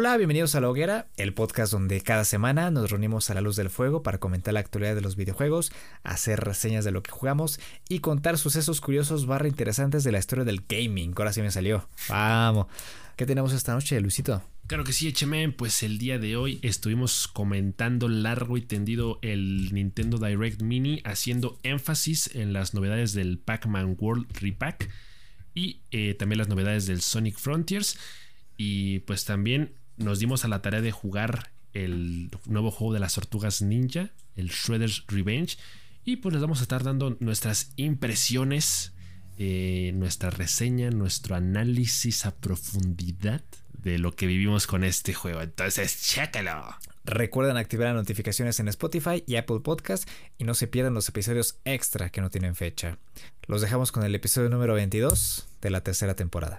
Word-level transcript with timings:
Hola, 0.00 0.16
bienvenidos 0.16 0.54
a 0.54 0.60
La 0.60 0.70
Hoguera, 0.70 1.08
el 1.16 1.34
podcast 1.34 1.72
donde 1.72 2.00
cada 2.02 2.24
semana 2.24 2.70
nos 2.70 2.88
reunimos 2.88 3.30
a 3.30 3.34
la 3.34 3.40
luz 3.40 3.56
del 3.56 3.68
fuego 3.68 4.04
para 4.04 4.18
comentar 4.18 4.54
la 4.54 4.60
actualidad 4.60 4.94
de 4.94 5.00
los 5.00 5.16
videojuegos, 5.16 5.72
hacer 6.04 6.38
reseñas 6.38 6.84
de 6.84 6.92
lo 6.92 7.02
que 7.02 7.10
jugamos 7.10 7.58
y 7.88 7.98
contar 7.98 8.38
sucesos 8.38 8.80
curiosos 8.80 9.26
barra 9.26 9.48
interesantes 9.48 10.04
de 10.04 10.12
la 10.12 10.20
historia 10.20 10.44
del 10.44 10.62
gaming. 10.68 11.14
Ahora 11.16 11.32
sí 11.32 11.42
me 11.42 11.50
salió. 11.50 11.88
Vamos. 12.08 12.68
¿Qué 13.16 13.26
tenemos 13.26 13.52
esta 13.52 13.74
noche, 13.74 14.00
Luisito? 14.00 14.40
Claro 14.68 14.84
que 14.84 14.92
sí, 14.92 15.12
HM. 15.12 15.54
Pues 15.56 15.82
el 15.82 15.98
día 15.98 16.20
de 16.20 16.36
hoy 16.36 16.60
estuvimos 16.62 17.26
comentando 17.26 18.08
largo 18.08 18.56
y 18.56 18.60
tendido 18.60 19.18
el 19.22 19.74
Nintendo 19.74 20.18
Direct 20.18 20.62
Mini, 20.62 21.02
haciendo 21.04 21.58
énfasis 21.64 22.36
en 22.36 22.52
las 22.52 22.72
novedades 22.72 23.14
del 23.14 23.40
Pac-Man 23.40 23.96
World 23.98 24.28
Repack 24.40 24.90
y 25.54 25.80
eh, 25.90 26.14
también 26.14 26.38
las 26.38 26.48
novedades 26.48 26.86
del 26.86 27.00
Sonic 27.00 27.36
Frontiers. 27.36 27.98
Y 28.60 29.00
pues 29.00 29.24
también 29.24 29.77
nos 29.98 30.18
dimos 30.18 30.44
a 30.44 30.48
la 30.48 30.62
tarea 30.62 30.80
de 30.80 30.92
jugar 30.92 31.50
el 31.74 32.30
nuevo 32.46 32.70
juego 32.70 32.94
de 32.94 33.00
las 33.00 33.14
tortugas 33.14 33.62
ninja, 33.62 34.10
el 34.36 34.48
Shredder's 34.48 35.04
Revenge. 35.08 35.58
Y 36.04 36.16
pues 36.16 36.32
les 36.32 36.42
vamos 36.42 36.60
a 36.60 36.62
estar 36.62 36.82
dando 36.84 37.16
nuestras 37.20 37.72
impresiones, 37.76 38.92
eh, 39.36 39.92
nuestra 39.94 40.30
reseña, 40.30 40.90
nuestro 40.90 41.36
análisis 41.36 42.24
a 42.24 42.34
profundidad 42.34 43.42
de 43.82 43.98
lo 43.98 44.12
que 44.12 44.26
vivimos 44.26 44.66
con 44.66 44.84
este 44.84 45.14
juego. 45.14 45.42
Entonces, 45.42 46.02
chécalo. 46.02 46.76
Recuerden 47.04 47.56
activar 47.56 47.88
las 47.88 47.96
notificaciones 47.96 48.60
en 48.60 48.68
Spotify 48.68 49.24
y 49.26 49.36
Apple 49.36 49.60
Podcast 49.60 50.08
y 50.36 50.44
no 50.44 50.54
se 50.54 50.66
pierdan 50.66 50.94
los 50.94 51.08
episodios 51.08 51.58
extra 51.64 52.10
que 52.10 52.20
no 52.20 52.30
tienen 52.30 52.54
fecha. 52.54 52.98
Los 53.46 53.62
dejamos 53.62 53.92
con 53.92 54.04
el 54.04 54.14
episodio 54.14 54.50
número 54.50 54.74
22 54.74 55.46
de 55.62 55.70
la 55.70 55.82
tercera 55.82 56.14
temporada. 56.14 56.58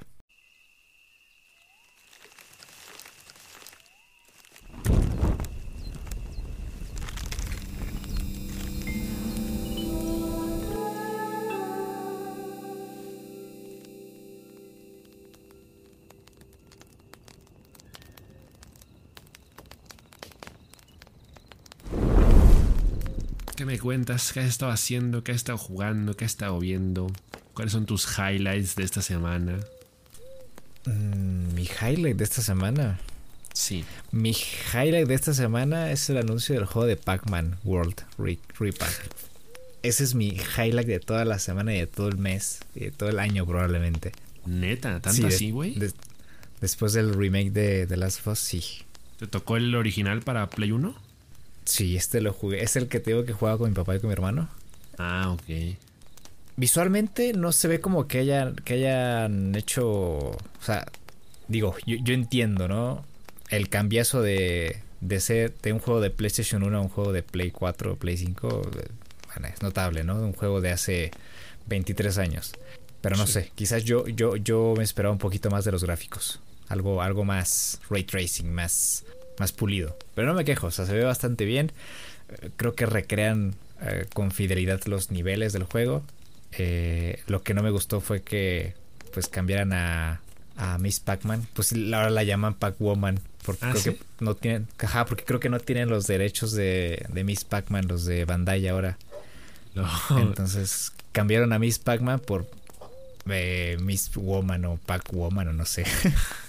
Me 23.69 23.77
cuentas? 23.77 24.33
¿Qué 24.33 24.39
has 24.39 24.47
estado 24.47 24.71
haciendo? 24.71 25.23
¿Qué 25.23 25.31
has 25.31 25.35
estado 25.35 25.59
jugando? 25.59 26.17
¿Qué 26.17 26.25
has 26.25 26.31
estado 26.31 26.57
viendo? 26.59 27.05
¿Cuáles 27.53 27.71
son 27.71 27.85
tus 27.85 28.07
highlights 28.17 28.75
de 28.75 28.83
esta 28.83 29.03
semana? 29.03 29.59
Mm, 30.85 31.53
mi 31.53 31.69
highlight 31.79 32.17
de 32.17 32.23
esta 32.23 32.41
semana. 32.41 32.99
Sí. 33.53 33.85
Mi 34.11 34.31
highlight 34.31 35.07
de 35.07 35.13
esta 35.13 35.35
semana 35.35 35.91
es 35.91 36.09
el 36.09 36.17
anuncio 36.17 36.55
del 36.55 36.65
juego 36.65 36.87
de 36.87 36.95
Pac-Man 36.95 37.59
World 37.63 38.01
Repack. 38.17 39.03
Ese 39.83 40.03
es 40.03 40.15
mi 40.15 40.29
highlight 40.57 40.87
de 40.87 40.99
toda 40.99 41.23
la 41.23 41.37
semana 41.37 41.71
y 41.75 41.77
de 41.77 41.85
todo 41.85 42.07
el 42.07 42.17
mes 42.17 42.61
y 42.73 42.85
de 42.85 42.91
todo 42.91 43.09
el 43.09 43.19
año 43.19 43.45
probablemente. 43.45 44.13
Neta, 44.47 44.99
tanto 44.99 45.27
así, 45.27 45.51
güey. 45.51 45.77
después 46.59 46.93
del 46.93 47.13
remake 47.13 47.51
de 47.51 47.85
The 47.85 47.97
Last 47.97 48.21
of 48.21 48.33
Us, 48.33 48.39
sí. 48.39 48.63
¿Te 49.19 49.27
tocó 49.27 49.57
el 49.57 49.75
original 49.75 50.23
para 50.23 50.49
Play 50.49 50.71
1? 50.71 51.08
Sí, 51.69 51.95
este 51.95 52.19
lo 52.19 52.33
jugué. 52.33 52.63
Es 52.63 52.75
el 52.75 52.87
que 52.87 52.99
te 52.99 53.11
digo 53.11 53.25
que 53.25 53.33
jugaba 53.33 53.59
con 53.59 53.69
mi 53.69 53.75
papá 53.75 53.95
y 53.95 53.99
con 53.99 54.07
mi 54.07 54.13
hermano. 54.13 54.49
Ah, 54.97 55.31
ok. 55.31 55.77
Visualmente 56.57 57.33
no 57.33 57.51
se 57.51 57.67
ve 57.67 57.79
como 57.79 58.07
que 58.07 58.17
hayan, 58.17 58.55
que 58.55 58.73
hayan 58.73 59.55
hecho. 59.55 59.85
O 59.87 60.37
sea, 60.61 60.87
digo, 61.47 61.75
yo, 61.85 61.97
yo 62.01 62.13
entiendo, 62.15 62.67
¿no? 62.67 63.05
El 63.49 63.69
cambiazo 63.69 64.21
de, 64.21 64.81
de 64.99 65.19
ser 65.19 65.53
de 65.61 65.71
un 65.71 65.79
juego 65.79 66.01
de 66.01 66.09
PlayStation 66.09 66.63
1 66.63 66.77
a 66.77 66.81
un 66.81 66.89
juego 66.89 67.13
de 67.13 67.21
Play 67.21 67.51
4 67.51 67.93
o 67.93 67.95
Play 67.97 68.17
5 68.17 68.61
bueno, 69.27 69.47
es 69.53 69.61
notable, 69.61 70.03
¿no? 70.03 70.15
Un 70.15 70.33
juego 70.33 70.61
de 70.61 70.71
hace 70.71 71.11
23 71.67 72.17
años. 72.17 72.53
Pero 73.01 73.15
no 73.15 73.27
sé, 73.27 73.51
quizás 73.53 73.83
yo, 73.83 74.07
yo, 74.07 74.35
yo 74.35 74.73
me 74.75 74.83
esperaba 74.83 75.11
un 75.13 75.19
poquito 75.19 75.51
más 75.51 75.65
de 75.65 75.71
los 75.71 75.83
gráficos. 75.83 76.41
Algo, 76.67 77.01
algo 77.01 77.23
más 77.23 77.79
ray 77.89 78.03
tracing, 78.03 78.51
más, 78.51 79.05
más 79.39 79.51
pulido. 79.51 79.97
Pero 80.15 80.27
no 80.27 80.33
me 80.33 80.45
quejo, 80.45 80.67
o 80.67 80.71
sea, 80.71 80.85
se 80.85 80.93
ve 80.93 81.03
bastante 81.03 81.45
bien. 81.45 81.71
Creo 82.57 82.75
que 82.75 82.85
recrean 82.85 83.55
eh, 83.81 84.05
con 84.13 84.31
fidelidad 84.31 84.81
los 84.85 85.11
niveles 85.11 85.53
del 85.53 85.63
juego. 85.63 86.03
Eh, 86.51 87.21
lo 87.27 87.41
que 87.43 87.53
no 87.53 87.63
me 87.63 87.69
gustó 87.69 88.01
fue 88.01 88.21
que 88.21 88.73
pues 89.13 89.27
cambiaran 89.27 89.73
a, 89.73 90.21
a 90.57 90.77
Miss 90.77 90.99
Pac-Man. 90.99 91.47
Pues 91.53 91.73
ahora 91.73 92.09
la 92.09 92.23
llaman 92.23 92.53
Pac-Woman. 92.53 93.19
Porque 93.45 93.65
¿Ah, 93.65 93.71
creo 93.71 93.81
¿sí? 93.81 93.91
que 93.91 93.99
no 94.19 94.35
tienen. 94.35 94.67
Ajá, 94.79 95.05
porque 95.05 95.23
creo 95.23 95.39
que 95.39 95.49
no 95.49 95.59
tienen 95.59 95.89
los 95.89 96.05
derechos 96.07 96.51
de, 96.51 97.05
de 97.09 97.23
Miss 97.23 97.45
Pac-Man, 97.45 97.87
los 97.87 98.05
de 98.05 98.25
Bandai 98.25 98.67
ahora. 98.67 98.97
No. 99.73 99.87
Entonces 100.19 100.91
cambiaron 101.11 101.53
a 101.53 101.59
Miss 101.59 101.79
Pac-Man 101.79 102.19
por 102.19 102.49
eh, 103.31 103.77
Miss 103.79 104.11
Woman 104.15 104.65
o 104.65 104.77
Pac-Woman 104.77 105.49
o 105.49 105.53
no 105.53 105.65
sé. 105.65 105.85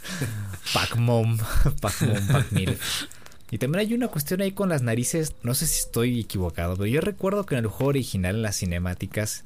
Pac-Mom, 0.75 1.39
Pac-Mom, 1.81 2.27
Pac-Milf. 2.27 3.07
Y 3.51 3.59
también 3.59 3.81
hay 3.81 3.95
una 3.95 4.09
cuestión 4.09 4.41
ahí 4.41 4.53
con 4.53 4.69
las 4.69 4.83
narices, 4.83 5.35
no 5.43 5.55
sé 5.55 5.67
si 5.67 5.81
estoy 5.81 6.21
equivocado, 6.21 6.77
pero 6.77 6.87
yo 6.87 7.01
recuerdo 7.01 7.47
que 7.47 7.57
en 7.57 7.65
el 7.65 7.71
juego 7.71 7.89
original, 7.89 8.37
en 8.37 8.43
las 8.43 8.59
cinemáticas, 8.59 9.45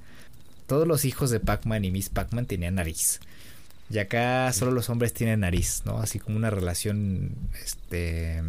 todos 0.66 0.86
los 0.86 1.04
hijos 1.04 1.30
de 1.30 1.40
Pac-Man 1.40 1.84
y 1.84 1.90
Miss 1.90 2.10
Pac-Man 2.10 2.46
tenían 2.46 2.74
nariz. 2.74 3.20
Y 3.90 3.98
acá 3.98 4.50
solo 4.52 4.70
los 4.72 4.88
hombres 4.88 5.12
tienen 5.12 5.40
nariz, 5.40 5.82
¿no? 5.84 5.98
Así 5.98 6.18
como 6.18 6.36
una 6.38 6.48
relación 6.50 7.30
este 7.62 8.42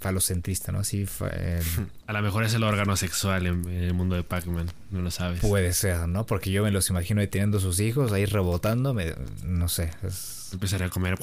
falocentrista, 0.00 0.72
¿no? 0.72 0.78
Así 0.80 1.06
eh, 1.32 1.60
A 2.06 2.12
lo 2.14 2.22
mejor 2.22 2.44
es 2.44 2.54
el 2.54 2.64
órgano 2.64 2.96
sexual 2.96 3.46
en, 3.46 3.68
en 3.68 3.82
el 3.84 3.92
mundo 3.94 4.16
de 4.16 4.22
Pac-Man, 4.24 4.70
no 4.90 5.02
lo 5.02 5.10
sabes. 5.10 5.40
puede 5.40 5.72
ser, 5.74 6.08
¿no? 6.08 6.24
Porque 6.26 6.50
yo 6.50 6.62
me 6.64 6.70
los 6.70 6.88
imagino 6.90 7.26
teniendo 7.28 7.60
sus 7.60 7.78
hijos 7.78 8.10
ahí 8.12 8.24
rebotando, 8.24 8.94
me- 8.94 9.14
no 9.44 9.68
sé, 9.68 9.90
es- 10.02 10.38
Empezaría 10.52 10.88
a 10.88 10.90
comer. 10.90 11.14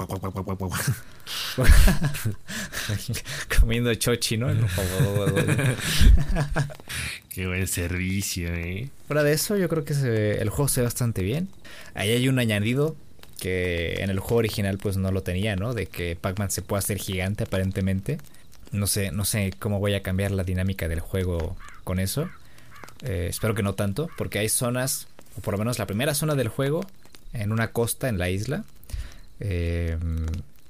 comiendo 3.59 3.93
chochi, 3.95 4.37
¿no? 4.37 4.47
Qué 7.29 7.47
buen 7.47 7.67
servicio, 7.67 8.53
eh. 8.53 8.89
Fuera 9.07 9.23
de 9.23 9.33
eso, 9.33 9.57
yo 9.57 9.67
creo 9.69 9.83
que 9.83 9.93
se 9.93 10.41
el 10.41 10.49
juego 10.49 10.67
se 10.69 10.81
ve 10.81 10.85
bastante 10.85 11.21
bien. 11.23 11.49
Ahí 11.93 12.09
hay 12.11 12.27
un 12.29 12.39
añadido 12.39 12.95
que 13.39 14.01
en 14.01 14.09
el 14.09 14.19
juego 14.19 14.37
original 14.37 14.77
pues 14.77 14.97
no 14.97 15.11
lo 15.11 15.23
tenía, 15.23 15.55
¿no? 15.55 15.73
De 15.73 15.87
que 15.87 16.15
Pac-Man 16.15 16.51
se 16.51 16.61
puede 16.61 16.79
hacer 16.79 16.97
gigante 16.97 17.43
aparentemente. 17.43 18.17
No 18.71 18.87
sé, 18.87 19.11
no 19.11 19.25
sé 19.25 19.53
cómo 19.57 19.79
voy 19.79 19.93
a 19.93 20.03
cambiar 20.03 20.31
la 20.31 20.43
dinámica 20.43 20.87
del 20.87 20.99
juego 20.99 21.55
con 21.83 21.99
eso. 21.99 22.29
Eh, 23.03 23.27
espero 23.29 23.55
que 23.55 23.63
no 23.63 23.73
tanto, 23.75 24.09
porque 24.17 24.39
hay 24.39 24.49
zonas, 24.49 25.07
o 25.37 25.41
por 25.41 25.53
lo 25.53 25.59
menos 25.59 25.79
la 25.79 25.85
primera 25.85 26.13
zona 26.13 26.35
del 26.35 26.49
juego, 26.49 26.85
en 27.33 27.51
una 27.51 27.71
costa 27.71 28.09
en 28.09 28.17
la 28.17 28.29
isla. 28.29 28.65
eh, 29.39 29.97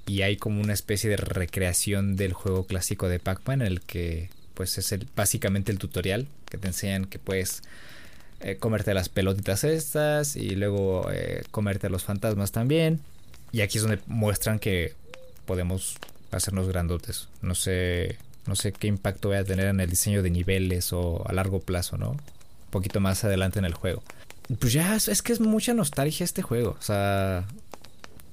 y 0.07 0.21
hay 0.21 0.37
como 0.37 0.61
una 0.61 0.73
especie 0.73 1.09
de 1.09 1.17
recreación 1.17 2.15
del 2.15 2.33
juego 2.33 2.65
clásico 2.65 3.09
de 3.09 3.19
Pac-Man 3.19 3.61
en 3.61 3.67
el 3.67 3.81
que 3.81 4.29
pues 4.53 4.77
es 4.77 4.91
el, 4.91 5.07
básicamente 5.15 5.71
el 5.71 5.77
tutorial 5.77 6.27
que 6.49 6.57
te 6.57 6.67
enseñan 6.67 7.05
que 7.05 7.19
puedes 7.19 7.61
eh, 8.39 8.57
comerte 8.57 8.93
las 8.93 9.09
pelotitas 9.09 9.63
estas 9.63 10.35
y 10.35 10.51
luego 10.51 11.09
eh, 11.11 11.43
comerte 11.51 11.89
los 11.89 12.03
fantasmas 12.03 12.51
también. 12.51 13.01
Y 13.51 13.61
aquí 13.61 13.77
es 13.77 13.83
donde 13.83 13.99
muestran 14.07 14.59
que 14.59 14.93
podemos 15.45 15.97
hacernos 16.31 16.67
grandotes. 16.67 17.29
No 17.41 17.55
sé, 17.55 18.17
no 18.45 18.55
sé 18.55 18.73
qué 18.73 18.87
impacto 18.87 19.29
voy 19.29 19.37
a 19.37 19.43
tener 19.43 19.67
en 19.67 19.79
el 19.79 19.89
diseño 19.89 20.21
de 20.21 20.29
niveles 20.29 20.93
o 20.93 21.27
a 21.27 21.33
largo 21.33 21.59
plazo, 21.59 21.97
¿no? 21.97 22.11
Un 22.11 22.19
poquito 22.69 22.99
más 22.99 23.23
adelante 23.23 23.59
en 23.59 23.65
el 23.65 23.73
juego. 23.73 24.03
Pues 24.59 24.73
ya, 24.73 24.95
es, 24.95 25.07
es 25.07 25.21
que 25.21 25.33
es 25.33 25.39
mucha 25.39 25.73
nostalgia 25.73 26.23
este 26.23 26.41
juego. 26.41 26.77
O 26.79 26.83
sea, 26.83 27.45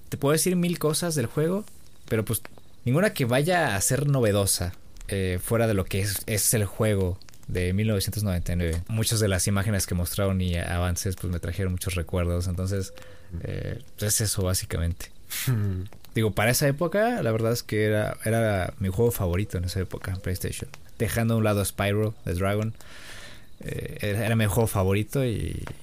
te 0.09 0.16
puedo 0.16 0.32
decir 0.32 0.56
mil 0.56 0.78
cosas 0.78 1.15
del 1.15 1.26
juego, 1.26 1.65
pero 2.09 2.25
pues 2.25 2.42
ninguna 2.84 3.15
que 3.15 3.25
vaya 3.25 3.75
a 3.75 3.81
ser 3.81 4.07
novedosa 4.07 4.74
eh, 5.09 5.39
fuera 5.42 5.66
de 5.66 5.74
lo 5.74 5.84
que 5.84 6.00
es, 6.00 6.22
es 6.27 6.54
el 6.54 6.65
juego 6.65 7.18
de 7.49 7.73
1999. 7.73 8.83
Muchas 8.89 9.21
de 9.21 9.29
las 9.29 9.47
imágenes 9.47 9.87
que 9.87 9.95
mostraron 9.95 10.41
y 10.41 10.57
avances 10.57 11.17
pues 11.17 11.33
me 11.33 11.41
trajeron 11.41 11.73
muchos 11.73 11.95
recuerdos. 11.95 12.47
Entonces, 12.49 12.93
eh, 13.43 13.81
pues, 13.99 14.15
es 14.15 14.21
eso 14.33 14.43
básicamente. 14.43 15.11
Digo, 16.15 16.31
para 16.33 16.51
esa 16.53 16.69
época, 16.69 17.23
la 17.23 17.33
verdad 17.33 17.53
es 17.53 17.63
que 17.63 17.85
era, 17.85 18.17
era 18.25 18.73
mi 18.79 18.89
juego 18.89 19.11
favorito 19.11 19.59
en 19.59 19.65
esa 19.65 19.81
época 19.81 20.13
en 20.13 20.21
PlayStation. 20.21 20.71
Dejando 20.99 21.35
a 21.35 21.37
un 21.39 21.45
lado 21.45 21.65
Spyro, 21.65 22.15
The 22.25 22.35
Dragon. 22.35 22.75
eh, 23.61 23.99
era, 24.01 24.27
era 24.27 24.37
mi 24.37 24.47
juego 24.47 24.67
favorito 24.69 25.25
y, 25.25 25.31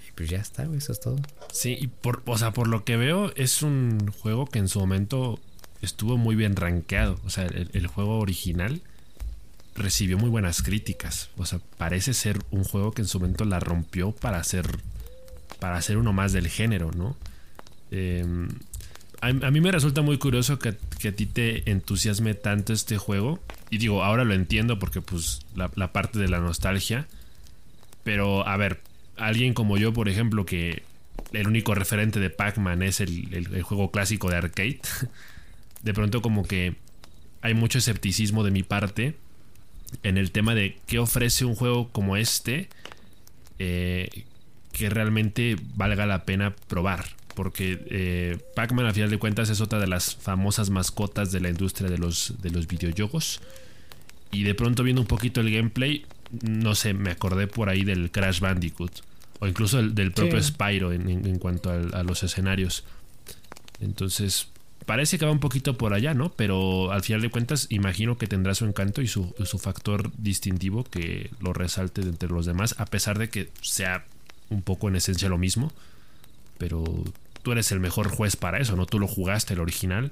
y 0.07 0.11
pues 0.15 0.29
ya 0.29 0.37
está, 0.39 0.65
güey, 0.65 0.77
eso 0.77 0.93
es 0.93 0.99
todo. 1.01 1.17
Sí, 1.51 1.77
y 1.79 1.87
por, 1.87 2.21
o 2.25 2.37
sea, 2.37 2.51
por 2.51 2.67
lo 2.67 2.83
que 2.85 2.95
veo, 2.97 3.33
es 3.35 3.61
un 3.61 4.11
juego 4.21 4.45
que 4.45 4.59
en 4.59 4.69
su 4.69 4.79
momento 4.79 5.39
estuvo 5.81 6.17
muy 6.17 6.35
bien 6.35 6.55
rankeado. 6.55 7.19
O 7.25 7.29
sea, 7.29 7.45
el, 7.45 7.69
el 7.73 7.87
juego 7.87 8.19
original 8.19 8.81
recibió 9.75 10.17
muy 10.17 10.29
buenas 10.29 10.61
críticas. 10.61 11.29
O 11.37 11.45
sea, 11.45 11.59
parece 11.77 12.13
ser 12.13 12.39
un 12.51 12.63
juego 12.63 12.91
que 12.91 13.01
en 13.01 13.07
su 13.07 13.19
momento 13.19 13.45
la 13.45 13.59
rompió 13.59 14.11
para 14.11 14.37
hacer. 14.37 14.65
Para 15.59 15.77
hacer 15.77 15.97
uno 15.97 16.11
más 16.11 16.33
del 16.33 16.47
género, 16.47 16.91
¿no? 16.91 17.15
Eh, 17.91 18.25
a, 19.21 19.51
mí 19.51 19.61
me 19.61 19.71
resulta 19.71 20.01
muy 20.01 20.17
curioso 20.17 20.57
que, 20.57 20.69
a 20.69 21.11
ti 21.11 21.25
te 21.27 21.69
entusiasme 21.69 22.33
tanto 22.33 22.73
este 22.73 22.97
juego. 22.97 23.39
Y 23.69 23.77
digo, 23.77 24.03
ahora 24.03 24.23
lo 24.23 24.33
entiendo 24.33 24.79
porque 24.79 24.99
pues 24.99 25.45
la, 25.55 25.69
parte 25.93 26.17
de 26.17 26.27
la 26.27 26.39
nostalgia. 26.39 27.07
Pero 28.03 28.47
a 28.47 28.57
ver, 28.57 28.81
alguien 29.17 29.53
como 29.53 29.77
yo, 29.77 29.93
por 29.93 30.09
ejemplo, 30.09 30.45
que 30.45 30.81
el 31.33 31.47
único 31.47 31.75
referente 31.75 32.19
de 32.19 32.31
Pac-Man 32.31 32.81
es 32.81 32.99
el, 32.99 33.61
juego 33.61 33.91
clásico 33.91 34.29
de 34.29 34.37
arcade. 34.37 34.81
De 35.83 35.95
pronto 35.95 36.21
como 36.21 36.43
que 36.43 36.75
hay 37.41 37.55
mucho 37.55 37.79
escepticismo 37.79 38.43
de 38.43 38.51
mi 38.51 38.61
parte 38.61 39.15
en 40.03 40.17
el 40.17 40.31
tema 40.31 40.55
de 40.55 40.77
qué 40.87 40.99
ofrece 40.99 41.45
un 41.45 41.55
juego 41.55 41.89
como 41.89 42.17
este 42.17 42.69
eh, 43.59 44.09
que 44.71 44.89
realmente 44.89 45.57
valga 45.75 46.05
la 46.05 46.25
pena 46.25 46.55
probar 46.67 47.05
porque 47.33 47.83
eh, 47.89 48.37
Pac-Man 48.55 48.85
a 48.85 48.93
final 48.93 49.09
de 49.09 49.17
cuentas 49.17 49.49
es 49.49 49.61
otra 49.61 49.79
de 49.79 49.87
las 49.87 50.15
famosas 50.15 50.69
mascotas 50.69 51.31
de 51.31 51.39
la 51.39 51.49
industria 51.49 51.89
de 51.89 51.97
los, 51.97 52.35
de 52.41 52.51
los 52.51 52.67
videojuegos. 52.67 53.41
Y 54.31 54.43
de 54.43 54.55
pronto 54.55 54.83
viendo 54.83 55.01
un 55.01 55.07
poquito 55.07 55.41
el 55.41 55.51
gameplay, 55.51 56.05
no 56.41 56.75
sé, 56.75 56.93
me 56.93 57.11
acordé 57.11 57.47
por 57.47 57.69
ahí 57.69 57.83
del 57.83 58.11
Crash 58.11 58.39
Bandicoot. 58.39 59.01
O 59.39 59.47
incluso 59.47 59.81
del, 59.81 60.11
propio 60.11 60.41
Spyro 60.41 60.93
en, 60.93 61.39
cuanto 61.39 61.71
a, 61.71 62.03
los 62.03 62.21
escenarios. 62.23 62.83
Entonces, 63.79 64.49
parece 64.85 65.17
que 65.17 65.25
va 65.25 65.31
un 65.31 65.39
poquito 65.39 65.77
por 65.77 65.93
allá, 65.93 66.13
¿no? 66.13 66.31
Pero 66.31 66.91
al 66.91 67.01
final 67.01 67.21
de 67.21 67.29
cuentas, 67.29 67.67
imagino 67.69 68.17
que 68.17 68.27
tendrá 68.27 68.55
su 68.55 68.65
encanto 68.65 69.01
y 69.01 69.07
su, 69.07 69.33
su 69.43 69.59
factor 69.59 70.11
distintivo 70.17 70.83
que 70.83 71.29
lo 71.39 71.53
resalte 71.53 72.01
entre 72.01 72.29
los 72.29 72.45
demás, 72.45 72.75
a 72.77 72.85
pesar 72.85 73.17
de 73.19 73.29
que 73.29 73.49
sea 73.61 74.05
un 74.49 74.61
poco 74.61 74.89
en 74.89 74.95
esencia 74.95 75.29
lo 75.29 75.37
mismo 75.37 75.71
pero 76.61 76.83
tú 77.41 77.53
eres 77.53 77.71
el 77.71 77.79
mejor 77.79 78.07
juez 78.07 78.35
para 78.35 78.59
eso, 78.59 78.75
¿no? 78.75 78.85
Tú 78.85 78.99
lo 78.99 79.07
jugaste 79.07 79.55
el 79.55 79.59
original. 79.61 80.11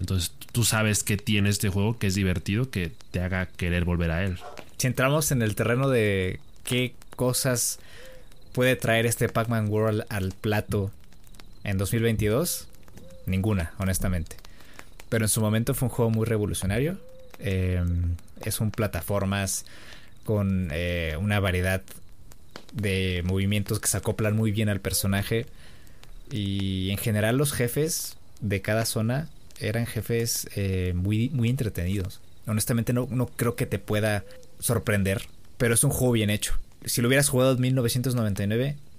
Entonces 0.00 0.32
tú 0.50 0.64
sabes 0.64 1.04
que 1.04 1.18
tiene 1.18 1.50
este 1.50 1.68
juego 1.68 1.98
que 1.98 2.06
es 2.06 2.14
divertido, 2.14 2.70
que 2.70 2.92
te 3.10 3.20
haga 3.20 3.44
querer 3.44 3.84
volver 3.84 4.10
a 4.10 4.24
él. 4.24 4.38
Si 4.78 4.86
entramos 4.86 5.32
en 5.32 5.42
el 5.42 5.54
terreno 5.54 5.90
de 5.90 6.40
qué 6.64 6.94
cosas 7.14 7.78
puede 8.52 8.74
traer 8.74 9.04
este 9.04 9.28
Pac-Man 9.28 9.68
World 9.68 10.06
al 10.08 10.32
plato 10.32 10.90
en 11.62 11.76
2022, 11.76 12.68
ninguna, 13.26 13.72
honestamente. 13.78 14.36
Pero 15.08 15.24
en 15.24 15.28
su 15.28 15.40
momento 15.40 15.74
fue 15.74 15.88
un 15.88 15.94
juego 15.94 16.10
muy 16.10 16.26
revolucionario. 16.26 16.98
Em, 17.38 18.16
es 18.44 18.60
un 18.60 18.70
plataformas 18.70 19.64
con 20.24 20.68
eh, 20.72 21.16
una 21.20 21.40
variedad 21.40 21.82
de 22.72 23.22
movimientos 23.24 23.80
que 23.80 23.88
se 23.88 23.96
acoplan 23.96 24.36
muy 24.36 24.52
bien 24.52 24.68
al 24.68 24.80
personaje. 24.80 25.46
Y 26.30 26.90
en 26.90 26.98
general 26.98 27.36
los 27.36 27.52
jefes 27.52 28.16
de 28.40 28.62
cada 28.62 28.86
zona 28.86 29.28
eran 29.58 29.86
jefes 29.86 30.48
eh, 30.56 30.92
muy, 30.94 31.28
muy 31.30 31.50
entretenidos. 31.50 32.20
Honestamente 32.46 32.92
no, 32.92 33.06
no 33.10 33.26
creo 33.26 33.54
que 33.54 33.66
te 33.66 33.78
pueda 33.78 34.24
sorprender, 34.58 35.22
pero 35.58 35.74
es 35.74 35.84
un 35.84 35.90
juego 35.90 36.12
bien 36.12 36.30
hecho. 36.30 36.54
Si 36.84 37.00
lo 37.00 37.08
hubieras 37.08 37.28
jugado 37.28 37.52
en 37.52 37.60
1999, 37.60 38.76
mm. 38.76 38.91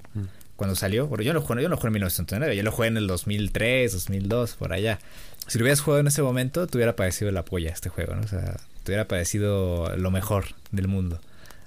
Cuando 0.56 0.76
salió, 0.76 1.10
porque 1.10 1.26
yo, 1.26 1.34
lo 1.34 1.42
jugué, 1.42 1.64
yo 1.64 1.70
lo 1.70 1.78
jugué 1.78 1.88
en 1.88 1.94
1999, 1.94 2.56
yo 2.56 2.64
lo 2.64 2.72
jugué 2.72 2.88
en 2.88 2.98
el 2.98 3.08
2003, 3.08 3.92
2002, 3.92 4.56
por 4.56 4.74
allá. 4.74 5.00
Si 5.48 5.58
lo 5.58 5.64
hubieras 5.64 5.82
jugado 5.82 6.02
en 6.02 6.08
ese 6.08 6.22
momento, 6.22 6.68
te 6.68 6.78
hubiera 6.78 6.96
parecido 6.96 7.32
la 7.32 7.44
polla 7.44 7.72
este 7.72 7.90
juego, 7.90 8.16
¿no? 8.16 8.22
O 8.22 8.28
sea, 8.28 8.58
te 8.84 8.92
hubiera 8.92 9.08
parecido 9.08 9.96
lo 9.98 10.12
mejor 10.12 10.46
del 10.72 10.88
mundo, 10.88 11.20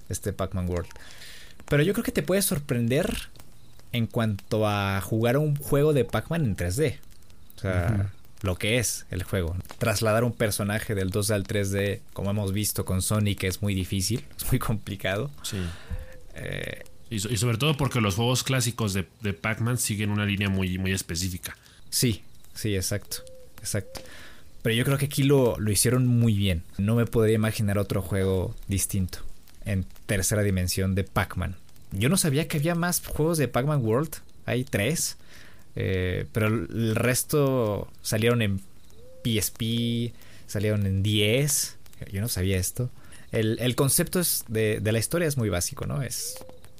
este 0.09 0.33
Pac-Man 0.33 0.69
World. 0.69 0.89
Pero 1.69 1.83
yo 1.83 1.93
creo 1.93 2.05
que 2.05 2.13
te 2.13 2.23
puede 2.23 2.43
sorprender 2.43 3.13
en 3.93 4.07
cuanto 4.07 4.67
a 4.67 5.01
jugar 5.01 5.37
un 5.37 5.57
juego 5.57 5.93
de 5.93 6.05
Pac-Man 6.05 6.45
en 6.45 6.57
3D. 6.57 6.99
O 7.57 7.59
sea, 7.59 8.13
lo 8.43 8.57
que 8.57 8.79
es 8.79 9.07
el 9.11 9.23
juego. 9.23 9.57
Trasladar 9.79 10.25
un 10.25 10.33
personaje 10.33 10.95
del 10.95 11.11
2D 11.11 11.35
al 11.35 11.45
3D, 11.45 12.01
como 12.13 12.31
hemos 12.31 12.53
visto 12.53 12.85
con 12.85 13.03
Sonic, 13.03 13.45
es 13.45 13.63
muy 13.63 13.75
difícil, 13.75 14.25
es 14.37 14.51
muy 14.51 14.59
complicado. 14.59 15.31
Sí. 15.43 15.59
Eh, 16.35 16.85
y, 17.11 17.19
sobre 17.19 17.59
todo 17.59 17.77
porque 17.77 18.01
los 18.01 18.17
juegos 18.17 18.43
clásicos 18.43 18.93
de, 18.93 19.05
Pac-Man 19.33 19.79
siguen 19.79 20.11
una 20.11 20.27
línea 20.27 20.49
muy, 20.49 20.79
muy 20.79 20.93
específica. 20.93 21.57
Sí, 21.91 22.23
sí, 22.55 22.75
exacto. 22.75 23.19
Exacto. 23.61 24.01
Pero 24.63 24.75
yo 24.75 24.85
creo 24.85 24.99
que 24.99 25.07
aquí 25.07 25.23
lo, 25.23 25.59
lo 25.59 25.71
hicieron 25.71 26.07
muy 26.07 26.35
bien. 26.35 26.63
No 26.79 26.97
me 26.97 27.07
podría 27.07 27.37
imaginar 27.37 27.79
otro 27.79 28.03
juego 28.03 28.55
distinto 28.69 29.19
en 29.65 29.87
tercera 30.07 30.43
dimensión 30.43 30.95
de 30.95 31.05
Pac-Man. 31.05 31.57
Yo 31.93 32.09
no 32.09 32.17
sabía 32.17 32.49
que 32.49 32.59
había 32.59 32.75
más 32.75 33.05
juegos 33.07 33.39
de 33.39 33.49
Pac-Man 33.49 33.85
World. 33.85 34.17
Hay 34.45 34.65
tres. 34.65 35.17
Eh, 35.77 36.27
pero 36.33 36.49
el 36.49 36.97
resto 36.97 37.89
salieron 38.03 38.43
en 38.43 38.61
PSP, 39.23 40.13
salieron 40.47 40.87
en 40.87 41.03
10. 41.03 41.77
Yo 42.13 42.21
no 42.21 42.29
sabía 42.29 42.57
esto. 42.57 42.91
El, 43.33 43.75
concepto 43.75 44.21
es 44.21 44.45
de, 44.49 44.81
la 44.83 44.99
historia 44.99 45.29
es 45.29 45.37
muy 45.37 45.51
básico, 45.51 45.87
¿no? 45.87 46.01
Es 46.01 46.37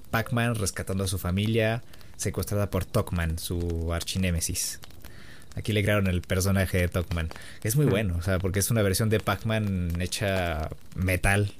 Pac-Man 0.09 0.55
rescatando 0.55 1.03
a 1.03 1.07
su 1.07 1.17
familia, 1.17 1.83
secuestrada 2.15 2.69
por 2.69 2.85
Tokman, 2.85 3.39
su 3.39 3.93
archinémesis. 3.93 4.79
Aquí 5.55 5.73
le 5.73 5.81
crearon 5.81 6.07
el 6.07 6.21
personaje 6.21 6.77
de 6.77 6.87
Tokman. 6.87 7.29
Es 7.63 7.75
muy 7.75 7.85
bueno, 7.85 8.15
o 8.17 8.21
sea, 8.21 8.37
porque 8.37 8.59
es 8.59 8.69
una 8.69 8.83
versión 8.83 9.09
de 9.09 9.19
Pac-Man 9.19 9.99
hecha 9.99 10.69
metal, 10.95 11.51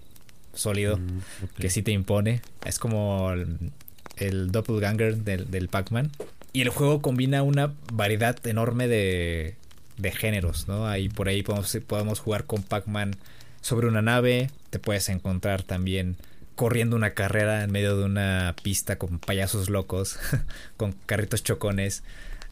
sólido, 0.53 0.97
mm, 0.97 1.21
que 1.59 1.69
sí 1.69 1.81
te 1.81 1.91
impone. 1.91 2.41
Es 2.63 2.77
como 2.77 3.31
el, 3.31 4.51
doppelganger 4.51 5.17
del, 5.17 5.49
del 5.49 5.67
Pac-Man. 5.67 6.11
Y 6.53 6.61
el 6.61 6.69
juego 6.69 7.01
combina 7.01 7.43
una 7.43 7.73
variedad 7.91 8.35
enorme 8.45 8.87
de, 8.87 9.55
de 9.97 10.11
géneros, 10.11 10.67
¿no? 10.67 10.87
Ahí 10.87 11.09
por 11.09 11.27
ahí 11.27 11.43
podemos, 11.43 11.75
podemos 11.87 12.19
jugar 12.19 12.45
con 12.45 12.63
Pac-Man 12.63 13.15
sobre 13.61 13.87
una 13.87 14.01
nave. 14.01 14.49
Te 14.69 14.79
puedes 14.79 15.09
encontrar 15.09 15.63
también 15.63 16.17
corriendo 16.57 16.95
una 16.95 17.13
carrera 17.13 17.63
en 17.63 17.71
medio 17.71 17.95
de 17.95 18.03
una 18.03 18.55
pista 18.63 18.97
con 18.97 19.19
payasos 19.19 19.69
locos, 19.69 20.17
con 20.75 20.93
carritos 21.05 21.43
chocones. 21.43 22.03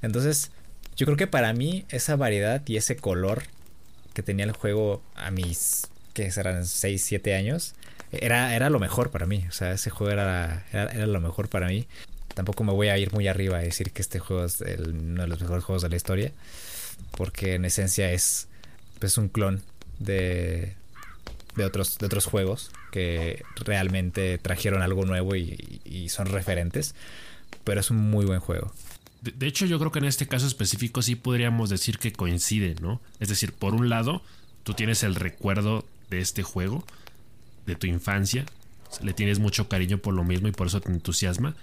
Entonces, 0.03 0.51
yo 0.95 1.07
creo 1.07 1.17
que 1.17 1.25
para 1.25 1.51
mí 1.53 1.85
esa 1.89 2.15
variedad 2.15 2.61
y 2.67 2.77
ese 2.77 2.95
color 2.95 3.43
que 4.13 4.21
tenía 4.21 4.45
el 4.45 4.51
juego 4.51 5.01
a 5.15 5.31
mis, 5.31 5.87
que 6.13 6.29
serán 6.31 6.67
6, 6.67 7.03
7 7.03 7.33
años, 7.33 7.73
era, 8.11 8.55
era 8.55 8.69
lo 8.69 8.79
mejor 8.79 9.09
para 9.09 9.25
mí. 9.25 9.43
O 9.49 9.51
sea, 9.51 9.71
ese 9.71 9.89
juego 9.89 10.13
era, 10.13 10.63
era, 10.71 11.07
lo 11.07 11.19
mejor 11.19 11.49
para 11.49 11.67
mí. 11.67 11.87
Tampoco 12.35 12.63
me 12.63 12.73
voy 12.73 12.89
a 12.89 12.99
ir 12.99 13.11
muy 13.11 13.27
arriba 13.27 13.57
a 13.57 13.61
decir 13.61 13.91
que 13.91 14.03
este 14.03 14.19
juego 14.19 14.45
es 14.45 14.61
uno 14.61 15.23
de 15.23 15.27
los 15.27 15.41
mejores 15.41 15.63
juegos 15.63 15.81
de 15.81 15.89
la 15.89 15.95
historia. 15.95 16.31
Porque 17.17 17.55
en 17.55 17.65
esencia 17.65 18.11
es, 18.11 18.49
es 19.01 19.17
un 19.17 19.29
clon 19.29 19.63
de, 19.97 20.75
de, 21.55 21.65
otros, 21.65 21.97
de 21.97 22.05
otros 22.05 22.25
juegos 22.25 22.71
que 22.91 23.43
realmente 23.57 24.37
trajeron 24.37 24.81
algo 24.81 25.05
nuevo 25.05 25.35
y, 25.35 25.81
y 25.85 26.09
son 26.09 26.27
referentes. 26.27 26.95
Pero 27.63 27.79
es 27.79 27.89
un 27.89 27.97
muy 27.97 28.25
buen 28.25 28.39
juego. 28.39 28.71
De, 29.33 29.47
hecho, 29.47 29.65
yo 29.65 29.79
creo 29.79 29.91
que 29.91 29.99
en 29.99 30.05
este 30.05 30.27
caso 30.27 30.45
específico 30.45 31.01
sí 31.01 31.15
podríamos 31.15 31.71
decir 31.71 31.97
que 31.97 32.13
coincide, 32.13 32.75
¿no? 32.79 33.01
Es 33.19 33.27
decir, 33.27 33.53
por 33.53 33.73
un 33.73 33.89
lado, 33.89 34.21
tú 34.63 34.75
tienes 34.75 35.01
el 35.01 35.15
recuerdo 35.15 35.83
de 36.11 36.19
este 36.19 36.43
juego 36.43 36.85
de 37.65 37.75
tu 37.75 37.87
infancia, 37.87 38.45
le 39.01 39.13
tienes 39.13 39.39
mucho 39.39 39.67
cariño 39.67 39.97
por 39.97 40.13
lo 40.13 40.23
mismo 40.23 40.47
y 40.47 40.51
por 40.51 40.67
eso 40.67 40.79
te 40.79 40.91
entusiasma, 40.91 41.55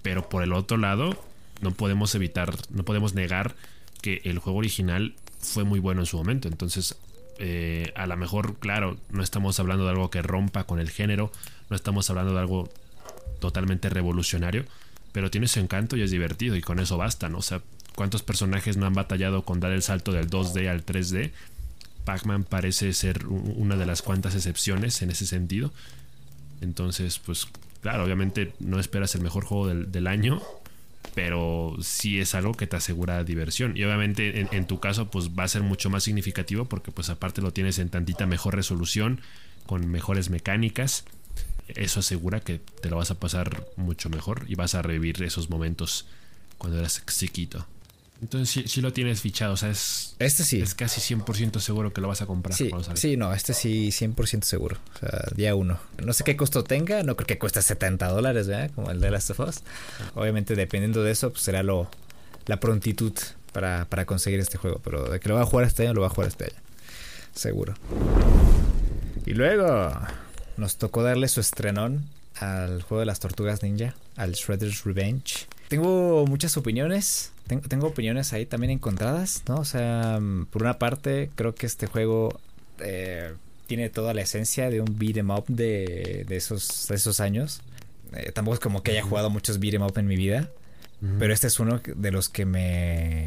pero 0.00 0.30
por 0.30 0.42
el 0.42 0.54
otro 0.54 0.78
lado 0.78 1.22
no 1.60 1.72
podemos 1.72 2.14
evitar, 2.14 2.56
no 2.70 2.84
podemos 2.84 3.14
negar 3.14 3.56
que 4.00 4.22
el 4.24 4.38
juego 4.38 4.58
original 4.58 5.14
fue 5.38 5.64
muy 5.64 5.80
bueno 5.80 6.00
en 6.00 6.06
su 6.06 6.16
momento, 6.16 6.48
entonces 6.48 6.96
eh, 7.38 7.92
a 7.96 8.06
lo 8.06 8.16
mejor, 8.16 8.56
claro, 8.58 8.96
no 9.10 9.22
estamos 9.22 9.58
hablando 9.60 9.84
de 9.84 9.90
algo 9.90 10.10
que 10.10 10.22
rompa 10.22 10.64
con 10.64 10.78
el 10.78 10.90
género, 10.90 11.32
no 11.70 11.76
estamos 11.76 12.08
hablando 12.10 12.32
de 12.32 12.40
algo 12.40 12.68
totalmente 13.40 13.88
revolucionario, 13.88 14.64
pero 15.12 15.30
tiene 15.30 15.48
su 15.48 15.60
encanto 15.60 15.96
y 15.96 16.02
es 16.02 16.10
divertido 16.10 16.56
y 16.56 16.60
con 16.60 16.78
eso 16.78 16.96
basta, 16.96 17.28
¿no? 17.28 17.38
O 17.38 17.42
sea, 17.42 17.60
¿cuántos 17.94 18.22
personajes 18.22 18.76
no 18.76 18.86
han 18.86 18.94
batallado 18.94 19.44
con 19.44 19.60
dar 19.60 19.72
el 19.72 19.82
salto 19.82 20.12
del 20.12 20.28
2D 20.28 20.68
al 20.68 20.84
3D? 20.84 21.32
Pac-Man 22.04 22.44
parece 22.44 22.92
ser 22.92 23.26
una 23.26 23.76
de 23.76 23.84
las 23.84 24.00
cuantas 24.00 24.34
excepciones 24.34 25.02
en 25.02 25.10
ese 25.10 25.26
sentido. 25.26 25.72
Entonces, 26.60 27.18
pues 27.18 27.48
claro, 27.82 28.04
obviamente 28.04 28.52
no 28.58 28.80
esperas 28.80 29.14
el 29.14 29.22
mejor 29.22 29.44
juego 29.44 29.68
del, 29.68 30.06
año, 30.06 30.42
pero 31.14 31.76
sí 31.80 32.20
es 32.20 32.34
algo 32.34 32.54
que 32.54 32.66
te 32.66 32.76
asegura 32.76 33.24
diversión. 33.24 33.76
Y 33.76 33.84
obviamente 33.84 34.48
en, 34.50 34.66
tu 34.66 34.80
caso, 34.80 35.10
pues 35.10 35.30
va 35.30 35.44
a 35.44 35.48
ser 35.48 35.62
mucho 35.62 35.90
más 35.90 36.04
significativo 36.04 36.66
porque 36.66 36.92
pues 36.92 37.10
aparte 37.10 37.42
lo 37.42 37.52
tienes 37.52 37.78
en 37.78 37.88
tantita 37.88 38.26
mejor 38.26 38.54
resolución, 38.54 39.20
con 39.66 39.88
mejores 39.88 40.30
mecánicas. 40.30 41.04
Eso 41.68 42.00
asegura 42.00 42.40
que 42.40 42.60
te 42.80 42.90
lo 42.90 42.96
vas 42.96 43.10
a 43.10 43.18
pasar 43.18 43.66
mucho 43.76 44.08
mejor 44.08 44.44
y 44.48 44.54
vas 44.54 44.74
a 44.74 44.82
revivir 44.82 45.22
esos 45.22 45.50
momentos 45.50 46.06
cuando 46.58 46.78
eras 46.78 47.02
chiquito. 47.06 47.66
Entonces 48.22 48.70
sí, 48.70 48.80
lo 48.80 48.92
tienes 48.92 49.20
fichado, 49.20 49.52
o 49.52 49.56
sea, 49.56 49.68
es, 49.68 50.16
este 50.18 50.42
sí. 50.42 50.60
es 50.60 50.74
casi 50.74 51.14
100% 51.14 51.60
seguro 51.60 51.92
que 51.92 52.00
lo 52.00 52.08
vas 52.08 52.22
a 52.22 52.26
comprar. 52.26 52.56
Sí, 52.56 52.70
sí, 52.94 53.16
no, 53.16 53.34
este 53.34 53.52
sí 53.52 53.88
100% 53.88 54.42
seguro, 54.42 54.78
o 54.94 54.98
sea, 54.98 55.24
día 55.34 55.54
uno. 55.54 55.78
No 56.02 56.12
sé 56.14 56.24
qué 56.24 56.34
costo 56.34 56.64
tenga, 56.64 57.02
no 57.02 57.14
creo 57.16 57.26
que 57.26 57.38
cueste 57.38 57.60
70 57.60 58.08
dólares, 58.08 58.48
¿verdad? 58.48 58.70
Como 58.74 58.90
el 58.90 59.00
de 59.00 59.10
Last 59.10 59.30
of 59.30 59.40
Us. 59.40 59.56
Obviamente 60.14 60.54
dependiendo 60.54 61.02
de 61.02 61.12
eso, 61.12 61.30
pues 61.30 61.42
será 61.42 61.62
lo, 61.62 61.90
la 62.46 62.58
prontitud 62.58 63.12
para, 63.52 63.84
para 63.84 64.06
conseguir 64.06 64.40
este 64.40 64.56
juego. 64.56 64.80
Pero 64.82 65.10
de 65.10 65.20
que 65.20 65.28
lo 65.28 65.34
va 65.34 65.42
a 65.42 65.46
jugar 65.46 65.66
este 65.66 65.82
año, 65.82 65.92
lo 65.92 66.00
va 66.00 66.06
a 66.06 66.10
jugar 66.10 66.28
este 66.28 66.44
año. 66.44 66.62
Seguro. 67.34 67.74
Y 69.26 69.34
luego 69.34 69.92
nos 70.56 70.76
tocó 70.76 71.02
darle 71.02 71.28
su 71.28 71.40
estrenón 71.40 72.08
al 72.36 72.82
juego 72.82 73.00
de 73.00 73.06
las 73.06 73.20
tortugas 73.20 73.62
ninja, 73.62 73.94
al 74.16 74.32
Shredder's 74.32 74.84
Revenge. 74.84 75.46
Tengo 75.68 76.24
muchas 76.26 76.56
opiniones, 76.56 77.32
tengo, 77.46 77.86
opiniones 77.86 78.32
ahí 78.32 78.46
también 78.46 78.70
encontradas, 78.70 79.42
¿no? 79.48 79.56
O 79.56 79.64
sea, 79.64 80.18
mm, 80.20 80.46
por 80.46 80.62
una 80.62 80.78
parte, 80.78 81.30
creo 81.34 81.54
que 81.54 81.66
este 81.66 81.86
juego 81.86 82.40
eh, 82.80 83.32
tiene 83.66 83.90
toda 83.90 84.14
la 84.14 84.22
esencia 84.22 84.70
de 84.70 84.80
un 84.80 84.98
beat'em 84.98 85.30
up 85.30 85.44
de, 85.48 86.24
de, 86.26 86.36
esos, 86.36 86.90
esos 86.90 87.20
años. 87.20 87.60
Eh, 88.12 88.32
tampoco 88.32 88.54
es 88.54 88.60
como 88.60 88.82
que 88.82 88.92
haya 88.92 89.02
jugado 89.02 89.30
muchos 89.30 89.58
beat'em 89.58 89.82
up 89.82 89.98
en 89.98 90.06
mi 90.06 90.16
vida, 90.16 90.50
pero 91.18 91.32
este 91.32 91.46
es 91.46 91.60
uno 91.60 91.80
de 91.84 92.10
los 92.10 92.28
que 92.28 92.46
me, 92.46 93.26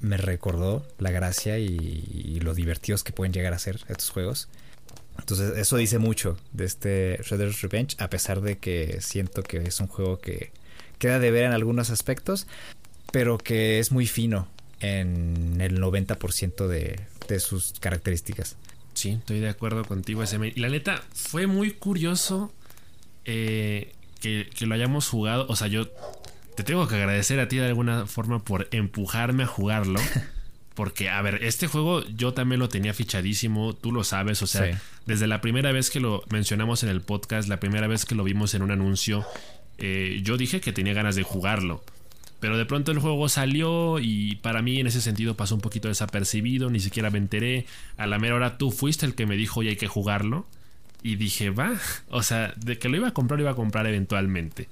me 0.00 0.16
recordó 0.16 0.86
la 0.98 1.10
gracia 1.10 1.58
y, 1.58 2.38
lo 2.40 2.54
divertidos 2.54 3.04
que 3.04 3.12
pueden 3.12 3.32
llegar 3.32 3.54
a 3.54 3.58
ser 3.58 3.80
estos 3.88 4.10
juegos. 4.10 4.48
Entonces, 5.18 5.56
eso 5.56 5.76
dice 5.76 5.98
mucho 5.98 6.36
de 6.52 6.64
este 6.64 7.20
Shredder's 7.22 7.62
Revenge, 7.62 7.96
a 7.98 8.10
pesar 8.10 8.40
de 8.40 8.58
que 8.58 9.00
siento 9.00 9.42
que 9.42 9.58
es 9.58 9.80
un 9.80 9.86
juego 9.86 10.18
que 10.18 10.50
queda 10.98 11.18
de 11.18 11.30
ver 11.30 11.44
en 11.44 11.52
algunos 11.52 11.90
aspectos, 11.90 12.46
pero 13.12 13.38
que 13.38 13.78
es 13.78 13.92
muy 13.92 14.06
fino 14.06 14.48
en 14.80 15.60
el 15.60 15.80
90% 15.80 16.66
de, 16.66 17.00
de 17.28 17.40
sus 17.40 17.74
características. 17.78 18.56
Sí, 18.94 19.10
estoy 19.10 19.40
de 19.40 19.48
acuerdo 19.48 19.84
contigo. 19.84 20.24
Y 20.54 20.60
la 20.60 20.68
neta, 20.68 21.02
fue 21.14 21.46
muy 21.46 21.70
curioso 21.70 22.52
eh, 23.24 23.92
que, 24.20 24.50
que, 24.54 24.66
lo 24.66 24.74
hayamos 24.74 25.08
jugado. 25.08 25.46
O 25.48 25.56
sea, 25.56 25.68
yo 25.68 25.88
te 26.56 26.64
tengo 26.64 26.86
que 26.88 26.96
agradecer 26.96 27.40
a 27.40 27.48
ti 27.48 27.56
de 27.56 27.66
alguna 27.66 28.06
forma 28.06 28.42
por 28.42 28.68
empujarme 28.72 29.44
a 29.44 29.46
jugarlo. 29.46 30.00
Porque, 30.74 31.10
a 31.10 31.20
ver, 31.20 31.44
este 31.44 31.66
juego 31.66 32.02
yo 32.06 32.32
también 32.32 32.58
lo 32.58 32.68
tenía 32.68 32.94
fichadísimo, 32.94 33.74
tú 33.74 33.92
lo 33.92 34.04
sabes, 34.04 34.40
o 34.40 34.46
sea, 34.46 34.80
desde 35.04 35.26
la 35.26 35.42
primera 35.42 35.70
vez 35.70 35.90
que 35.90 36.00
lo 36.00 36.24
mencionamos 36.30 36.82
en 36.82 36.88
el 36.88 37.02
podcast, 37.02 37.46
la 37.46 37.60
primera 37.60 37.86
vez 37.88 38.06
que 38.06 38.14
lo 38.14 38.24
vimos 38.24 38.54
en 38.54 38.62
un 38.62 38.70
anuncio, 38.70 39.22
eh, 39.76 40.20
yo 40.22 40.38
dije 40.38 40.62
que 40.62 40.72
tenía 40.72 40.94
ganas 40.94 41.14
de 41.14 41.24
jugarlo. 41.24 41.84
Pero 42.42 42.58
de 42.58 42.66
pronto 42.66 42.90
el 42.90 42.98
juego 42.98 43.28
salió 43.28 44.00
y 44.00 44.34
para 44.42 44.62
mí 44.62 44.80
en 44.80 44.88
ese 44.88 45.00
sentido 45.00 45.36
pasó 45.36 45.54
un 45.54 45.60
poquito 45.60 45.86
desapercibido, 45.86 46.70
ni 46.70 46.80
siquiera 46.80 47.08
me 47.08 47.18
enteré. 47.18 47.66
A 47.96 48.08
la 48.08 48.18
mera 48.18 48.34
hora 48.34 48.58
tú 48.58 48.72
fuiste 48.72 49.06
el 49.06 49.14
que 49.14 49.26
me 49.26 49.36
dijo, 49.36 49.60
oye, 49.60 49.70
hay 49.70 49.76
que 49.76 49.86
jugarlo. 49.86 50.44
Y 51.04 51.14
dije, 51.14 51.50
va, 51.50 51.72
o 52.10 52.24
sea, 52.24 52.52
de 52.56 52.80
que 52.80 52.88
lo 52.88 52.96
iba 52.96 53.06
a 53.06 53.14
comprar, 53.14 53.38
lo 53.38 53.44
iba 53.44 53.52
a 53.52 53.54
comprar 53.54 53.86
eventualmente 53.86 54.68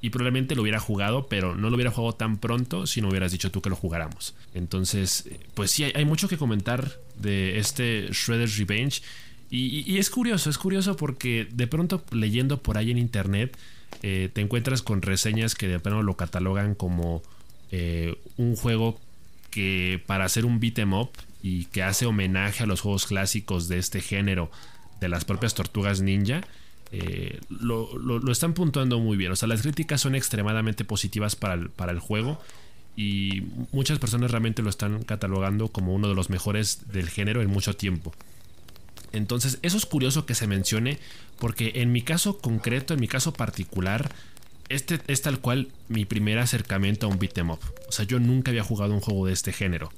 y 0.00 0.10
probablemente 0.10 0.56
lo 0.56 0.62
hubiera 0.62 0.80
jugado, 0.80 1.28
pero 1.28 1.54
no 1.54 1.70
lo 1.70 1.76
hubiera 1.76 1.92
jugado 1.92 2.14
tan 2.14 2.38
pronto 2.38 2.88
si 2.88 3.00
no 3.00 3.08
hubieras 3.08 3.30
dicho 3.30 3.52
tú 3.52 3.62
que 3.62 3.70
lo 3.70 3.76
jugáramos. 3.76 4.34
Entonces, 4.52 5.28
pues 5.54 5.70
sí, 5.70 5.84
hay, 5.84 6.04
mucho 6.04 6.26
que 6.26 6.36
comentar 6.36 6.98
de 7.20 7.60
este 7.60 8.08
Shredder's 8.10 8.58
Revenge. 8.58 9.00
Y, 9.48 9.96
es 9.98 10.10
curioso, 10.10 10.50
es 10.50 10.58
curioso 10.58 10.96
porque 10.96 11.46
de 11.52 11.68
pronto 11.68 12.04
leyendo 12.10 12.60
por 12.60 12.78
ahí 12.78 12.90
en 12.90 12.98
internet 12.98 13.56
eh, 14.02 14.30
te 14.32 14.40
encuentras 14.40 14.82
con 14.82 15.02
reseñas 15.02 15.54
que 15.54 15.68
de 15.68 15.80
pronto 15.80 16.02
lo 16.02 16.16
catalogan 16.16 16.74
como 16.74 17.22
eh, 17.70 18.16
un 18.36 18.56
juego 18.56 19.00
que 19.50 20.02
para 20.06 20.24
hacer 20.24 20.44
un 20.44 20.60
beat 20.60 20.78
em 20.78 20.92
up 20.92 21.10
y 21.42 21.64
que 21.66 21.82
hace 21.82 22.06
homenaje 22.06 22.64
a 22.64 22.66
los 22.66 22.80
juegos 22.80 23.06
clásicos 23.06 23.68
de 23.68 23.78
este 23.78 24.00
género 24.00 24.50
de 25.00 25.08
las 25.08 25.24
propias 25.24 25.54
tortugas 25.54 26.00
ninja 26.00 26.42
eh, 26.92 27.40
lo, 27.48 28.30
están 28.30 28.52
puntuando 28.54 29.00
muy 29.00 29.16
bien. 29.16 29.32
O 29.32 29.36
sea, 29.36 29.48
las 29.48 29.62
críticas 29.62 30.00
son 30.00 30.14
extremadamente 30.14 30.84
positivas 30.84 31.34
para 31.34 31.68
para 31.68 31.92
el 31.92 31.98
juego 31.98 32.40
y 32.96 33.42
muchas 33.72 33.98
personas 33.98 34.30
realmente 34.30 34.62
lo 34.62 34.70
están 34.70 35.02
catalogando 35.02 35.68
como 35.68 35.94
uno 35.94 36.08
de 36.08 36.14
los 36.14 36.30
mejores 36.30 36.92
del 36.92 37.10
género 37.10 37.42
en 37.42 37.50
mucho 37.50 37.74
tiempo. 37.76 38.12
Entonces, 39.12 39.58
eso 39.62 39.76
es 39.76 39.86
curioso 39.86 40.26
que 40.26 40.34
se 40.34 40.46
mencione 40.46 40.98
porque 41.38 41.72
en 41.76 41.92
mi 41.92 42.02
caso 42.02 42.38
concreto, 42.38 42.94
en 42.94 43.00
mi 43.00 43.08
caso 43.08 43.32
particular, 43.32 44.10
este 44.68 45.00
es 45.06 45.22
tal 45.22 45.40
cual 45.40 45.68
mi 45.88 46.04
primer 46.04 46.38
acercamiento 46.38 47.06
a 47.06 47.10
un 47.10 47.18
beat'em 47.18 47.50
up. 47.50 47.60
O 47.88 47.92
sea, 47.92 48.04
yo 48.04 48.18
nunca 48.18 48.50
había 48.50 48.64
jugado 48.64 48.94
un 48.94 49.00
juego 49.00 49.26
de 49.26 49.32
este 49.32 49.52
género. 49.52 49.92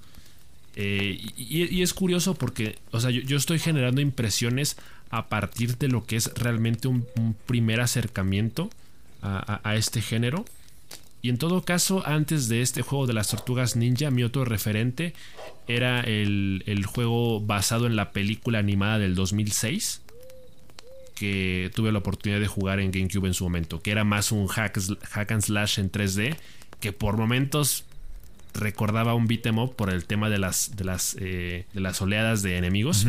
Eh, 0.77 1.19
y, 1.37 1.83
es 1.83 1.93
curioso 1.93 2.35
porque, 2.35 2.79
o 2.93 3.01
sea, 3.01 3.11
yo, 3.11 3.37
estoy 3.37 3.59
generando 3.59 4.01
impresiones 4.01 4.77
a 5.11 5.29
partir 5.29 5.77
de 5.77 5.89
lo 5.89 6.07
que 6.07 6.17
es 6.17 6.33
realmente 6.35 6.87
un, 6.87 7.05
primer 7.47 7.81
acercamiento 7.81 8.71
a, 9.23 9.75
este 9.75 10.03
género. 10.03 10.45
Y 11.21 11.31
en 11.31 11.39
todo 11.39 11.65
caso, 11.65 12.07
antes 12.07 12.49
de 12.49 12.63
este 12.63 12.83
juego 12.83 13.09
de 13.09 13.13
las 13.13 13.29
tortugas 13.29 13.75
ninja, 13.75 14.11
mi 14.13 14.23
otro 14.23 14.45
referente 14.45 15.15
era 15.67 16.01
el, 16.01 16.85
juego 16.87 17.41
basado 17.41 17.87
en 17.87 17.97
la 17.97 18.13
película 18.13 18.61
animada 18.61 19.01
del 19.01 19.17
2006 19.17 20.03
que 21.19 21.71
tuve 21.75 21.91
la 21.91 21.99
oportunidad 21.99 22.41
de 22.41 22.47
jugar 22.47 22.81
en 22.81 22.93
GameCube 22.93 23.27
en 23.27 23.35
su 23.35 23.45
momento, 23.45 23.81
que 23.81 23.91
era 23.91 24.05
más 24.05 24.31
un 24.31 24.47
hack, 24.47 24.79
hack 25.11 25.33
and 25.33 25.43
slash 25.43 25.81
en 25.81 25.91
3D, 25.91 26.37
que 26.81 26.93
por 26.93 27.17
momentos 27.17 27.85
recordaba 28.55 29.15
un 29.15 29.27
beat'em 29.27 29.59
up 29.59 29.75
por 29.77 29.91
el 29.91 30.05
tema 30.05 30.31
de 30.31 30.39
las, 30.39 30.77
de 30.77 30.85
las, 30.85 31.17
eh, 31.19 31.67
de 31.73 31.81
las 31.81 32.01
oleadas 32.01 32.43
de 32.43 32.57
enemigos. 32.57 33.07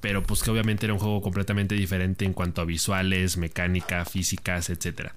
Pero 0.00 0.24
pues 0.24 0.42
que 0.42 0.50
obviamente 0.50 0.86
era 0.86 0.94
un 0.94 0.98
juego 0.98 1.22
completamente 1.22 1.76
diferente 1.76 2.24
en 2.24 2.32
cuanto 2.32 2.60
a 2.60 2.64
visuales, 2.64 3.36
mecánica, 3.36 4.04
físicas, 4.04 4.68
etc. 4.68 5.12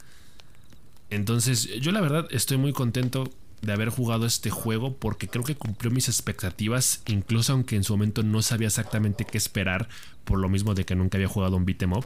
Entonces 1.09 1.69
yo 1.81 1.91
la 1.91 2.01
verdad 2.01 2.27
estoy 2.29 2.57
muy 2.57 2.71
contento 2.71 3.31
de 3.65 3.73
haber 3.73 3.89
jugado 3.89 4.25
este 4.25 4.49
juego 4.49 4.95
porque 4.95 5.27
creo 5.27 5.43
que 5.43 5.55
cumplió 5.55 5.91
mis 5.91 6.07
expectativas, 6.07 7.01
incluso 7.07 7.53
aunque 7.53 7.75
en 7.75 7.83
su 7.83 7.93
momento 7.93 8.23
no 8.23 8.41
sabía 8.41 8.67
exactamente 8.67 9.25
qué 9.25 9.37
esperar, 9.37 9.89
por 10.23 10.39
lo 10.39 10.49
mismo 10.49 10.73
de 10.73 10.85
que 10.85 10.95
nunca 10.95 11.17
había 11.17 11.27
jugado 11.27 11.57
un 11.57 11.65
beat'em 11.65 11.93
up. 11.93 12.05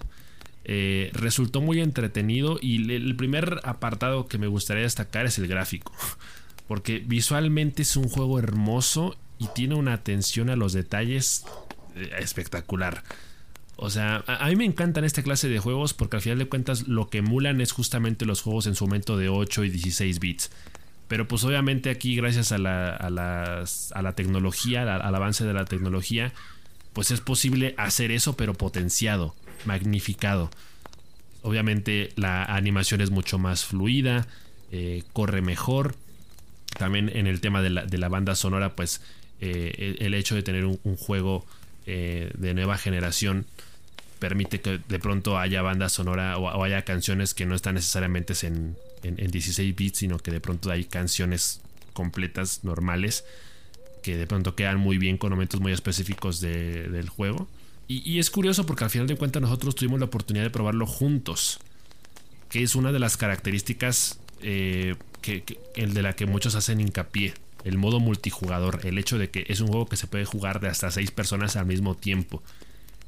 Eh, 0.66 1.10
resultó 1.14 1.62
muy 1.62 1.82
entretenido 1.82 2.60
y 2.62 2.92
el 2.94 3.16
primer 3.16 3.60
apartado 3.64 4.28
que 4.28 4.38
me 4.38 4.48
gustaría 4.48 4.84
destacar 4.84 5.26
es 5.26 5.38
el 5.38 5.48
gráfico. 5.48 5.92
Porque 6.68 7.00
visualmente 7.00 7.82
es 7.82 7.96
un 7.96 8.08
juego 8.08 8.38
hermoso 8.38 9.18
y 9.40 9.48
tiene 9.56 9.76
una 9.76 9.94
atención 9.94 10.50
a 10.50 10.56
los 10.56 10.74
detalles 10.74 11.46
eh, 11.96 12.12
espectacular. 12.20 13.04
O 13.82 13.90
sea, 13.90 14.26
a, 14.28 14.48
mí 14.50 14.58
me 14.58 14.66
encantan 14.66 15.06
esta 15.06 15.24
clase 15.24 15.48
de 15.48 15.58
juegos 15.58 15.94
porque 15.94 16.18
al 16.18 16.22
final 16.22 16.38
de 16.38 16.50
cuentas 16.50 16.90
lo 16.90 17.10
que 17.10 17.20
emulan 17.20 17.62
es 17.62 17.72
justamente 17.72 18.26
los 18.26 18.42
juegos 18.42 18.68
en 18.68 18.76
su 18.76 18.86
momento 18.86 19.16
de 19.16 19.30
8 19.30 19.64
y 19.64 19.70
16 19.70 20.20
bits. 20.20 20.52
Pero 21.10 21.28
pues 21.28 21.44
obviamente 21.44 21.90
aquí 21.90 22.16
gracias 22.16 22.54
a 22.54 22.58
la, 22.58 22.96
a 22.96 24.02
la 24.02 24.16
tecnología, 24.16 24.84
al 24.96 25.16
avance 25.16 25.44
de 25.44 25.54
la 25.54 25.66
tecnología, 25.66 26.32
pues 26.94 27.12
es 27.12 27.20
posible 27.20 27.74
hacer 27.78 28.12
eso 28.12 28.38
pero 28.38 28.54
potenciado, 28.54 29.36
magnificado. 29.66 30.52
Obviamente 31.42 32.12
la 32.16 32.46
animación 32.46 33.02
es 33.02 33.10
mucho 33.10 33.40
más 33.40 33.66
fluida, 33.66 34.28
eh, 34.72 35.04
corre 35.12 35.42
mejor 35.42 35.96
también 36.78 37.10
en 37.14 37.26
el 37.26 37.42
tema 37.42 37.62
de 37.64 37.70
la, 37.72 38.10
banda 38.10 38.36
sonora, 38.36 38.76
pues 38.76 39.02
eh, 39.42 39.96
el, 40.00 40.14
hecho 40.14 40.36
de 40.36 40.44
tener 40.44 40.66
un, 40.66 40.78
juego 40.96 41.44
eh, 41.88 42.32
de 42.38 42.54
nueva 42.54 42.78
generación 42.78 43.48
permite 44.20 44.62
que 44.62 44.80
de 44.88 45.00
pronto 45.00 45.40
haya 45.40 45.62
banda 45.64 45.90
sonora 45.90 46.38
o, 46.38 46.64
haya 46.64 46.84
canciones 46.84 47.34
que 47.34 47.48
no 47.48 47.56
están 47.56 47.76
necesariamente 47.76 48.34
en, 48.46 48.78
16 49.02 49.76
bits, 49.76 50.00
sino 50.00 50.18
que 50.18 50.32
de 50.32 50.40
pronto 50.40 50.72
hay 50.72 50.86
canciones 50.86 51.62
completas, 51.94 52.64
normales, 52.64 53.26
que 54.02 54.18
de 54.18 54.28
pronto 54.28 54.56
quedan 54.56 54.78
muy 54.78 54.98
bien 54.98 55.18
con 55.18 55.32
momentos 55.32 55.60
muy 55.60 55.72
específicos 55.72 56.40
del 56.42 57.10
juego. 57.10 57.48
Y, 57.88 58.20
es 58.20 58.30
curioso 58.30 58.66
porque 58.66 58.84
al 58.84 58.90
final 58.92 59.08
de 59.08 59.16
cuentas 59.16 59.42
nosotros 59.42 59.74
tuvimos 59.74 60.00
la 60.00 60.06
oportunidad 60.06 60.44
de 60.44 60.52
probarlo 60.52 60.86
juntos, 60.86 61.60
que 62.50 62.62
es 62.62 62.76
una 62.76 62.92
de 62.92 63.00
las 63.00 63.18
características 63.18 64.20
eh, 64.42 64.96
que, 65.22 65.44
el 65.76 65.96
de 65.96 66.04
la 66.04 66.16
que 66.16 66.28
muchos 66.28 66.56
hacen 66.56 66.80
hincapié. 66.80 67.34
El 67.64 67.78
modo 67.78 68.00
multijugador, 68.00 68.80
el 68.84 68.98
hecho 69.00 69.18
de 69.18 69.30
que 69.30 69.44
es 69.50 69.60
un 69.60 69.68
juego 69.68 69.88
que 69.88 69.98
se 69.98 70.08
puede 70.08 70.24
jugar 70.24 70.60
de 70.62 70.70
hasta 70.70 70.92
seis 70.92 71.12
personas 71.12 71.56
al 71.56 71.66
mismo 71.66 71.96
tiempo. 71.96 72.42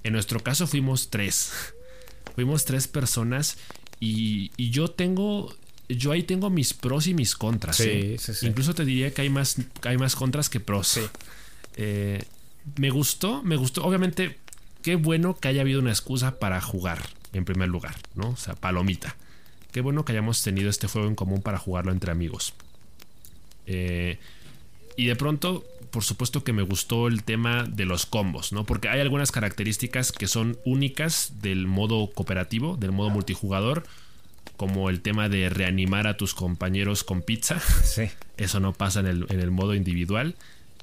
En 0.03 0.13
nuestro 0.13 0.41
caso 0.41 0.67
fuimos 0.67 1.09
tres. 1.09 1.53
fuimos 2.35 2.65
tres 2.65 2.87
personas 2.87 3.57
y, 3.99 4.51
yo 4.71 4.87
tengo 4.87 5.53
yo 5.97 6.11
ahí 6.11 6.23
tengo 6.23 6.49
mis 6.49 6.73
pros 6.73 7.07
y 7.07 7.13
mis 7.13 7.35
contras. 7.35 7.79
¿eh? 7.81 8.17
Incluso 8.41 8.73
te 8.73 8.85
diría 8.85 9.13
que 9.13 9.21
hay 9.21 9.29
más, 9.29 9.57
hay 9.83 9.97
más 9.97 10.15
contras 10.15 10.49
que 10.49 10.59
pros. 10.59 10.99
Eh, 11.75 12.23
me 12.77 12.89
gustó, 12.89 13.43
me 13.43 13.55
gustó. 13.55 13.83
Obviamente, 13.83 14.37
qué 14.81 14.95
bueno 14.95 15.37
que 15.37 15.47
haya 15.47 15.61
habido 15.61 15.79
una 15.79 15.91
excusa 15.91 16.39
para 16.39 16.61
jugar, 16.61 17.09
en 17.33 17.45
primer 17.45 17.69
lugar, 17.69 17.95
¿no? 18.15 18.29
O 18.29 18.37
sea, 18.37 18.55
palomita. 18.55 19.15
Qué 19.71 19.81
bueno 19.81 20.03
que 20.03 20.11
hayamos 20.11 20.43
tenido 20.43 20.69
este 20.69 20.87
juego 20.87 21.07
en 21.07 21.15
común 21.15 21.41
para 21.41 21.57
jugarlo 21.57 21.91
entre 21.91 22.11
amigos. 22.11 22.53
Eh, 23.67 24.19
y 24.97 25.05
de 25.05 25.15
pronto, 25.15 25.65
por 25.91 26.03
supuesto 26.03 26.43
que 26.43 26.53
me 26.53 26.61
gustó 26.61 27.07
el 27.07 27.23
tema 27.23 27.63
de 27.63 27.85
los 27.85 28.05
combos, 28.05 28.51
¿no? 28.51 28.65
Porque 28.65 28.89
hay 28.89 28.99
algunas 28.99 29.31
características 29.31 30.11
que 30.11 30.27
son 30.27 30.57
únicas 30.65 31.33
del 31.41 31.67
modo 31.67 32.11
cooperativo, 32.11 32.75
del 32.75 32.91
modo 32.91 33.09
multijugador, 33.09 33.83
como 34.61 34.91
el 34.91 35.01
tema 35.01 35.27
de 35.27 35.49
reanimar 35.49 36.05
a 36.05 36.17
tus 36.17 36.35
compañeros 36.35 37.03
con 37.03 37.23
pizza. 37.23 37.59
Sí. 37.83 38.09
Eso 38.37 38.59
no 38.59 38.73
pasa 38.73 38.99
en 38.99 39.07
el, 39.07 39.25
en 39.29 39.39
el 39.39 39.49
modo 39.49 39.73
individual. 39.73 40.35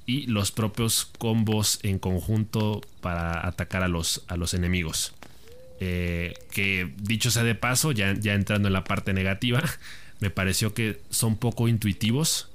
Y 0.05 0.27
los 0.27 0.51
propios 0.51 1.09
combos 1.19 1.79
en 1.85 2.01
conjunto 2.01 2.81
para 3.01 3.47
atacar 3.47 3.85
a 3.85 3.89
los, 3.89 4.25
a 4.27 4.37
los 4.37 4.55
enemigos. 4.55 5.15
Eh, 5.81 6.35
que 6.51 6.93
dicho 6.97 7.31
sea 7.31 7.45
de 7.45 7.55
paso, 7.55 7.93
ya, 7.93 8.15
ya 8.15 8.35
entrando 8.35 8.67
en 8.67 8.73
la 8.73 8.83
parte 8.83 9.13
negativa, 9.13 9.63
me 10.21 10.31
pareció 10.31 10.75
que 10.75 11.01
son 11.11 11.37
poco 11.37 11.69
intuitivos. 11.69 12.49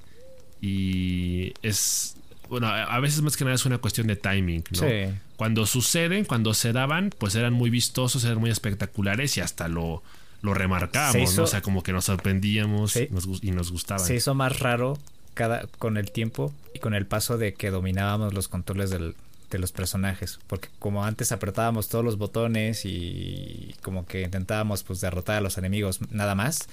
Y 0.62 1.54
es. 1.62 2.18
Bueno, 2.50 2.68
a 2.68 3.00
veces 3.00 3.22
más 3.22 3.38
que 3.38 3.46
nada 3.46 3.56
es 3.56 3.66
una 3.66 3.78
cuestión 3.78 4.08
de 4.08 4.18
timing, 4.18 4.64
¿no? 4.72 4.80
Sí. 4.80 5.14
Cuando 5.38 5.66
suceden, 5.66 6.26
cuando 6.26 6.54
se 6.54 6.74
daban, 6.74 7.12
pues 7.18 7.36
eran 7.36 7.54
muy 7.54 7.70
vistosos, 7.70 8.26
eran 8.26 8.40
muy 8.40 8.50
espectaculares 8.50 9.38
y 9.38 9.42
hasta 9.42 9.70
lo, 9.70 10.04
lo 10.44 10.54
remarcábamos, 10.54 11.32
Se 11.32 11.38
¿no? 11.38 11.44
O 11.44 11.48
sea, 11.48 11.62
como 11.64 11.82
que 11.82 11.92
nos 11.94 12.06
sorprendíamos 12.06 12.92
Sí. 12.92 13.08
nos 13.10 13.28
gu- 13.28 13.40
y 13.42 13.50
nos 13.52 13.72
gustaban. 13.72 14.06
Se 14.06 14.14
hizo 14.16 14.36
más 14.36 14.60
raro 14.60 15.00
cada, 15.34 15.66
con 15.80 15.98
el 15.98 16.12
tiempo 16.12 16.54
y 16.76 16.80
con 16.80 16.94
el 16.94 17.08
paso 17.08 17.40
de 17.40 17.56
que 17.56 17.72
dominábamos 17.72 18.34
los 18.36 18.48
controles 18.48 18.92
del- 18.92 19.16
de 19.50 19.58
los 19.60 19.72
personajes. 19.72 20.40
Porque 20.48 20.68
como 20.80 21.06
antes 21.06 21.32
apretábamos 21.32 21.88
todos 21.90 22.04
los 22.06 22.18
botones 22.18 22.86
y 22.86 23.74
como 23.82 24.06
que 24.06 24.22
intentábamos 24.22 24.84
pues 24.84 25.00
derrotar 25.02 25.38
a 25.38 25.42
los 25.42 25.58
enemigos 25.58 26.00
nada 26.12 26.36
más, 26.36 26.68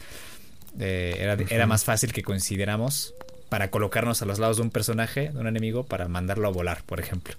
eh, 0.79 1.17
era, 1.19 1.35
era 1.49 1.67
más 1.67 1.85
fácil 1.85 2.13
que 2.13 2.23
coincidiéramos 2.23 3.15
para 3.49 3.71
colocarnos 3.71 4.23
a 4.23 4.25
los 4.27 4.39
lados 4.39 4.57
de 4.59 4.63
un 4.63 4.71
personaje, 4.71 5.31
de 5.31 5.39
un 5.39 5.47
enemigo, 5.47 5.85
para 5.85 6.07
mandarlo 6.09 6.47
a 6.47 6.51
volar, 6.51 6.83
por 6.85 7.01
ejemplo. 7.01 7.35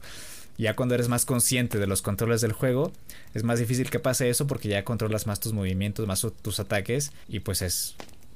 Ya 0.62 0.76
cuando 0.76 0.96
eres 0.96 1.10
más 1.10 1.26
consciente 1.26 1.80
de 1.80 1.88
los 1.88 2.02
controles 2.02 2.42
del 2.42 2.52
juego, 2.54 2.92
es 3.34 3.44
más 3.44 3.60
difícil 3.60 3.90
que 3.90 4.00
pase 4.00 4.30
eso 4.30 4.48
porque 4.48 4.70
ya 4.70 4.84
controlas 4.86 5.26
más 5.28 5.40
tus 5.40 5.54
movimientos, 5.54 6.06
más 6.08 6.26
tus 6.42 6.60
ataques 6.60 7.12
y 7.28 7.40
pues 7.40 7.62
es 7.62 7.96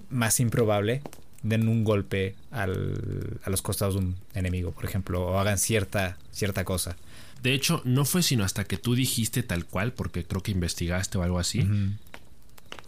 más 0.10 0.40
improbable 0.40 1.02
den 1.44 1.68
un 1.68 1.84
golpe 1.84 2.36
al- 2.52 3.40
a 3.44 3.50
los 3.52 3.62
costados 3.62 3.94
de 3.96 4.00
un 4.02 4.16
enemigo, 4.34 4.72
por 4.72 4.86
ejemplo, 4.86 5.22
o 5.28 5.38
hagan 5.40 5.60
cierta, 5.60 6.18
cierta 6.32 6.64
cosa. 6.66 6.96
De 7.44 7.54
hecho, 7.54 7.82
no 7.86 8.06
fue 8.06 8.24
sino 8.24 8.44
hasta 8.44 8.64
que 8.64 8.78
tú 8.78 8.96
dijiste 8.96 9.44
tal 9.44 9.66
cual, 9.66 9.94
porque 9.94 10.24
creo 10.26 10.42
que 10.42 10.52
investigaste 10.52 11.20
o 11.20 11.24
algo 11.24 11.38
así, 11.38 11.60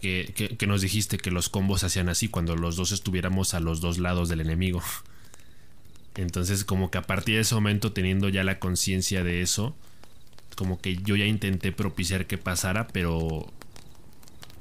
que, 0.00 0.32
que- 0.34 0.56
que 0.56 0.66
nos 0.66 0.80
dijiste 0.82 1.18
que 1.18 1.30
los 1.30 1.48
combos 1.48 1.84
hacían 1.84 2.08
así 2.08 2.28
cuando 2.28 2.56
los 2.56 2.74
dos 2.74 2.90
estuviéramos 2.92 3.54
a 3.54 3.60
los 3.60 3.80
dos 3.80 3.98
lados 3.98 4.28
del 4.28 4.40
enemigo. 4.40 4.82
Entonces, 6.18 6.64
como 6.64 6.90
que 6.90 6.98
a 6.98 7.02
partir 7.02 7.36
de 7.36 7.42
ese 7.42 7.54
momento, 7.54 7.92
teniendo 7.92 8.28
ya 8.28 8.42
la 8.42 8.58
conciencia 8.58 9.22
de 9.22 9.40
eso, 9.40 9.76
como 10.56 10.80
que 10.80 10.96
yo 10.96 11.14
ya 11.16 11.24
intenté 11.26 11.70
propiciar 11.72 12.26
que 12.26 12.36
pasara, 12.38 12.88
pero 12.88 13.46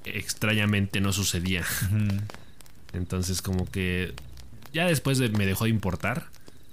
extrañamente 0.06 1.02
no 1.02 1.12
sucedía. 1.14 1.64
Entonces, 2.94 3.42
como 3.42 3.70
que 3.70 4.14
ya 4.74 4.86
después 4.88 5.18
de- 5.18 5.30
me 5.30 5.46
dejó 5.46 5.66
de 5.66 5.72
importar. 5.72 6.28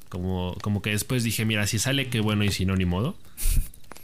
Como, 0.08 0.54
como 0.62 0.80
que 0.82 0.90
después 0.90 1.24
dije, 1.24 1.44
mira, 1.44 1.66
si 1.66 1.78
sale, 1.78 2.08
qué 2.08 2.20
bueno, 2.20 2.44
y 2.44 2.52
si 2.52 2.66
no, 2.66 2.76
ni 2.76 2.84
modo. 2.84 3.16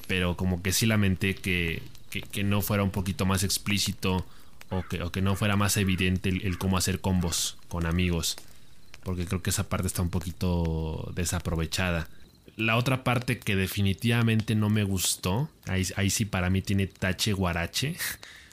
Pero 0.09 0.37
como 0.37 0.63
que 0.63 0.73
sí 0.73 0.87
lamenté 0.87 1.35
que, 1.37 1.83
que, 2.11 2.23
que 2.23 2.43
no 2.43 2.63
fuera 2.63 2.83
un 2.83 2.91
poquito 2.91 3.27
más 3.27 3.45
explícito 3.45 4.27
o 4.71 4.83
que, 4.83 5.03
o 5.03 5.13
que 5.13 5.21
no 5.23 5.37
fuera 5.37 5.57
más 5.57 5.77
evidente 5.77 6.31
el, 6.31 6.43
el 6.45 6.59
cómo 6.59 6.77
hacer 6.77 7.01
combos 7.01 7.59
con 7.69 7.87
amigos. 7.87 8.37
Porque 9.03 9.27
creo 9.27 9.43
que 9.43 9.51
esa 9.51 9.69
parte 9.69 9.87
está 9.87 10.03
un 10.03 10.11
poquito 10.11 11.13
desaprovechada. 11.15 12.09
La 12.57 12.77
otra 12.77 13.05
parte 13.05 13.39
que 13.39 13.57
definitivamente 13.57 14.55
no 14.55 14.69
me 14.69 14.85
gustó, 14.85 15.49
ahí, 15.67 15.87
ahí 15.97 16.11
sí 16.11 16.25
para 16.25 16.51
mí 16.51 16.61
tiene 16.63 16.87
tache 16.87 17.33
guarache, 17.33 17.97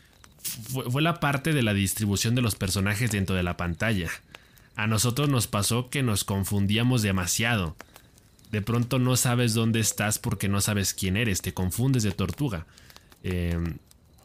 fue, 0.41 0.89
fue 0.89 1.01
la 1.01 1.19
parte 1.19 1.53
de 1.53 1.63
la 1.63 1.73
distribución 1.73 2.35
de 2.35 2.41
los 2.41 2.55
personajes 2.55 3.11
dentro 3.11 3.35
de 3.35 3.43
la 3.43 3.57
pantalla. 3.57 4.09
A 4.75 4.87
nosotros 4.87 5.27
nos 5.27 5.47
pasó 5.47 5.89
que 5.89 6.03
nos 6.03 6.23
confundíamos 6.23 7.01
demasiado. 7.01 7.75
De 8.51 8.61
pronto 8.61 8.99
no 8.99 9.17
sabes 9.17 9.53
dónde 9.53 9.79
estás 9.79 10.19
porque 10.19 10.47
no 10.47 10.61
sabes 10.61 10.93
quién 10.93 11.17
eres, 11.17 11.41
te 11.41 11.53
confundes 11.53 12.03
de 12.03 12.11
tortuga. 12.11 12.65
Eh, 13.23 13.57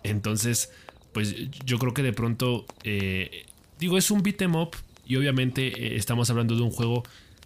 entonces, 0.02 0.70
pues 1.12 1.34
yo 1.64 1.78
creo 1.78 1.94
que 1.94 2.02
de 2.02 2.12
pronto, 2.12 2.66
eh, 2.84 3.46
digo, 3.78 3.98
es 3.98 4.10
un 4.10 4.22
beat 4.22 4.42
'em 4.42 4.54
up 4.54 4.76
y 5.12 5.16
obviamente 5.16 5.66
eh, 5.66 5.96
estamos 5.96 6.30
hablando 6.30 6.56
de 6.56 6.62
un 6.62 6.70
juego 6.70 7.02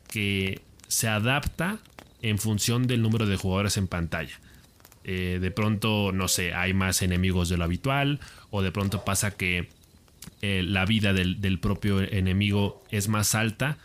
que 0.07 0.61
se 0.87 1.09
adapta 1.09 1.81
en 2.23 2.39
función 2.39 2.87
del 2.87 3.03
número 3.03 3.27
de 3.27 3.37
jugadores 3.37 3.77
en 3.77 3.89
pantalla. 3.89 4.39
Eh, 5.03 5.41
de 5.41 5.51
pronto, 5.51 6.13
no 6.13 6.29
sé, 6.29 6.55
hay 6.55 6.75
más 6.75 7.03
enemigos 7.03 7.49
de 7.49 7.57
lo 7.57 7.65
habitual, 7.65 8.21
o 8.51 8.63
de 8.63 8.71
pronto 8.71 9.05
pasa 9.05 9.33
que 9.33 9.69
eh, 10.43 10.63
la 10.65 10.87
vida 10.87 11.13
del, 11.13 11.41
del 11.41 11.59
propio 11.59 12.01
enemigo 12.01 12.85
es 12.93 13.09
más 13.09 13.35
alta 13.35 13.79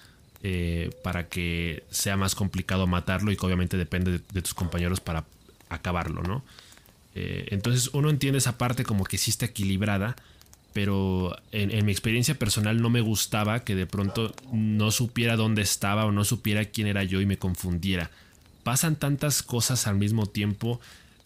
para 1.03 1.27
que 1.27 1.83
sea 1.91 2.17
más 2.17 2.33
complicado 2.33 2.87
matarlo 2.87 3.31
y 3.31 3.37
que 3.37 3.45
obviamente 3.45 3.77
depende 3.77 4.11
de, 4.11 4.21
de 4.31 4.41
tus 4.41 4.55
compañeros 4.55 4.99
para 4.99 5.23
acabarlo, 5.69 6.23
¿no? 6.23 6.43
Entonces 7.13 7.91
uno 7.93 8.09
entiende 8.09 8.39
esa 8.39 8.57
parte 8.57 8.83
como 8.83 9.03
que 9.03 9.19
sí 9.19 9.29
está 9.29 9.45
equilibrada, 9.45 10.15
pero 10.73 11.35
en, 11.51 11.85
mi 11.85 11.91
experiencia 11.91 12.35
personal 12.35 12.81
no 12.81 12.89
me 12.89 13.01
gustaba 13.01 13.63
que 13.63 13.75
de 13.75 13.85
pronto 13.85 14.33
no 14.51 14.91
supiera 14.91 15.35
dónde 15.35 15.61
estaba 15.61 16.05
o 16.05 16.11
no 16.11 16.23
supiera 16.23 16.65
quién 16.65 16.87
era 16.87 17.03
yo 17.03 17.21
y 17.21 17.25
me 17.25 17.37
confundiera. 17.37 18.11
Pasan 18.63 18.95
tantas 18.95 19.43
cosas 19.43 19.87
al 19.87 19.95
mismo 19.95 20.27
tiempo, 20.27 20.79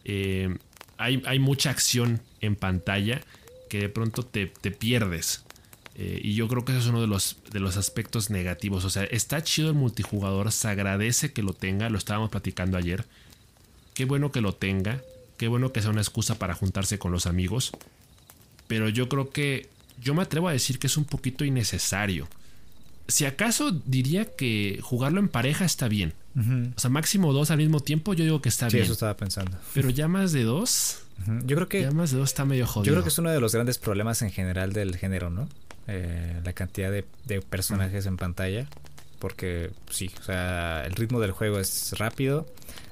eh, 0.04 0.58
hay, 0.98 1.22
hay 1.26 1.40
mucha 1.40 1.70
acción 1.70 2.22
en 2.42 2.56
pantalla 2.56 3.22
que 3.70 3.80
de 3.80 3.90
pronto 3.90 4.24
te, 4.24 4.48
te 4.48 4.72
pierdes. 4.72 5.44
Eh, 5.98 6.20
y 6.22 6.36
yo 6.36 6.48
creo 6.50 6.66
que 6.66 6.74
ese 6.74 6.82
es 6.82 6.88
uno 6.88 7.00
de 7.00 7.08
los, 7.08 7.38
de 7.52 7.60
los 7.60 7.78
aspectos 7.78 8.30
negativos. 8.30 8.84
O 8.84 8.90
sea, 8.90 9.06
está 9.06 9.44
chido 9.44 9.70
el 9.70 9.76
multijugador, 9.76 10.52
se 10.52 10.68
agradece 10.68 11.32
que 11.32 11.42
lo 11.42 11.54
tenga, 11.54 11.90
lo 11.90 11.98
estábamos 11.98 12.30
platicando 12.30 12.78
ayer. 12.78 13.06
Qué 13.94 14.06
bueno 14.06 14.32
que 14.32 14.42
lo 14.42 14.54
tenga, 14.54 15.02
qué 15.38 15.48
bueno 15.48 15.72
que 15.72 15.82
sea 15.82 15.92
una 15.92 16.02
excusa 16.02 16.38
para 16.38 16.54
juntarse 16.54 17.00
con 17.00 17.12
los 17.12 17.28
amigos. 17.28 17.72
Pero 18.68 18.90
yo 18.90 19.08
creo 19.10 19.30
que 19.30 19.70
yo 20.02 20.14
me 20.14 20.22
atrevo 20.24 20.48
a 20.48 20.52
decir 20.52 20.80
que 20.80 20.88
es 20.88 20.98
un 20.98 21.06
poquito 21.06 21.46
innecesario. 21.46 22.28
Si 23.08 23.26
acaso 23.26 23.72
diría 23.86 24.26
que 24.36 24.80
jugarlo 24.82 25.20
en 25.20 25.30
pareja 25.30 25.66
está 25.66 25.88
bien. 25.88 26.14
O 26.76 26.80
sea, 26.80 26.90
máximo 26.90 27.32
dos 27.32 27.50
al 27.52 27.58
mismo 27.60 27.80
tiempo, 27.80 28.14
yo 28.14 28.26
digo 28.26 28.42
que 28.42 28.50
está 28.50 28.70
Sí, 28.70 28.76
bien. 28.78 28.84
eso 28.84 28.94
estaba 28.94 29.16
pensando. 29.16 29.58
Pero 29.74 29.90
ya 29.90 30.08
más 30.10 30.34
de 30.34 30.44
dos. 30.44 31.00
Yo 31.46 31.56
creo 31.56 31.70
que 31.70 31.82
ya 31.84 31.92
más 31.92 32.12
de 32.12 32.18
dos 32.18 32.30
está 32.30 32.44
medio 32.44 32.68
jodido. 32.68 32.88
Yo 32.88 32.92
creo 32.94 33.04
que 33.04 33.10
es 33.10 33.18
uno 33.18 33.30
de 33.30 33.40
los 33.40 33.54
grandes 33.54 33.78
problemas 33.78 34.22
en 34.22 34.32
general 34.32 34.74
del 34.74 34.98
género, 34.98 35.30
¿no? 35.30 35.48
Eh, 35.88 36.42
la 36.44 36.52
cantidad 36.52 36.92
de, 36.92 37.06
de 37.26 37.42
personajes 37.42 38.06
en 38.06 38.18
pantalla. 38.18 38.68
Porque 39.20 39.72
sí, 39.90 40.12
o 40.20 40.24
sea, 40.24 40.84
el 40.86 40.94
ritmo 40.94 41.22
del 41.22 41.32
juego 41.32 41.58
es 41.60 41.94
rápido 41.98 42.46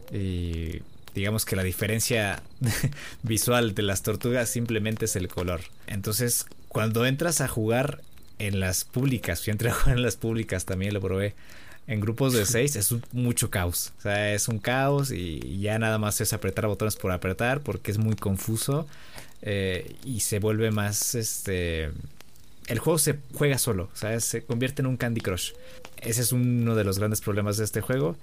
y 0.10 0.82
digamos 1.16 1.46
que 1.46 1.56
la 1.56 1.64
diferencia 1.64 2.42
visual 3.24 3.76
de 3.76 3.84
las 3.84 4.02
tortugas 4.04 4.50
simplemente 4.50 5.06
es 5.06 5.16
el 5.16 5.28
color. 5.28 5.62
Entonces, 5.88 6.46
cuando 6.68 7.06
entras 7.06 7.42
a 7.42 7.48
jugar 7.48 8.02
en 8.40 8.60
las 8.60 8.84
públicas, 8.84 9.44
yo 9.46 9.52
entré 9.52 9.70
a 9.70 9.74
jugar 9.74 9.98
en 9.98 10.04
las 10.04 10.16
públicas, 10.16 10.66
también 10.66 10.94
lo 10.94 11.02
probé. 11.02 11.36
En 11.88 12.00
grupos 12.00 12.34
de 12.34 12.46
seis 12.48 12.76
es 12.76 12.92
un- 12.92 13.04
mucho 13.12 13.50
caos. 13.50 13.94
O 14.00 14.02
sea, 14.02 14.34
es 14.34 14.48
un 14.48 14.60
caos 14.60 15.12
y 15.12 15.60
ya 15.60 15.78
nada 15.80 15.98
más 15.98 16.20
es 16.22 16.34
apretar 16.34 16.68
botones 16.68 16.96
por 16.96 17.12
apretar 17.12 17.62
porque 17.62 17.92
es 17.92 17.98
muy 17.98 18.16
confuso 18.16 18.88
eh, 19.42 19.96
y 20.06 20.22
se 20.22 20.40
vuelve 20.40 20.72
más 20.72 21.16
este 21.16 21.92
el 22.68 22.80
juego 22.80 22.98
se 22.98 23.20
juega 23.34 23.58
solo 23.58 23.90
o 23.94 23.96
sea 23.98 24.18
se 24.22 24.44
convierte 24.46 24.82
en 24.82 24.86
un 24.86 24.96
Candy 24.96 25.20
Crush 25.20 25.52
ese 26.02 26.22
es 26.22 26.32
uno 26.32 26.76
de 26.76 26.86
los 26.86 26.98
grandes 26.98 27.20
problemas 27.20 27.58
de 27.58 27.66
este 27.66 27.82
juego 27.82 28.16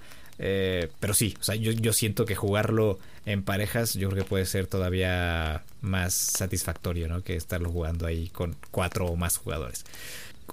eh, 0.43 0.89
pero 0.99 1.13
sí 1.13 1.35
o 1.39 1.43
sea 1.43 1.55
yo, 1.55 1.71
yo 1.71 1.93
siento 1.93 2.25
que 2.25 2.35
jugarlo 2.35 2.97
en 3.27 3.43
parejas 3.43 3.93
yo 3.93 4.09
creo 4.09 4.23
que 4.23 4.29
puede 4.29 4.45
ser 4.47 4.65
todavía 4.65 5.63
más 5.81 6.15
satisfactorio 6.15 7.07
no 7.07 7.23
que 7.23 7.35
estarlo 7.35 7.69
jugando 7.69 8.07
ahí 8.07 8.27
con 8.29 8.55
cuatro 8.71 9.05
o 9.05 9.15
más 9.15 9.37
jugadores. 9.37 9.85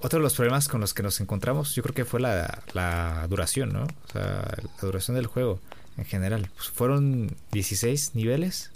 Otro 0.01 0.19
de 0.19 0.23
los 0.23 0.35
problemas 0.35 0.69
con 0.69 0.83
los 0.83 0.93
que 0.93 1.03
nos 1.03 1.21
encontramos 1.23 1.75
yo 1.75 1.83
creo 1.83 1.95
que 1.95 2.05
fue 2.05 2.21
la, 2.21 2.63
la 2.75 3.27
duración 3.31 3.73
no 3.73 3.85
o 3.85 4.13
sea 4.13 4.55
la 4.63 4.81
duración 4.83 5.17
del 5.17 5.27
juego 5.27 5.59
en 5.97 6.05
general. 6.05 6.51
Pues 6.55 6.69
fueron 6.69 7.35
16 7.53 8.15
niveles 8.15 8.71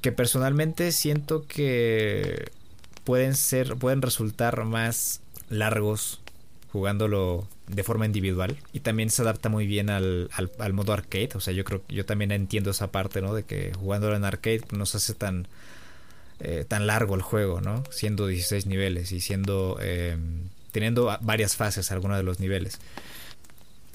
que 0.00 0.12
personalmente 0.12 0.92
siento 0.92 1.44
que 1.48 2.52
pueden 3.02 3.34
ser 3.34 3.74
pueden 3.74 4.00
resultar 4.00 4.64
más 4.64 5.20
largos 5.48 6.20
jugándolo 6.70 7.48
de 7.68 7.82
forma 7.82 8.06
individual 8.06 8.56
y 8.72 8.80
también 8.80 9.10
se 9.10 9.22
adapta 9.22 9.48
muy 9.48 9.66
bien 9.66 9.90
al, 9.90 10.30
al, 10.58 10.72
modo 10.72 10.92
arcade 10.92 11.30
o 11.34 11.40
sea 11.40 11.52
yo 11.52 11.64
creo 11.64 11.82
yo 11.88 12.04
también 12.06 12.30
entiendo 12.30 12.70
esa 12.70 12.92
parte 12.92 13.20
no 13.20 13.34
de 13.34 13.42
que 13.42 13.72
jugándolo 13.74 14.14
en 14.14 14.24
arcade 14.24 14.62
no 14.70 14.86
se 14.86 14.98
hace 14.98 15.14
tan 15.14 15.48
eh, 16.38 16.64
tan 16.68 16.86
largo 16.86 17.14
el 17.14 17.22
juego 17.22 17.60
no 17.60 17.82
siendo 17.90 18.26
16 18.26 18.66
niveles 18.66 19.10
y 19.10 19.20
siendo 19.20 19.78
eh, 19.80 20.16
teniendo 20.70 21.16
varias 21.22 21.56
fases 21.56 21.90
algunos 21.90 22.18
de 22.18 22.22
los 22.22 22.38
niveles 22.38 22.78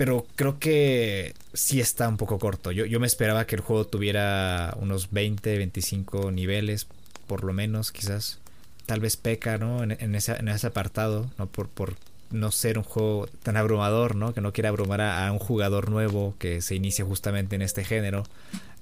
pero 0.01 0.25
creo 0.35 0.57
que 0.57 1.35
sí 1.53 1.79
está 1.79 2.07
un 2.07 2.17
poco 2.17 2.39
corto. 2.39 2.71
Yo, 2.71 2.85
yo 2.85 2.99
me 2.99 3.05
esperaba 3.05 3.45
que 3.45 3.55
el 3.55 3.61
juego 3.61 3.85
tuviera 3.85 4.75
unos 4.79 5.11
20, 5.11 5.57
25 5.59 6.31
niveles, 6.31 6.87
por 7.27 7.43
lo 7.43 7.53
menos, 7.53 7.91
quizás. 7.91 8.39
tal 8.87 8.99
vez 8.99 9.15
peca, 9.15 9.59
¿no? 9.59 9.83
En, 9.83 10.15
ese, 10.15 10.31
en 10.33 10.47
ese 10.47 10.65
apartado, 10.65 11.29
¿no? 11.37 11.45
Por, 11.45 11.69
por 11.69 11.97
no 12.31 12.51
ser 12.51 12.77
un 12.77 12.83
juego 12.83 13.27
tan 13.43 13.57
abrumador, 13.57 14.15
¿no? 14.15 14.33
Que 14.33 14.41
no 14.41 14.53
quiera 14.53 14.69
abrumar 14.69 15.01
a, 15.01 15.31
un 15.31 15.39
jugador 15.39 15.89
nuevo 15.89 16.35
que 16.39 16.61
se 16.61 16.75
inicia 16.75 17.05
justamente 17.05 17.55
en 17.55 17.61
este 17.61 17.83
género. 17.83 18.23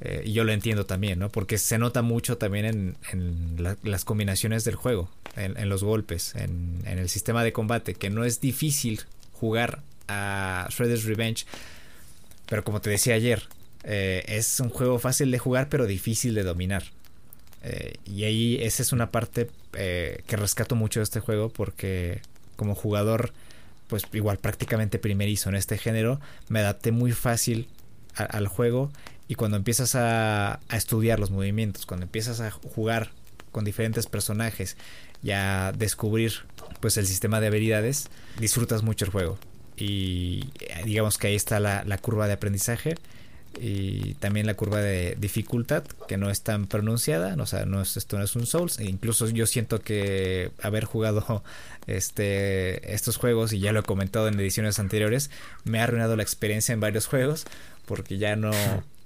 Eh, 0.02 0.24
y 0.26 0.34
yo 0.34 0.44
lo 0.44 0.52
entiendo 0.52 0.86
también, 0.86 1.20
¿no? 1.20 1.30
Porque 1.30 1.58
se 1.58 1.78
nota 1.78 2.02
mucho 2.02 2.38
también 2.38 2.66
en, 2.66 2.98
en 3.12 3.76
las 3.84 4.06
combinaciones 4.06 4.64
del 4.64 4.76
juego, 4.76 5.10
en, 5.36 5.70
los 5.70 5.84
golpes, 5.84 6.36
en, 6.36 6.82
el 6.86 7.10
sistema 7.10 7.44
de 7.44 7.52
combate, 7.52 7.96
que 7.96 8.10
no 8.10 8.24
es 8.24 8.40
difícil 8.40 9.02
jugar 9.34 9.82
a 10.08 10.68
Shredder's 10.70 11.04
Revenge. 11.04 11.46
Pero 12.48 12.64
como 12.64 12.82
te 12.82 12.90
decía 12.90 13.16
ayer, 13.16 13.44
eh, 13.84 14.24
es 14.28 14.60
un 14.60 14.70
juego 14.70 15.00
fácil 15.00 15.32
de 15.32 15.40
jugar, 15.40 15.70
pero 15.70 15.86
difícil 15.86 16.34
de 16.34 16.44
dominar. 16.44 16.84
Eh, 17.62 17.96
y 18.06 18.24
ahí 18.24 18.58
esa 18.62 18.82
es 18.84 18.94
una 18.94 19.12
parte 19.12 19.50
que 19.72 20.36
rescato 20.36 20.76
mucho 20.76 21.00
de 21.00 21.04
este 21.04 21.20
juego 21.20 21.50
porque 21.50 22.22
como 22.60 22.76
jugador, 22.76 23.32
pues 23.88 24.04
igual 24.12 24.38
prácticamente 24.38 25.00
primerizo 25.00 25.48
en 25.48 25.56
este 25.56 25.78
género, 25.78 26.20
me 26.50 26.60
adapté 26.60 26.92
muy 26.92 27.14
fácil 27.14 27.70
al 28.16 28.48
juego 28.48 28.92
y 29.30 29.36
cuando 29.36 29.56
empiezas 29.56 29.96
a, 29.96 30.60
estudiar 30.74 31.22
los 31.22 31.32
movimientos, 31.32 31.86
cuando 31.86 32.04
empiezas 32.04 32.42
a 32.42 32.52
jugar 32.52 33.12
con 33.54 33.64
diferentes 33.64 34.08
personajes 34.08 34.76
y 35.24 35.32
a 35.32 35.72
descubrir 35.72 36.34
pues 36.82 36.98
el 36.98 37.08
sistema 37.08 37.40
de 37.40 37.48
habilidades, 37.48 38.10
disfrutas 38.38 38.84
mucho 38.84 39.06
el 39.06 39.12
juego. 39.12 39.40
Y 39.78 40.50
eh, 40.60 40.82
digamos 40.84 41.18
que 41.18 41.28
ahí 41.28 41.36
está 41.36 41.62
la, 41.62 41.86
la 41.86 41.98
curva 41.98 42.28
de 42.28 42.34
aprendizaje 42.34 42.96
y 43.60 44.14
también 44.16 44.46
la 44.46 44.54
curva 44.54 44.80
de 44.80 45.16
dificultad 45.20 45.84
que 46.08 46.18
no 46.18 46.30
es 46.30 46.42
tan 46.42 46.68
pronunciada, 46.68 47.36
o 47.42 47.46
sea, 47.46 47.66
no 47.66 47.82
es, 47.82 47.98
esto 47.98 48.18
no 48.18 48.24
es 48.24 48.36
un 48.36 48.46
Souls, 48.46 48.80
e 48.80 48.86
incluso 48.86 49.28
yo 49.30 49.46
siento 49.46 49.82
que 49.82 50.52
haber 50.62 50.86
jugado 50.86 51.44
este 51.88 52.94
estos 52.94 53.18
juegos 53.18 53.54
y 53.54 53.60
ya 53.60 53.72
lo 53.72 53.80
he 53.82 53.84
comentado 53.84 54.28
en 54.28 54.40
ediciones 54.40 54.80
anteriores, 54.80 55.30
me 55.64 55.80
ha 55.80 55.84
arruinado 55.84 56.16
la 56.16 56.24
experiencia 56.24 56.74
en 56.74 56.80
varios 56.80 57.08
juegos 57.08 57.46
porque 57.86 58.20
ya 58.20 58.36
no, 58.36 58.52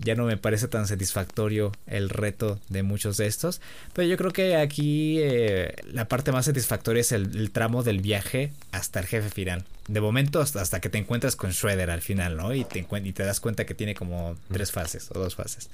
ya 0.03 0.15
no 0.15 0.25
me 0.25 0.37
parece 0.37 0.67
tan 0.67 0.87
satisfactorio 0.87 1.71
el 1.87 2.09
reto 2.09 2.59
de 2.69 2.83
muchos 2.83 3.17
de 3.17 3.27
estos. 3.27 3.61
Pero 3.93 4.07
yo 4.07 4.17
creo 4.17 4.31
que 4.31 4.55
aquí 4.55 5.17
eh, 5.19 5.75
la 5.91 6.07
parte 6.07 6.31
más 6.31 6.45
satisfactoria 6.45 7.01
es 7.01 7.11
el, 7.11 7.51
tramo 7.51 7.83
del 7.83 8.01
viaje 8.01 8.51
hasta 8.71 8.99
el 8.99 9.05
jefe 9.05 9.29
final. 9.29 9.65
De 9.87 10.01
momento 10.01 10.41
hasta, 10.41 10.79
que 10.79 10.89
te 10.89 10.97
encuentras 10.97 11.35
con 11.35 11.51
Shredder 11.51 11.89
al 11.89 12.01
final, 12.01 12.37
¿no? 12.37 12.53
Y 12.53 12.63
te, 12.65 12.85
y 13.03 13.13
te 13.13 13.23
das 13.23 13.39
cuenta 13.39 13.65
que 13.65 13.73
tiene 13.73 13.95
como 13.95 14.35
tres 14.51 14.71
fases 14.71 15.09
o 15.11 15.19
dos 15.19 15.35
fases. 15.35 15.69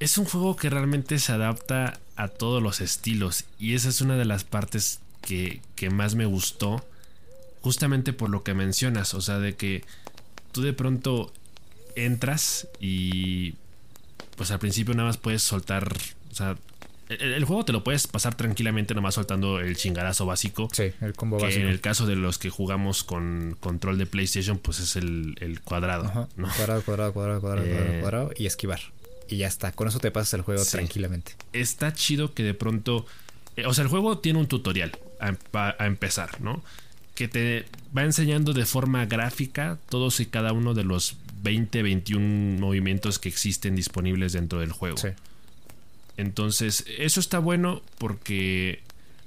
Es 0.00 0.18
un 0.18 0.24
juego 0.24 0.56
que 0.56 0.70
realmente 0.70 1.18
se 1.18 1.32
adapta 1.32 1.98
a 2.16 2.28
todos 2.28 2.62
los 2.62 2.80
estilos 2.80 3.44
y 3.58 3.74
esa 3.74 3.88
es 3.88 4.00
una 4.00 4.16
de 4.16 4.24
las 4.24 4.44
partes 4.44 5.00
que, 5.20 5.60
que 5.76 5.90
más 5.90 6.14
me 6.16 6.26
gustó 6.26 6.84
justamente 7.60 8.12
por 8.12 8.28
lo 8.28 8.42
que 8.42 8.52
mencionas, 8.52 9.14
o 9.14 9.22
sea, 9.22 9.38
de 9.38 9.54
que 9.54 9.84
tú 10.52 10.62
de 10.62 10.74
pronto 10.74 11.32
entras 11.96 12.68
y 12.80 13.54
pues 14.36 14.50
al 14.50 14.58
principio 14.58 14.94
nada 14.94 15.08
más 15.08 15.16
puedes 15.16 15.42
soltar, 15.42 15.92
o 16.30 16.34
sea, 16.34 16.56
el, 17.08 17.44
juego 17.44 17.64
te 17.64 17.72
lo 17.72 17.84
puedes 17.84 18.06
pasar 18.06 18.34
tranquilamente 18.34 18.94
nomás 18.94 19.14
soltando 19.14 19.60
el 19.60 19.76
chingarazo 19.76 20.26
básico. 20.26 20.68
Sí, 20.72 20.92
el 21.00 21.12
combo 21.14 21.36
que 21.36 21.44
básico. 21.44 21.62
En 21.62 21.68
el 21.68 21.80
caso 21.80 22.06
de 22.06 22.16
los 22.16 22.38
que 22.38 22.50
jugamos 22.50 23.04
con 23.04 23.56
control 23.60 23.98
de 23.98 24.06
PlayStation, 24.06 24.58
pues 24.58 24.80
es 24.80 24.96
el, 24.96 25.60
cuadrado. 25.64 26.28
Cuadrado, 26.36 26.82
cuadrado, 26.82 27.12
cuadrado, 27.12 27.40
cuadrado, 27.40 27.66
eh, 27.66 27.98
cuadrado, 28.00 28.30
y 28.36 28.46
esquivar. 28.46 28.80
Y 29.28 29.36
ya 29.38 29.48
está. 29.48 29.72
Con 29.72 29.88
eso 29.88 30.00
te 30.00 30.10
pasas 30.10 30.34
el 30.34 30.42
juego 30.42 30.64
tranquilamente. 30.64 31.32
Está 31.52 31.92
chido 31.92 32.32
que 32.32 32.42
de 32.42 32.54
pronto. 32.54 33.06
Eh, 33.56 33.66
o 33.66 33.74
sea, 33.74 33.84
el 33.84 33.88
juego 33.88 34.18
tiene 34.18 34.38
un 34.38 34.46
tutorial 34.46 34.92
a 35.20 35.86
empezar, 35.86 36.40
¿no? 36.40 36.62
Que 37.14 37.28
te 37.28 37.66
va 37.96 38.02
enseñando 38.02 38.52
de 38.52 38.66
forma 38.66 39.06
gráfica 39.06 39.78
todos 39.88 40.20
y 40.20 40.26
cada 40.26 40.52
uno 40.52 40.74
de 40.74 40.84
los 40.84 41.16
20, 41.44 41.82
21 41.82 42.58
movimientos 42.58 43.18
que 43.18 43.28
existen 43.28 43.76
disponibles 43.76 44.32
dentro 44.32 44.60
del 44.60 44.72
juego. 44.72 44.96
Entonces, 46.16 46.84
eso 46.98 47.20
está 47.20 47.38
bueno 47.38 47.82
porque 47.98 48.80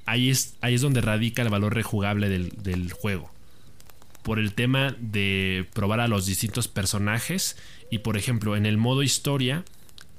ahí 0.06 0.30
es, 0.30 0.56
ahí 0.62 0.74
es 0.74 0.82
donde 0.82 1.02
radica 1.02 1.44
el 1.44 1.50
valor 1.50 1.76
rejugable 1.76 2.28
del, 2.30 2.92
juego. 2.92 3.32
Por 4.24 4.40
el 4.40 4.54
tema 4.54 4.96
de 5.00 5.68
probar 5.74 6.00
a 6.00 6.08
los 6.08 6.26
distintos 6.26 6.68
personajes. 6.68 7.56
Y 7.92 8.00
por 8.00 8.18
ejemplo, 8.18 8.58
en 8.58 8.66
el 8.66 8.78
modo 8.78 9.04
historia, 9.04 9.64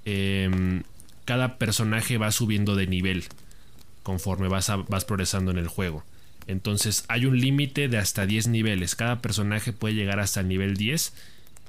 em, 0.05 0.85
cada 1.25 1.59
personaje 1.59 2.17
va 2.17 2.31
subiendo 2.31 2.77
de 2.77 2.87
nivel 2.87 3.25
conforme 4.05 4.49
vas, 4.49 4.71
vas 4.89 5.05
progresando 5.05 5.51
en 5.51 5.59
el 5.59 5.69
juego. 5.69 6.05
Entonces 6.47 7.05
hay 7.09 7.27
un 7.27 7.39
límite 7.39 7.89
de 7.89 7.99
hasta 7.99 8.25
10 8.25 8.47
niveles. 8.49 8.95
Cada 8.95 9.21
personaje 9.21 9.73
puede 9.73 9.95
llegar 9.95 10.21
hasta 10.21 10.41
el 10.41 10.49
nivel 10.49 10.77
10 10.77 11.13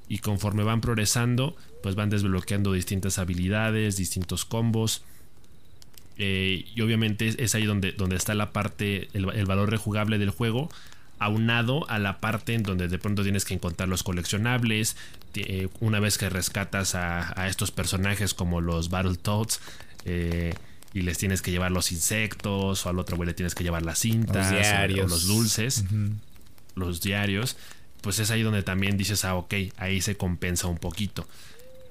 y 0.09 0.17
conforme 0.17 0.63
van 0.63 0.81
progresando, 0.81 1.55
pues 1.83 1.93
van 1.93 2.09
desbloqueando 2.09 2.73
distintas 2.73 3.19
habilidades, 3.19 3.95
distintos 3.95 4.43
combos. 4.43 5.03
Eh, 6.17 6.65
y 6.75 6.81
obviamente 6.81 7.33
es 7.37 7.55
ahí 7.55 7.65
donde, 7.65 7.91
donde 7.93 8.15
está 8.15 8.33
la 8.33 8.51
parte, 8.51 9.07
el, 9.13 9.45
valor 9.45 9.69
rejugable 9.69 10.17
del 10.17 10.31
juego, 10.31 10.69
aunado 11.19 11.87
a 11.89 11.99
la 11.99 12.19
parte 12.19 12.55
en 12.55 12.63
donde 12.63 12.87
de 12.87 12.97
pronto 12.97 13.21
tienes 13.21 13.45
que 13.45 13.53
encontrar 13.53 13.87
los 13.87 14.01
coleccionables. 14.01 14.97
Eh, 15.35 15.69
una 15.79 15.99
vez 15.99 16.17
que 16.17 16.27
rescatas 16.27 16.95
a, 16.95 17.47
estos 17.47 17.69
personajes 17.69 18.33
como 18.33 18.61
los 18.61 18.89
Battletoads, 18.89 19.61
eh, 20.05 20.55
y 20.91 21.01
les 21.03 21.19
tienes 21.19 21.43
que 21.43 21.51
llevar 21.51 21.71
los 21.71 21.91
insectos, 21.91 22.83
o 22.83 22.89
al 22.89 22.97
otro 22.97 23.15
güey 23.15 23.27
le 23.27 23.35
tienes 23.35 23.53
que 23.53 23.63
llevar 23.63 23.83
las 23.83 23.99
cintas, 23.99 24.51
los, 24.51 24.59
diarios. 24.59 25.05
O, 25.05 25.07
los 25.07 25.27
dulces, 25.27 25.85
los 26.73 26.99
diarios 26.99 27.57
pues 28.01 28.19
es 28.19 28.31
ahí 28.31 28.41
donde 28.41 28.63
también 28.63 28.97
dices, 28.97 29.25
ah, 29.25 29.35
ok, 29.35 29.53
ahí 29.77 30.01
se 30.01 30.15
compensa 30.15 30.67
un 30.67 30.77
poquito. 30.77 31.27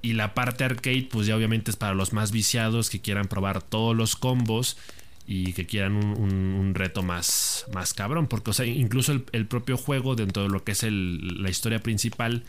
Y 0.00 0.12
la 0.12 0.34
parte 0.34 0.64
arcade, 0.64 1.08
pues 1.10 1.26
ya 1.26 1.36
obviamente 1.36 1.70
es 1.70 1.76
para 1.76 1.94
los 1.94 2.12
más 2.12 2.30
viciados 2.30 2.88
que 2.90 3.00
quieran 3.00 3.26
probar 3.26 3.62
todos 3.62 3.96
los 3.96 4.16
combos 4.16 4.76
y 5.26 5.52
que 5.52 5.66
quieran 5.66 5.96
un, 5.96 6.74
reto 6.74 7.02
más, 7.02 7.66
más 7.74 7.94
cabrón. 7.94 8.28
Porque, 8.28 8.50
o 8.50 8.52
sea, 8.54 8.64
incluso 8.64 9.12
el, 9.32 9.46
propio 9.46 9.76
juego, 9.76 10.14
dentro 10.14 10.44
de 10.44 10.48
lo 10.48 10.64
que 10.64 10.72
es 10.72 10.84
la 10.84 11.50
historia 11.50 11.80
principal, 11.80 12.44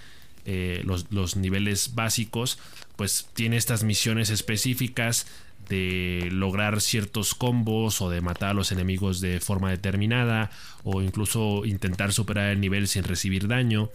eh, 0.46 0.82
los, 0.86 1.08
los 1.12 1.36
niveles 1.36 1.96
básicos, 1.96 2.60
pues 2.96 3.28
tiene 3.34 3.58
estas 3.58 3.84
misiones 3.84 4.30
específicas 4.30 5.26
de 5.70 6.30
lograr 6.32 6.82
ciertos 6.82 7.36
combos 7.36 8.02
o 8.02 8.10
de 8.10 8.22
matar 8.22 8.50
a 8.50 8.54
los 8.54 8.72
enemigos 8.72 9.22
de 9.22 9.40
forma 9.40 9.70
determinada 9.70 10.50
o 10.84 11.02
incluso 11.02 11.66
intentar 11.66 12.12
superar 12.12 12.50
el 12.50 12.60
nivel 12.60 12.88
sin 12.88 13.04
recibir 13.04 13.48
daño. 13.48 13.90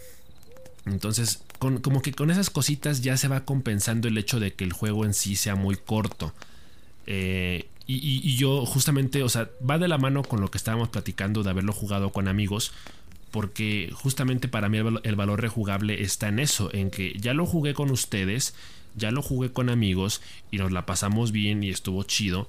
Entonces, 0.86 1.42
como 1.58 2.02
que 2.02 2.12
con 2.12 2.30
esas 2.30 2.50
cositas 2.50 3.02
ya 3.02 3.16
se 3.16 3.28
va 3.28 3.44
compensando 3.44 4.08
el 4.08 4.18
hecho 4.18 4.38
de 4.38 4.52
que 4.52 4.64
el 4.64 4.72
juego 4.72 5.04
en 5.04 5.14
sí 5.14 5.34
sea 5.36 5.54
muy 5.54 5.76
corto. 5.76 6.32
Eh, 7.06 7.66
y, 7.86 8.36
yo 8.36 8.64
justamente, 8.64 9.22
o 9.22 9.28
sea, 9.28 9.50
va 9.68 9.78
de 9.78 9.88
la 9.88 9.98
mano 9.98 10.22
con 10.22 10.40
lo 10.40 10.50
que 10.50 10.58
estábamos 10.58 10.88
platicando 10.88 11.42
de 11.42 11.50
haberlo 11.50 11.72
jugado 11.72 12.10
con 12.10 12.28
amigos. 12.28 12.72
Porque 13.30 13.90
justamente 13.92 14.46
para 14.46 14.68
mí 14.68 14.78
el 14.78 15.16
valor 15.16 15.40
rejugable 15.40 16.02
está 16.02 16.28
en 16.28 16.38
eso, 16.38 16.70
en 16.72 16.90
que 16.90 17.18
ya 17.18 17.34
lo 17.34 17.46
jugué 17.46 17.74
con 17.74 17.90
ustedes 17.90 18.54
ya 18.96 19.10
lo 19.10 19.22
jugué 19.22 19.50
con 19.50 19.70
amigos 19.70 20.22
y 20.50 20.58
nos 20.58 20.72
la 20.72 20.86
pasamos 20.86 21.32
bien 21.32 21.62
y 21.62 21.70
estuvo 21.70 22.02
chido. 22.04 22.48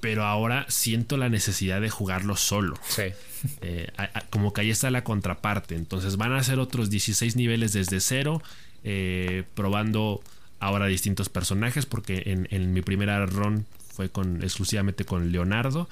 Pero 0.00 0.24
ahora 0.24 0.66
siento 0.68 1.16
la 1.16 1.28
necesidad 1.28 1.80
de 1.80 1.90
jugarlo 1.90 2.36
solo. 2.36 2.76
Sí. 2.88 3.04
Eh, 3.60 3.92
como 4.30 4.54
que 4.54 4.62
ahí 4.62 4.70
está 4.70 4.90
la 4.90 5.04
contraparte. 5.04 5.74
Entonces 5.74 6.16
van 6.16 6.32
a 6.32 6.42
ser 6.42 6.58
otros 6.58 6.88
16 6.88 7.36
niveles 7.36 7.74
desde 7.74 8.00
cero. 8.00 8.42
Eh, 8.84 9.44
probando 9.54 10.22
ahora 10.60 10.86
distintos 10.86 11.28
personajes. 11.28 11.84
Porque 11.84 12.46
en, 12.50 12.72
mi 12.72 12.80
primera 12.80 13.26
run 13.26 13.66
fue 13.92 14.08
con, 14.08 14.42
exclusivamente 14.42 15.04
con 15.04 15.30
Leonardo. 15.30 15.90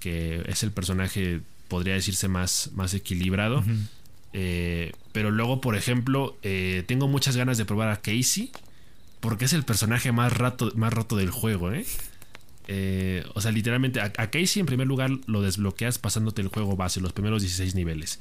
Que 0.00 0.42
es 0.46 0.62
el 0.62 0.70
personaje, 0.70 1.42
podría 1.68 1.92
decirse, 1.92 2.26
más, 2.26 2.70
más 2.72 2.94
equilibrado. 2.94 3.62
Eh, 4.32 4.92
pero 5.12 5.30
luego, 5.30 5.60
por 5.60 5.76
ejemplo, 5.76 6.38
tengo 6.86 7.06
muchas 7.06 7.36
ganas 7.36 7.58
de 7.58 7.66
probar 7.66 7.90
a 7.90 7.98
Casey 8.00 8.50
porque 9.24 9.46
es 9.46 9.54
el 9.54 9.64
personaje 9.64 10.12
más, 10.12 10.34
rato, 10.34 10.70
más 10.74 10.92
roto 10.92 11.16
del 11.16 11.30
juego, 11.30 11.72
¿eh? 11.72 11.86
¿eh? 12.68 13.24
o 13.32 13.40
sea, 13.40 13.52
literalmente, 13.52 13.98
a, 14.02 14.10
Casey 14.10 14.60
en 14.60 14.66
primer 14.66 14.86
lugar 14.86 15.12
lo 15.24 15.40
desbloqueas 15.40 15.96
pasándote 15.96 16.42
el 16.42 16.48
juego 16.48 16.76
base, 16.76 17.00
los 17.00 17.14
primeros 17.14 17.40
16 17.40 17.74
niveles. 17.74 18.20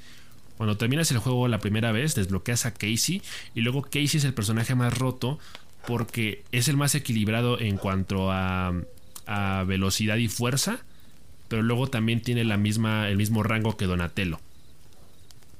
Cuando 0.55 0.77
terminas 0.77 1.11
el 1.11 1.17
juego 1.17 1.49
la 1.49 1.59
primera 1.59 1.91
vez, 1.91 2.15
desbloqueas 2.15 2.65
a 2.65 2.73
Casey 2.73 3.21
y 3.53 3.59
luego 3.59 3.81
Casey 3.81 4.15
es 4.15 4.23
el 4.23 4.33
personaje 4.33 4.75
más 4.75 4.97
roto 4.97 5.39
porque 5.85 6.45
es 6.53 6.69
el 6.69 6.77
más 6.77 6.95
equilibrado 6.95 7.59
en 7.59 7.75
cuanto 7.75 8.31
a, 8.31 8.73
a 9.25 9.65
velocidad 9.67 10.15
y 10.15 10.29
fuerza, 10.29 10.85
pero 11.49 11.63
luego 11.63 11.87
también 11.87 12.21
tiene 12.21 12.45
la 12.45 12.55
misma, 12.55 13.09
el 13.09 13.17
mismo 13.17 13.43
rango 13.43 13.75
que 13.75 13.87
Donatello. 13.87 14.39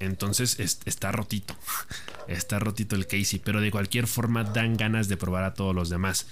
Entonces 0.05 0.59
está 0.59 1.11
rotito. 1.11 1.55
Está 2.27 2.57
rotito 2.57 2.95
el 2.95 3.05
Casey. 3.05 3.41
Pero 3.43 3.59
de 3.59 3.69
cualquier 3.69 4.07
forma 4.07 4.45
dan 4.45 4.77
ganas 4.77 5.09
de 5.09 5.17
probar 5.17 5.43
a 5.43 5.53
todos 5.53 5.75
los 5.75 5.89
demás. 5.89 6.27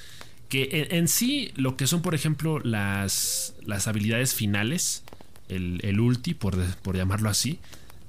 Que 0.48 0.88
en, 0.90 1.10
sí, 1.10 1.52
lo 1.56 1.76
que 1.76 1.86
son, 1.86 2.02
por 2.02 2.16
ejemplo, 2.16 2.60
las, 2.60 3.56
las 3.66 3.88
habilidades 3.88 4.34
finales. 4.34 5.04
el, 5.50 6.00
ulti, 6.00 6.34
por, 6.34 6.58
por 6.78 6.96
llamarlo 6.96 7.30
así. 7.30 7.60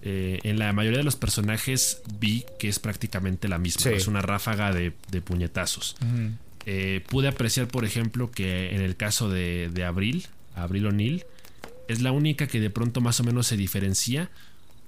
Eh, 0.05 0.41
en 0.43 0.59
la 0.59 0.73
mayoría 0.73 0.99
de 0.99 1.05
los 1.05 1.15
personajes 1.15 2.03
vi 2.19 2.45
que 2.59 2.69
es 2.69 2.81
prácticamente 2.81 3.49
la 3.49 3.59
misma. 3.59 3.93
Es 3.93 4.09
una 4.09 4.21
ráfaga 4.21 4.73
de, 4.73 4.91
puñetazos. 5.25 5.97
Eh, 6.67 7.05
pude 7.09 7.29
apreciar, 7.29 7.69
por 7.69 7.85
ejemplo, 7.85 8.31
que 8.31 8.75
en 8.75 8.83
el 8.83 8.97
caso 8.97 9.31
de, 9.31 9.71
de 9.73 9.85
Abril, 9.85 10.27
Abril 10.57 10.87
O'Neill, 10.87 11.25
es 11.87 12.03
la 12.03 12.11
única 12.11 12.49
que 12.49 12.59
de 12.59 12.71
pronto 12.71 13.01
más 13.01 13.21
o 13.21 13.25
menos 13.25 13.47
se 13.47 13.57
diferencia 13.57 14.31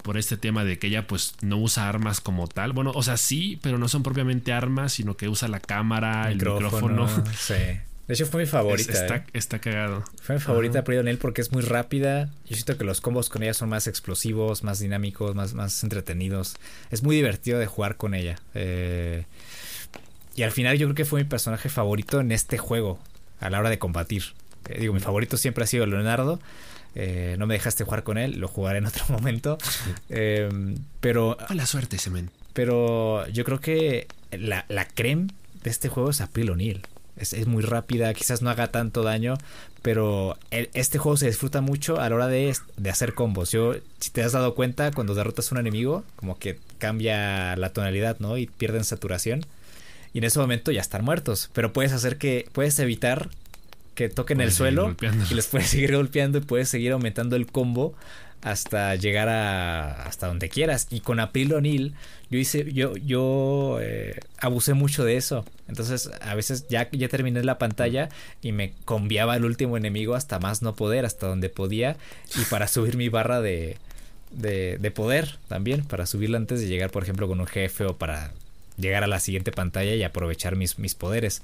por 0.05 0.19
este 0.19 0.37
tema 0.37 0.65
de 0.65 0.79
que 0.79 0.89
ella 0.89 1.07
pues 1.07 1.35
no 1.41 1.57
usa 1.57 1.89
armas 1.89 2.21
como 2.21 2.47
tal. 2.47 2.75
Bueno, 2.75 2.93
o 2.95 3.03
sea, 3.03 3.17
sí, 3.17 3.59
pero 3.63 3.79
no 3.79 3.89
son 3.89 4.03
propiamente 4.03 4.53
armas, 4.53 4.93
sino 4.93 5.17
que 5.17 5.31
usa 5.31 5.49
la 5.49 5.61
cámara, 5.61 6.31
el 6.31 6.37
micrófono. 6.37 7.09
Sí. 7.35 7.55
De 7.55 8.13
hecho, 8.13 8.27
fue 8.27 8.43
mi 8.43 8.47
favorita. 8.47 8.93
está, 8.93 9.17
¿eh? 9.17 9.25
está, 9.33 9.61
cagado. 9.61 10.05
Fue 10.21 10.35
mi 10.35 10.41
favorita 10.43 10.85
Priya 10.85 11.01
O'Neill 11.01 11.17
porque 11.17 11.41
es 11.41 11.53
muy 11.53 11.63
rápida. 11.63 12.27
Yo 12.45 12.55
siento 12.55 12.77
que 12.77 12.85
los 12.85 13.01
combos 13.01 13.31
con 13.31 13.43
ella 13.43 13.55
son 13.55 13.71
más 13.71 13.87
explosivos, 13.87 14.63
más 14.63 14.79
dinámicos, 14.79 15.35
más, 15.35 15.55
más 15.55 15.83
entretenidos. 15.83 16.57
Es 16.91 17.03
muy 17.03 17.17
divertido 17.17 17.59
de 17.59 17.67
jugar 17.67 17.97
con 17.97 18.13
ella. 18.13 18.39
Eh, 18.53 19.25
y 20.37 20.43
al 20.43 20.53
final 20.53 20.77
yo 20.77 20.87
creo 20.89 20.95
que 20.95 21.07
fue 21.07 21.23
mi 21.23 21.29
personaje 21.29 21.71
favorito 21.71 22.21
en 22.21 22.31
este 22.31 22.59
juego, 22.59 22.99
a 23.41 23.49
la 23.49 23.59
hora 23.59 23.71
de 23.71 23.79
combatir. 23.79 24.35
Eh, 24.69 24.81
digo, 24.81 24.93
mi 24.93 25.01
favorito 25.01 25.39
siempre 25.39 25.65
ha 25.65 25.67
sido 25.67 25.87
Leonardo. 25.87 26.41
Eh, 26.95 27.37
no 27.39 27.47
me 27.47 27.55
dejaste 27.55 27.85
jugar 27.85 28.05
con 28.05 28.19
él, 28.19 28.39
lo 28.39 28.49
jugaré 28.49 28.79
en 28.79 28.87
otro 28.87 29.05
momento. 29.09 29.59
Eh, 30.09 30.49
pero. 31.01 31.37
la 31.51 31.67
suerte, 31.67 31.99
Semen. 31.99 32.31
Pero 32.53 33.27
yo 33.29 33.45
creo 33.45 33.61
que 33.61 34.07
la, 34.31 34.65
la 34.69 34.87
creme 34.87 35.29
de 35.63 35.71
este 35.71 35.89
juego 35.89 36.11
es 36.11 36.21
April 36.21 36.51
O'Neil. 36.51 36.83
Es, 37.17 37.47
muy 37.47 37.63
rápida, 37.63 38.13
quizás 38.13 38.43
no 38.43 38.51
haga 38.51 38.73
tanto 38.73 39.05
daño, 39.05 39.35
pero 39.83 40.37
este 40.51 40.99
juego 40.99 41.17
se 41.17 41.27
disfruta 41.27 41.61
mucho 41.61 42.01
a 42.01 42.09
la 42.09 42.17
hora 42.17 42.27
de, 42.27 42.57
de, 42.77 42.91
hacer 42.91 43.15
combos. 43.15 43.53
Yo, 43.53 43.75
si 44.01 44.11
te 44.11 44.25
has 44.25 44.33
dado 44.33 44.57
cuenta, 44.57 44.91
cuando 44.91 45.15
derrotas 45.15 45.51
a 45.51 45.55
un 45.55 45.61
enemigo, 45.61 46.03
como 46.17 46.39
que 46.39 46.59
cambia 46.79 47.55
la 47.55 47.73
tonalidad, 47.73 48.19
¿no? 48.19 48.37
Y 48.37 48.47
pierden 48.47 48.83
saturación. 48.83 49.47
Y 50.13 50.19
en 50.19 50.25
ese 50.25 50.41
momento 50.41 50.73
ya 50.73 50.81
están 50.81 51.05
muertos. 51.05 51.51
Pero 51.53 51.73
puedes 51.73 51.93
hacer 51.93 52.19
que, 52.19 52.49
puedes 52.53 52.79
evitar 52.81 53.29
que 53.95 54.09
toquen 54.09 54.41
el 54.41 54.53
suelo 54.53 54.95
y 55.31 55.35
les 55.35 55.47
puedes 55.47 55.69
seguir 55.71 55.95
golpeando 55.95 56.39
y 56.39 56.41
puedes 56.41 56.69
seguir 56.69 56.93
aumentando 56.93 57.37
el 57.37 57.47
combo 57.47 57.95
hasta 58.43 58.95
llegar 58.95 59.31
a 59.31 60.05
hasta 60.05 60.27
donde 60.27 60.49
quieras. 60.49 60.87
Y 60.91 61.01
con 61.01 61.19
April 61.19 61.55
O'Neil 61.55 61.95
yo 62.31 62.39
hice 62.39 62.71
yo 62.73 62.95
yo 62.97 63.79
eh, 63.81 64.21
abusé 64.39 64.75
mucho 64.75 65.05
de 65.05 65.17
eso. 65.17 65.45
Entonces 65.67 66.11
a 66.21 66.35
veces 66.35 66.67
ya 66.69 66.89
ya 66.93 67.09
terminé 67.09 67.43
la 67.43 67.59
pantalla 67.59 68.11
y 68.43 68.53
me 68.53 68.75
conviaba 68.85 69.37
el 69.37 69.45
último 69.45 69.77
enemigo 69.77 70.15
hasta 70.15 70.39
más 70.39 70.61
no 70.61 70.75
poder 70.75 71.07
hasta 71.07 71.27
donde 71.27 71.49
podía 71.49 71.97
y 72.39 72.45
para 72.45 72.69
subir 72.69 72.97
mi 72.97 73.09
barra 73.09 73.41
de 73.41 73.79
de, 74.31 74.79
de 74.79 74.91
poder 74.91 75.39
también 75.49 75.85
para 75.85 76.07
subirla 76.07 76.39
antes 76.39 76.61
de 76.61 76.67
llegar 76.67 76.91
por 76.91 77.05
ejemplo 77.05 77.29
con 77.29 77.39
un 77.41 77.47
jefe 77.47 77.85
o 77.85 77.97
para 77.97 78.33
llegar 78.77 79.05
a 79.05 79.07
la 79.07 79.21
siguiente 79.21 79.53
pantalla 79.53 79.95
y 79.95 80.03
aprovechar 80.03 80.57
mis, 80.57 80.79
mis 80.79 80.95
poderes 80.95 81.43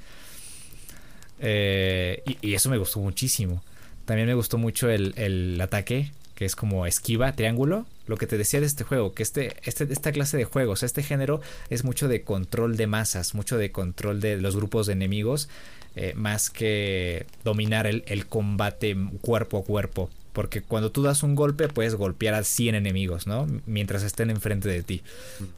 eh, 1.40 2.22
y, 2.42 2.54
eso 2.54 2.70
me 2.70 2.78
gustó 2.78 3.00
muchísimo. 3.00 3.62
También 4.04 4.28
me 4.28 4.34
gustó 4.34 4.58
mucho 4.58 4.88
el, 4.90 5.58
ataque, 5.60 6.12
que 6.34 6.44
es 6.44 6.54
como 6.54 6.86
esquiva, 6.86 7.32
triángulo. 7.32 7.86
Lo 8.06 8.16
que 8.16 8.26
te 8.26 8.36
decía 8.36 8.60
de 8.60 8.66
este 8.66 8.84
juego, 8.84 9.14
que 9.14 9.22
este, 9.22 9.56
este, 9.62 9.84
esta 9.90 10.12
clase 10.12 10.36
de 10.36 10.44
juegos, 10.44 10.82
este 10.82 11.02
género 11.02 11.40
es 11.70 11.84
mucho 11.84 12.08
de 12.08 12.22
control 12.22 12.76
de 12.76 12.86
masas, 12.86 13.34
mucho 13.34 13.56
de 13.56 13.70
control 13.70 14.20
de 14.20 14.36
los 14.36 14.56
grupos 14.56 14.86
de 14.86 14.94
enemigos, 14.94 15.48
eh, 15.94 16.12
más 16.16 16.50
que 16.50 17.26
dominar 17.44 17.86
el, 17.86 18.26
combate 18.26 18.96
cuerpo 19.20 19.58
a 19.58 19.64
cuerpo. 19.64 20.10
Porque 20.32 20.62
cuando 20.62 20.90
tú 20.90 21.02
das 21.02 21.22
un 21.22 21.34
golpe 21.34 21.68
puedes 21.68 21.94
golpear 21.94 22.34
a 22.34 22.44
100 22.44 22.74
enemigos, 22.74 23.26
¿no? 23.26 23.46
Mientras 23.66 24.02
estén 24.02 24.30
enfrente 24.30 24.68
de 24.68 24.82
ti. 24.82 25.02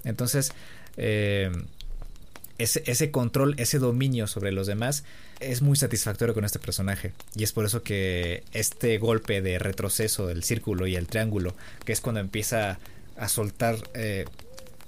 Entonces, 0.04 0.52
eh, 0.96 1.50
ese, 2.62 3.10
control, 3.10 3.54
ese 3.58 3.78
dominio 3.78 4.26
sobre 4.26 4.52
los 4.52 4.66
demás 4.66 5.04
es 5.40 5.62
muy 5.62 5.76
satisfactorio 5.76 6.34
con 6.34 6.44
este 6.44 6.58
personaje. 6.58 7.12
Y 7.34 7.44
es 7.44 7.52
por 7.52 7.64
eso 7.64 7.82
que 7.82 8.44
este 8.52 8.98
golpe 8.98 9.42
de 9.42 9.58
retroceso 9.58 10.26
del 10.26 10.44
círculo 10.44 10.86
y 10.86 10.96
el 10.96 11.06
triángulo, 11.06 11.54
que 11.84 11.92
es 11.92 12.00
cuando 12.00 12.20
empieza 12.20 12.78
a 13.16 13.28
soltar 13.28 13.76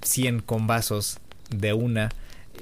100 0.02 0.36
eh, 0.36 0.42
combazos 0.46 1.18
de 1.50 1.72
una, 1.72 2.10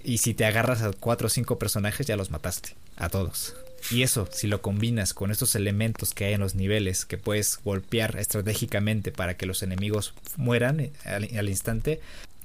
y 0.04 0.18
si 0.18 0.34
te 0.34 0.44
agarras 0.44 0.82
a 0.82 0.92
4 0.92 1.26
o 1.26 1.30
5 1.30 1.58
personajes 1.58 2.06
ya 2.06 2.16
los 2.16 2.30
mataste, 2.30 2.74
a 2.96 3.08
todos. 3.08 3.54
Y 3.90 4.02
eso, 4.02 4.28
si 4.30 4.46
lo 4.46 4.62
combinas 4.62 5.12
con 5.12 5.30
estos 5.30 5.54
elementos 5.54 6.14
que 6.14 6.26
hay 6.26 6.34
en 6.34 6.40
los 6.40 6.54
niveles, 6.54 7.04
que 7.04 7.18
puedes 7.18 7.58
golpear 7.64 8.16
estratégicamente 8.16 9.10
para 9.10 9.36
que 9.36 9.46
los 9.46 9.62
enemigos 9.62 10.14
mueran 10.36 10.90
al 11.04 11.48
instante, 11.48 12.00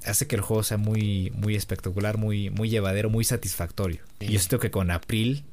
hace 0.07 0.27
que 0.27 0.35
el 0.35 0.41
juego 0.41 0.63
sea 0.63 0.77
muy, 0.77 1.31
muy 1.35 1.55
espectacular, 1.55 2.17
muy, 2.17 2.49
muy 2.49 2.69
llevadero, 2.69 3.09
muy 3.09 3.23
satisfactorio. 3.23 3.99
Y 4.19 4.27
yo 4.27 4.39
siento 4.39 4.59
que 4.59 4.71
con 4.71 4.91
April 4.91 5.43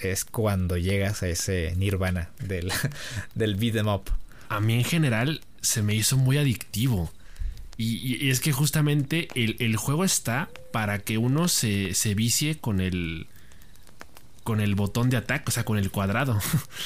es 0.00 0.24
cuando 0.24 0.76
llegas 0.76 1.22
a 1.22 1.28
ese 1.28 1.74
nirvana 1.76 2.30
del, 2.40 2.72
del 3.34 3.56
beat 3.56 3.76
em 3.76 3.88
up. 3.88 4.04
A 4.48 4.60
mí 4.60 4.74
en 4.74 4.84
general 4.84 5.40
se 5.60 5.82
me 5.82 5.94
hizo 5.94 6.16
muy 6.16 6.38
adictivo. 6.38 7.12
Y, 7.78 8.28
es 8.28 8.40
que 8.40 8.52
justamente 8.52 9.28
el, 9.34 9.76
juego 9.76 10.04
está 10.04 10.50
para 10.72 11.00
que 11.00 11.18
uno 11.18 11.48
se, 11.48 11.94
se 11.94 12.14
vicie 12.14 12.58
con 12.58 12.80
el. 12.80 13.26
con 14.44 14.60
el 14.60 14.74
botón 14.74 15.10
de 15.10 15.16
ataque, 15.16 15.44
o 15.48 15.50
sea, 15.50 15.64
con 15.64 15.78
el 15.78 15.90
cuadrado. 15.90 16.38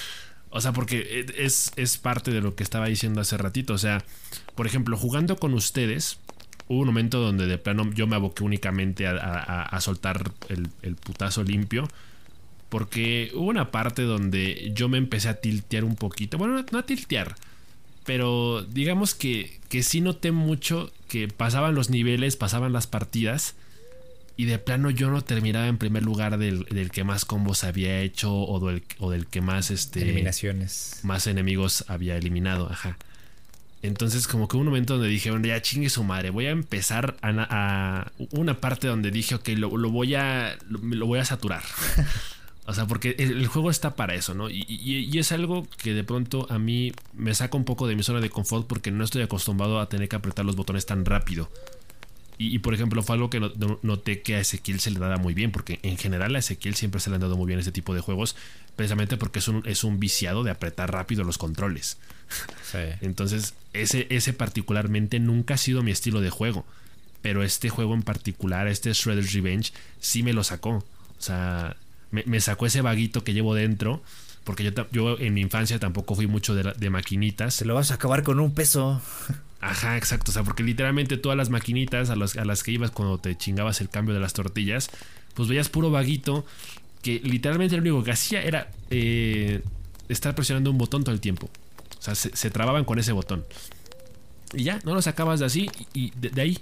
o 0.51 0.61
sea, 0.61 0.73
porque 0.73 1.27
es, 1.37 1.73
es 1.77 1.99
parte 1.99 2.31
de 2.31 2.41
lo 2.41 2.55
que 2.55 2.63
estaba 2.63 2.87
diciendo 2.87 3.21
hace 3.21 3.37
ratito. 3.37 3.75
O 3.75 3.79
sea, 3.79 4.05
por 4.55 4.67
ejemplo, 4.67 4.97
jugando 4.97 5.37
con 5.37 5.53
ustedes 5.53 6.19
hubo 6.69 6.81
un 6.81 6.87
momento 6.87 7.21
donde 7.21 7.47
de 7.47 7.59
plano 7.59 7.91
yo 7.93 8.07
me 8.07 8.17
aboqué 8.17 8.43
únicamente 8.43 9.07
a, 9.07 9.79
soltar 9.81 10.33
el, 10.49 10.97
putazo 10.97 11.43
limpio. 11.45 11.89
Porque 12.69 13.31
hubo 13.35 13.49
una 13.49 13.71
parte 13.71 14.03
donde 14.03 14.73
yo 14.75 14.89
me 14.89 14.99
empecé 14.99 15.29
a 15.29 15.35
tiltear 15.35 15.85
un 15.85 15.95
poquito. 15.95 16.37
Bueno, 16.37 16.65
no 16.71 16.79
a 16.79 16.83
tiltear. 16.85 17.37
Pero 18.05 18.63
digamos 18.63 19.15
que, 19.15 19.61
que 19.69 19.83
sí 19.83 20.01
noté 20.01 20.33
mucho 20.33 20.93
que 21.09 21.29
pasaban 21.29 21.75
los 21.75 21.91
niveles, 21.91 22.37
pasaban 22.37 22.73
las 22.73 22.87
partidas. 22.87 23.55
Y 24.37 24.45
de 24.45 24.59
plano 24.59 24.91
yo 24.91 25.11
no 25.11 25.23
terminaba 25.23 25.67
en 25.67 25.79
primer 25.79 26.03
lugar 26.03 26.37
del, 26.37 26.67
que 26.93 27.05
más 27.05 27.25
combos 27.25 27.65
había 27.65 28.01
hecho 28.01 28.35
o 28.35 28.69
del, 28.69 28.83
o 28.99 29.11
del 29.11 29.27
que 29.27 29.41
más 29.41 29.71
este, 29.71 30.03
eliminaciones. 30.03 31.01
Más 31.05 31.27
enemigos 31.27 31.85
había 31.89 32.17
eliminado. 32.17 32.69
Ajá. 32.71 32.99
Entonces, 33.83 34.27
como 34.27 34.49
que 34.49 34.57
un 34.57 34.65
momento 34.65 34.95
donde 34.95 35.09
dije, 35.09 35.31
bueno, 35.31 35.47
ya 35.47 35.61
chingue 35.63 35.91
su 35.91 36.03
madre, 36.03 36.31
voy 36.31 36.47
a 36.47 36.51
empezar 36.51 37.17
a, 37.23 38.11
una 38.33 38.61
parte 38.61 38.89
donde 38.89 39.11
dije, 39.11 39.35
ok, 39.35 39.49
lo, 39.51 39.71
voy 39.91 40.15
a 40.15 40.57
lo, 40.69 41.07
voy 41.07 41.19
a 41.19 41.25
saturar. 41.25 41.63
o 42.67 42.75
sea, 42.75 42.87
porque 42.87 43.15
el, 43.19 43.47
juego 43.47 43.71
está 43.71 43.95
para 43.95 44.15
eso, 44.15 44.35
¿no? 44.35 44.49
Y, 44.51 45.17
es 45.19 45.31
algo 45.33 45.67
que 45.79 45.95
de 45.95 46.05
pronto 46.05 46.47
a 46.51 46.59
mí 46.59 46.93
me 47.15 47.35
saca 47.35 47.57
un 47.57 47.65
poco 47.65 47.87
de 47.87 47.95
mi 47.95 48.03
zona 48.03 48.21
de 48.21 48.31
confort 48.31 48.67
porque 48.67 48.91
no 48.91 49.05
estoy 49.05 49.23
acostumbrado 49.23 49.79
a 49.79 49.89
tener 49.89 50.09
que 50.09 50.17
apretar 50.17 50.45
los 50.45 50.57
botones 50.57 50.87
tan 50.87 51.05
rápido. 51.05 51.49
Y, 52.39 52.59
por 52.59 52.75
ejemplo, 52.75 53.03
fue 53.03 53.15
algo 53.15 53.31
que 53.31 53.41
noté 53.83 54.21
que 54.21 54.35
a 54.35 54.41
Ezequiel 54.41 54.79
se 54.81 54.91
le 54.91 54.99
daba 54.99 55.17
muy 55.17 55.33
bien, 55.33 55.53
porque 55.53 55.81
en 55.83 55.97
general 55.97 56.37
a 56.37 56.41
Ezequiel 56.41 56.75
siempre 56.75 57.01
se 57.01 57.09
le 57.09 57.17
han 57.17 57.23
dado 57.23 57.37
muy 57.37 57.47
bien 57.47 57.59
este 57.59 57.73
tipo 57.73 57.95
de 57.95 58.03
juegos, 58.03 58.37
precisamente 58.77 59.17
porque 59.17 59.39
es 59.39 59.49
un, 59.49 59.63
es 59.65 59.85
un 59.85 59.99
viciado 59.99 60.45
de 60.45 60.51
apretar 60.51 60.93
rápido 60.93 61.25
los 61.25 61.39
controles. 61.39 61.97
Entonces, 63.01 63.55
ese, 63.73 64.07
ese 64.11 64.35
particularmente 64.35 65.19
nunca 65.19 65.55
ha 65.55 65.59
sido 65.59 65.83
mi 65.83 65.93
estilo 65.93 66.21
de 66.21 66.31
juego. 66.31 66.67
Pero 67.23 67.43
este 67.43 67.71
juego 67.71 67.95
en 67.95 68.03
particular, 68.03 68.69
este 68.69 68.93
Shredder's 68.93 69.33
Revenge, 69.33 69.73
sí 69.99 70.23
me 70.23 70.33
lo 70.33 70.45
sacó. 70.45 70.85
O 71.19 71.23
sea, 71.23 71.77
me, 72.11 72.41
sacó 72.41 72.67
ese 72.67 72.83
vaguito 72.83 73.25
que 73.25 73.33
llevo 73.33 73.55
dentro. 73.55 74.03
Porque 74.47 74.63
yo, 74.63 74.71
yo 74.93 75.19
en 75.19 75.35
mi 75.35 75.41
infancia 75.41 75.81
tampoco 75.81 76.15
fui 76.15 76.29
mucho 76.29 76.55
de, 76.55 76.73
de 76.73 76.89
maquinitas. 76.89 77.57
Te 77.57 77.65
lo 77.65 77.75
vas 77.75 77.91
a 77.91 77.95
acabar 77.95 78.23
con 78.23 78.39
un 78.39 78.55
peso. 78.55 79.03
Ajá, 79.61 79.97
exacto. 79.97 80.31
O 80.31 80.33
sea, 80.33 80.45
porque 80.45 80.63
literalmente 80.63 81.17
todas 81.17 81.37
las 81.37 81.51
maquinitas 81.51 82.11
a, 82.11 82.17
las 82.17 82.37
a 82.37 82.45
las 82.45 82.63
que 82.63 82.71
ibas 82.71 82.93
cuando 82.93 83.19
te 83.19 83.37
chingabas 83.37 83.81
el 83.81 83.89
cambio 83.89 84.15
de 84.15 84.21
las 84.21 84.33
tortillas, 84.33 84.89
pues 85.35 85.49
veías 85.49 85.69
puro 85.69 85.91
vaguito 85.91 86.47
que 87.03 87.21
literalmente 87.25 87.75
lo 87.75 87.83
único 87.83 88.05
que 88.05 88.13
hacía 88.13 88.41
era 88.43 88.71
eh, 88.91 89.63
estar 90.09 90.37
presionando 90.37 90.71
un 90.71 90.79
botón 90.79 91.03
todo 91.03 91.13
el 91.13 91.21
tiempo. 91.21 91.51
O 91.99 92.03
sea, 92.03 92.15
se, 92.15 92.51
trababan 92.51 92.85
con 92.85 93.01
ese 93.01 93.11
botón. 93.11 93.45
Y 94.55 94.63
ya, 94.63 94.79
no 94.85 94.95
lo 94.95 95.03
sacabas 95.03 95.41
de 95.41 95.47
así 95.47 95.69
y 95.93 96.13
de, 96.17 96.41
ahí. 96.41 96.59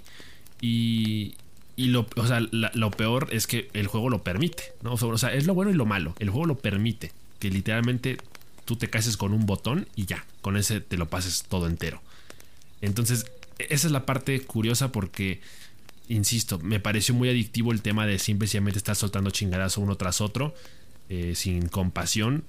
Y, 0.59 1.35
y 1.75 1.89
lo, 1.89 2.07
o 2.15 2.25
sea, 2.25 2.39
lo 2.39 2.91
peor 2.91 3.27
es 3.31 3.45
que 3.45 3.69
el 3.73 3.85
juego 3.85 4.09
lo 4.09 4.23
permite. 4.23 4.63
¿no? 4.81 4.93
O 4.93 5.17
sea, 5.17 5.33
es 5.33 5.45
lo 5.45 5.53
bueno 5.53 5.69
y 5.69 5.75
lo 5.75 5.85
malo. 5.85 6.15
El 6.17 6.31
juego 6.31 6.47
lo 6.47 6.57
permite. 6.57 7.11
Que 7.39 7.49
literalmente 7.49 8.17
tú 8.65 8.75
te 8.75 8.89
cases 8.89 9.17
con 9.17 9.33
un 9.33 9.45
botón 9.45 9.87
y 9.95 10.05
ya. 10.05 10.25
Con 10.41 10.57
ese 10.57 10.81
te 10.81 10.97
lo 10.97 11.07
pases 11.07 11.43
todo 11.47 11.67
entero. 11.67 12.01
Entonces, 12.81 13.25
esa 13.57 13.87
es 13.87 13.91
la 13.91 14.05
parte 14.05 14.41
curiosa 14.41 14.91
porque, 14.91 15.39
insisto, 16.09 16.59
me 16.59 16.79
pareció 16.79 17.15
muy 17.15 17.29
adictivo 17.29 17.71
el 17.71 17.81
tema 17.81 18.05
de 18.05 18.19
simplemente 18.19 18.77
estar 18.77 18.95
soltando 18.95 19.31
chingadazo 19.31 19.81
uno 19.81 19.95
tras 19.95 20.21
otro, 20.21 20.53
eh, 21.09 21.33
sin 21.35 21.67
compasión. 21.67 22.43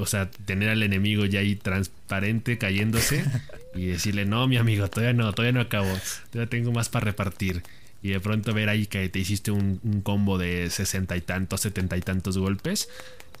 O 0.00 0.06
sea, 0.06 0.30
tener 0.30 0.68
al 0.68 0.84
enemigo 0.84 1.24
ya 1.24 1.40
ahí 1.40 1.56
transparente 1.56 2.58
cayéndose 2.58 3.24
y 3.74 3.86
decirle, 3.86 4.24
no, 4.24 4.46
mi 4.46 4.56
amigo, 4.56 4.88
todavía 4.88 5.14
no, 5.14 5.32
todavía 5.32 5.52
no 5.52 5.60
acabo, 5.60 5.90
todavía 6.30 6.48
tengo 6.48 6.72
más 6.72 6.88
para 6.88 7.06
repartir. 7.06 7.62
Y 8.04 8.10
de 8.10 8.20
pronto 8.20 8.52
ver 8.52 8.68
ahí 8.68 8.86
que 8.86 9.08
te 9.08 9.18
hiciste 9.18 9.50
un, 9.50 9.80
un 9.84 10.00
combo 10.00 10.38
de 10.38 10.70
sesenta 10.70 11.16
y 11.16 11.20
tantos, 11.20 11.60
setenta 11.60 11.96
y 11.96 12.00
tantos 12.00 12.36
golpes, 12.36 12.88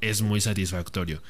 es 0.02 0.20
muy 0.20 0.42
satisfactorio. 0.42 1.22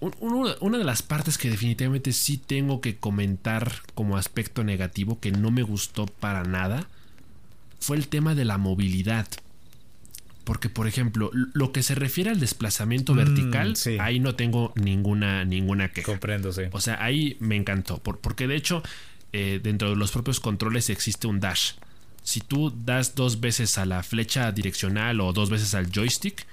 Una 0.00 0.78
de 0.78 0.84
las 0.84 1.02
partes 1.02 1.36
que 1.36 1.50
definitivamente 1.50 2.12
sí 2.12 2.38
tengo 2.38 2.80
que 2.80 2.96
comentar 2.96 3.70
como 3.94 4.16
aspecto 4.16 4.64
negativo 4.64 5.20
que 5.20 5.30
no 5.30 5.50
me 5.50 5.62
gustó 5.62 6.06
para 6.06 6.42
nada 6.42 6.88
fue 7.78 7.98
el 7.98 8.08
tema 8.08 8.34
de 8.34 8.46
la 8.46 8.56
movilidad. 8.56 9.28
Porque, 10.44 10.70
por 10.70 10.88
ejemplo, 10.88 11.30
lo 11.52 11.70
que 11.70 11.82
se 11.82 11.94
refiere 11.94 12.30
al 12.30 12.40
desplazamiento 12.40 13.12
mm, 13.12 13.16
vertical, 13.16 13.74
ahí 14.00 14.20
no 14.20 14.34
tengo 14.34 14.72
ninguna, 14.74 15.44
ninguna 15.44 15.90
queja. 15.90 16.06
Comprendo, 16.06 16.50
sí. 16.52 16.62
O 16.72 16.80
sea, 16.80 17.02
ahí 17.04 17.36
me 17.38 17.56
encantó. 17.56 17.98
porque 17.98 18.46
de 18.48 18.56
hecho, 18.56 18.82
eh, 19.34 19.60
dentro 19.62 19.90
de 19.90 19.96
los 19.96 20.10
propios 20.12 20.40
controles 20.40 20.88
existe 20.88 21.26
un 21.26 21.40
dash. 21.40 21.72
Si 22.22 22.40
tú 22.40 22.74
das 22.84 23.14
dos 23.14 23.40
veces 23.40 23.76
a 23.76 23.84
la 23.84 24.02
flecha 24.02 24.50
direccional 24.50 25.20
o 25.20 25.32
dos 25.34 25.50
veces 25.50 25.74
al 25.74 25.90
joystick, 25.92 26.46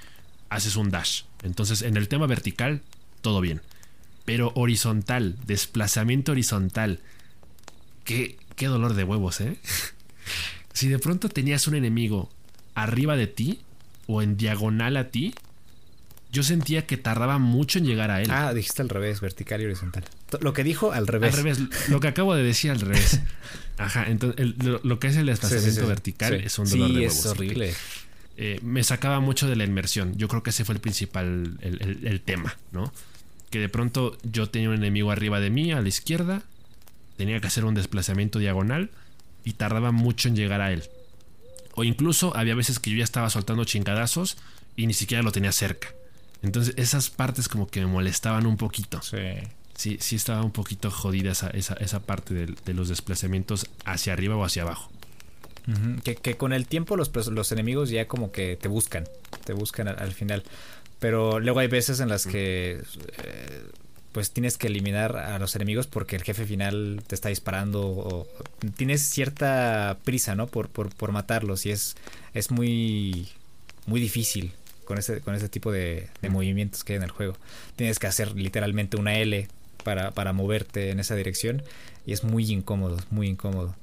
haces 0.49 0.75
un 0.75 0.89
dash. 0.89 1.23
Entonces, 1.43 1.81
en 1.81 1.97
el 1.97 2.07
tema 2.07 2.27
vertical, 2.27 2.81
todo 3.21 3.41
bien. 3.41 3.61
Pero 4.25 4.51
horizontal, 4.55 5.37
desplazamiento 5.45 6.33
horizontal. 6.33 6.99
Qué, 8.03 8.37
qué 8.55 8.67
dolor 8.67 8.93
de 8.93 9.03
huevos, 9.03 9.41
¿eh? 9.41 9.57
si 10.73 10.87
de 10.89 10.99
pronto 10.99 11.29
tenías 11.29 11.67
un 11.67 11.75
enemigo 11.75 12.29
arriba 12.75 13.15
de 13.15 13.27
ti, 13.27 13.61
o 14.07 14.21
en 14.21 14.37
diagonal 14.37 14.97
a 14.97 15.09
ti, 15.09 15.35
yo 16.31 16.43
sentía 16.43 16.85
que 16.85 16.97
tardaba 16.97 17.37
mucho 17.37 17.77
en 17.77 17.85
llegar 17.85 18.11
a 18.11 18.21
él. 18.21 18.29
Ah, 18.31 18.53
dijiste 18.53 18.81
al 18.81 18.89
revés, 18.89 19.21
vertical 19.21 19.61
y 19.61 19.65
horizontal. 19.65 20.03
Lo 20.41 20.53
que 20.53 20.63
dijo 20.63 20.91
al 20.91 21.07
revés. 21.07 21.33
Al 21.33 21.43
revés, 21.43 21.89
lo 21.89 21.99
que 21.99 22.07
acabo 22.07 22.35
de 22.35 22.43
decir 22.43 22.71
al 22.71 22.79
revés. 22.79 23.21
Ajá, 23.77 24.05
entonces 24.07 24.55
lo, 24.83 24.99
que 24.99 25.07
es 25.07 25.15
el 25.17 25.27
desplazamiento 25.27 25.87
vertical 25.87 26.33
es 26.33 26.57
un 26.57 26.69
dolor 26.69 26.87
de 26.87 26.95
huevos. 26.95 27.17
es 27.17 27.25
horrible. 27.25 27.73
Eh, 28.37 28.59
me 28.61 28.83
sacaba 28.83 29.19
mucho 29.19 29.47
de 29.47 29.55
la 29.55 29.63
inmersión. 29.63 30.15
Yo 30.15 30.27
creo 30.27 30.43
que 30.43 30.51
ese 30.51 30.63
fue 30.63 30.75
el 30.75 30.81
principal, 30.81 31.57
el, 31.61 32.21
tema, 32.21 32.55
¿no? 32.71 32.93
Que 33.49 33.59
de 33.59 33.67
pronto 33.67 34.17
yo 34.23 34.49
tenía 34.49 34.69
un 34.69 34.75
enemigo 34.75 35.11
arriba 35.11 35.39
de 35.39 35.49
mí, 35.49 35.71
a 35.71 35.81
la 35.81 35.87
izquierda, 35.87 36.43
tenía 37.17 37.39
que 37.39 37.47
hacer 37.47 37.65
un 37.65 37.73
desplazamiento 37.73 38.37
diagonal 38.39 38.91
y 39.43 39.53
tardaba 39.53 39.91
mucho 39.91 40.27
en 40.27 40.35
llegar 40.35 40.61
a 40.61 40.71
él. 40.71 40.83
O 41.73 41.83
incluso 41.83 42.35
había 42.37 42.55
veces 42.55 42.79
que 42.79 42.91
yo 42.91 42.97
ya 42.97 43.03
estaba 43.03 43.29
soltando 43.29 43.65
chingadazos 43.65 44.37
y 44.75 44.85
ni 44.85 44.93
siquiera 44.93 45.23
lo 45.23 45.31
tenía 45.31 45.51
cerca. 45.51 45.89
Entonces 46.43 46.75
esas 46.77 47.09
partes 47.09 47.47
como 47.47 47.67
que 47.67 47.79
me 47.79 47.87
molestaban 47.87 48.45
un 48.45 48.57
poquito. 48.57 49.01
Sí. 49.01 49.17
Sí, 49.77 49.97
sí 50.01 50.15
estaba 50.15 50.41
un 50.41 50.51
poquito 50.51 50.89
jodida 50.89 51.31
esa, 51.31 51.49
esa, 51.51 51.99
parte 51.99 52.33
de, 52.33 52.73
los 52.73 52.89
desplazamientos 52.89 53.67
hacia 53.85 54.13
arriba 54.13 54.35
o 54.35 54.43
hacia 54.43 54.63
abajo. 54.63 54.91
Que, 56.03 56.37
con 56.37 56.53
el 56.53 56.65
tiempo 56.65 56.95
los, 56.95 57.11
los, 57.27 57.51
enemigos 57.51 57.89
ya 57.89 58.07
como 58.07 58.31
que 58.31 58.55
te 58.55 58.67
buscan, 58.67 59.05
te 59.45 59.53
buscan 59.53 59.87
al, 59.87 60.11
final. 60.13 60.43
Pero 60.99 61.39
luego 61.39 61.59
hay 61.59 61.67
veces 61.67 61.99
en 61.99 62.09
las 62.09 62.25
que 62.25 62.79
eh, 63.23 63.63
pues 64.13 64.31
tienes 64.31 64.57
que 64.57 64.67
eliminar 64.67 65.17
a 65.17 65.37
los 65.39 65.55
enemigos 65.55 65.85
porque 65.85 66.15
el 66.15 66.23
jefe 66.23 66.45
final 66.45 67.03
te 67.05 67.15
está 67.15 67.29
disparando 67.29 67.85
o, 67.85 68.27
tienes 68.75 69.01
cierta 69.01 69.97
prisa, 70.03 70.35
¿no? 70.35 70.47
Por, 70.47 70.69
por, 70.69 71.11
matarlos 71.11 71.65
y 71.65 71.71
es, 71.71 71.95
es 72.33 72.49
muy, 72.49 73.27
muy 73.85 73.99
difícil 73.99 74.53
con 74.85 74.97
ese, 74.97 75.19
con 75.19 75.35
ese 75.35 75.49
tipo 75.49 75.71
de, 75.71 76.09
movimientos 76.29 76.83
que 76.83 76.93
hay 76.93 76.97
en 76.97 77.03
el 77.03 77.11
juego. 77.11 77.35
Tienes 77.75 77.99
que 77.99 78.07
hacer 78.07 78.35
literalmente 78.35 78.97
una 78.97 79.19
L 79.19 79.47
para, 79.83 80.11
para 80.11 80.33
moverte 80.33 80.91
en 80.91 80.99
esa 80.99 81.15
dirección 81.15 81.61
y 82.05 82.13
es 82.13 82.23
muy 82.23 82.49
incómodo, 82.51 82.97
muy 83.11 83.27
incómodo. 83.27 83.75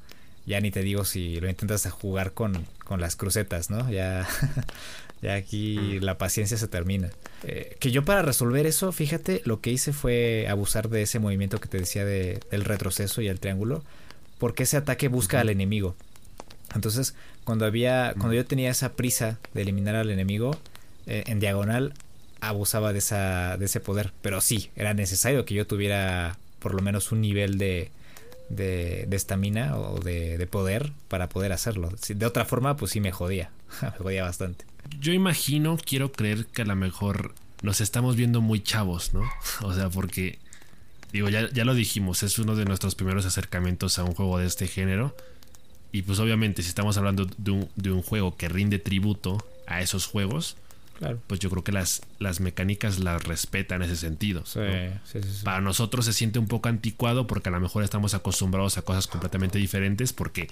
Ya 0.47 0.61
ni 0.61 0.71
te 0.71 0.83
digo 0.83 1.05
si 1.05 1.41
lo 1.41 1.49
intentas 1.49 1.91
jugar 1.91 2.33
con, 2.33 2.67
con 2.85 3.01
las 3.01 3.17
crucetas, 3.17 3.71
¿no? 3.71 3.91
Ya 3.91 4.29
Ya 5.25 5.37
aquí 5.37 6.01
la 6.01 6.19
paciencia 6.19 6.59
se 6.59 6.69
termina. 6.69 7.09
Eh, 7.45 7.77
que 7.81 7.91
yo 7.91 8.05
para 8.05 8.21
resolver 8.21 8.67
eso, 8.67 8.93
fíjate, 8.93 9.41
lo 9.47 9.63
que 9.63 9.71
hice 9.71 9.95
fue 9.95 10.47
abusar 10.51 10.91
de 10.91 11.01
ese 11.01 11.19
movimiento 11.19 11.61
que 11.61 11.69
te 11.69 11.79
decía 11.79 12.05
de, 12.05 12.41
del 12.51 12.63
retroceso 12.63 13.23
y 13.23 13.29
el 13.29 13.41
triángulo, 13.41 13.83
porque 14.37 14.65
ese 14.65 14.77
ataque 14.77 15.09
busca 15.09 15.41
al 15.41 15.49
enemigo. 15.49 15.97
Entonces, 16.75 17.15
cuando 17.45 17.65
había, 17.65 18.13
cuando 18.19 18.35
yo 18.35 18.45
tenía 18.45 18.71
esa 18.71 18.97
prisa 18.97 19.39
de 19.55 19.63
eliminar 19.63 19.95
al 19.95 20.11
enemigo, 20.11 20.59
eh, 21.07 21.25
en 21.27 21.41
diagonal 21.41 21.95
abusaba 22.43 22.93
de 22.93 22.99
esa, 22.99 23.57
de 23.57 23.65
ese 23.65 23.81
poder. 23.81 24.13
Pero 24.21 24.43
sí, 24.43 24.71
era 24.77 24.93
necesario 24.93 25.47
que 25.47 25.55
yo 25.55 25.67
tuviera 25.67 26.37
por 26.59 26.75
lo 26.75 26.83
menos 26.83 27.13
un 27.13 27.23
nivel 27.23 27.57
de 27.57 27.91
de 28.49 29.09
estamina 29.13 29.77
o 29.77 29.99
de, 30.01 30.39
de, 30.39 30.47
poder 30.47 30.93
para 31.09 31.29
poder 31.29 31.53
hacerlo. 31.53 31.91
De 32.09 32.27
otra 32.27 32.45
forma, 32.45 32.77
pues 32.77 32.93
sí 32.93 33.01
me 33.01 33.13
jodía. 33.13 33.51
me 33.83 33.91
jodía 33.91 34.25
bastante 34.25 34.65
yo 35.01 35.13
imagino, 35.13 35.77
quiero 35.77 36.13
creer 36.13 36.47
que 36.47 36.63
a 36.63 36.65
lo 36.65 36.77
mejor 36.77 37.35
nos 37.63 37.81
estamos 37.81 38.17
viendo 38.17 38.41
muy 38.41 38.63
chavos, 38.63 39.15
¿no? 39.15 39.23
O 39.63 39.73
sea, 39.75 39.91
porque, 39.91 40.39
digo, 41.13 41.29
ya, 41.29 41.51
ya 41.51 41.65
lo 41.65 41.75
dijimos, 41.75 42.23
es 42.23 42.39
uno 42.39 42.57
de 42.57 42.65
nuestros 42.65 42.95
primeros 42.95 43.27
acercamientos 43.27 43.99
a 43.99 44.05
un 44.05 44.15
juego 44.15 44.39
de 44.39 44.47
este 44.47 44.67
género. 44.67 45.17
Y 45.93 46.03
pues 46.03 46.19
obviamente 46.19 46.63
si 46.63 46.69
estamos 46.69 46.97
hablando 46.97 47.27
de 47.37 47.93
un 47.93 48.03
juego 48.03 48.37
que 48.37 48.49
rinde 48.49 48.81
tributo 48.81 49.47
a 49.69 49.81
esos 49.81 50.07
juegos, 50.07 50.57
claro. 51.05 51.21
pues 51.27 51.41
yo 51.41 51.51
creo 51.51 51.65
que 51.65 51.73
las, 51.73 52.03
las 52.19 52.41
mecánicas 52.41 52.99
las 52.99 53.25
respetan 53.25 53.83
en 53.83 53.91
ese 53.91 53.97
sentido. 53.97 54.45
Sí, 54.47 54.61
sí, 55.05 55.21
sí, 55.23 55.45
Para 55.45 55.61
nosotros 55.61 56.05
se 56.05 56.13
siente 56.13 56.39
un 56.39 56.49
poco 56.49 56.69
anticuado 56.69 57.27
porque 57.27 57.49
a 57.49 57.53
lo 57.53 57.61
mejor 57.61 57.85
estamos 57.85 58.15
acostumbrados 58.15 58.79
a 58.79 58.83
cosas 58.83 59.07
completamente 59.07 59.59
diferentes 59.59 60.13
porque 60.13 60.49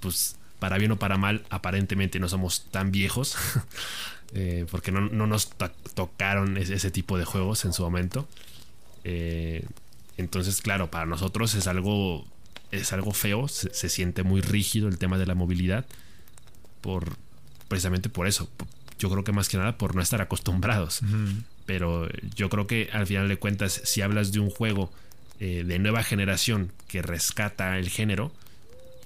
pues 0.00 0.36
para 0.58 0.78
bien 0.78 0.92
o 0.92 0.96
para 0.96 1.18
mal, 1.18 1.44
aparentemente 1.50 2.18
no 2.18 2.28
somos 2.28 2.66
tan 2.70 2.90
viejos, 2.90 3.36
eh, 4.34 4.66
porque 4.70 4.90
no, 4.92 5.00
nos 5.08 5.50
tocaron 5.94 6.56
ese, 6.56 6.90
tipo 6.90 7.18
de 7.18 7.24
juegos 7.24 7.64
en 7.64 7.72
su 7.72 7.82
momento. 7.82 8.26
Eh, 9.04 9.64
entonces, 10.16 10.62
claro, 10.62 10.90
para 10.90 11.06
nosotros 11.06 11.54
es 11.54 11.66
algo, 11.66 12.26
es 12.70 12.92
algo 12.92 13.12
feo, 13.12 13.48
se, 13.48 13.88
siente 13.88 14.22
muy 14.22 14.40
rígido 14.40 14.88
el 14.88 14.98
tema 14.98 15.18
de 15.18 15.26
la 15.26 15.34
movilidad, 15.34 15.84
por, 16.80 17.16
precisamente 17.68 18.08
por 18.08 18.26
eso. 18.26 18.48
Yo 18.98 19.10
creo 19.10 19.24
que 19.24 19.32
más 19.32 19.48
que 19.48 19.58
nada 19.58 19.76
por 19.76 19.94
no 19.94 20.02
estar 20.02 20.20
acostumbrados. 20.22 21.00
Pero 21.66 22.08
yo 22.34 22.48
creo 22.48 22.66
que 22.66 22.88
al 22.92 23.06
final 23.06 23.28
de 23.28 23.38
cuentas, 23.38 23.80
si 23.84 24.00
hablas 24.00 24.32
de 24.32 24.40
un 24.40 24.50
juego 24.50 24.90
eh, 25.38 25.64
de 25.66 25.78
nueva 25.78 26.02
generación 26.02 26.72
que 26.88 27.02
rescata 27.02 27.78
el 27.78 27.90
género, 27.90 28.32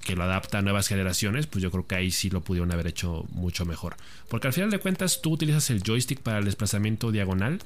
que 0.05 0.17
lo 0.17 0.25
adapta 0.25 0.59
a 0.59 0.63
nuevas 0.63 0.89
generaciones, 0.89 1.47
pues 1.47 1.63
yo 1.63 1.71
creo 1.71 1.87
que 1.87 1.95
ahí 1.95 2.11
sí 2.11 2.31
lo 2.31 2.41
pudieron 2.41 2.73
haber 2.73 2.87
hecho 2.87 3.27
mucho 3.31 3.67
mejor. 3.67 3.97
Porque 4.29 4.47
al 4.47 4.53
final 4.53 4.71
de 4.71 4.79
cuentas 4.79 5.21
tú 5.23 5.33
utilizas 5.33 5.71
el 5.71 5.83
joystick 5.83 6.21
para 6.21 6.39
el 6.39 6.45
desplazamiento 6.45 7.13
diagonal 7.13 7.61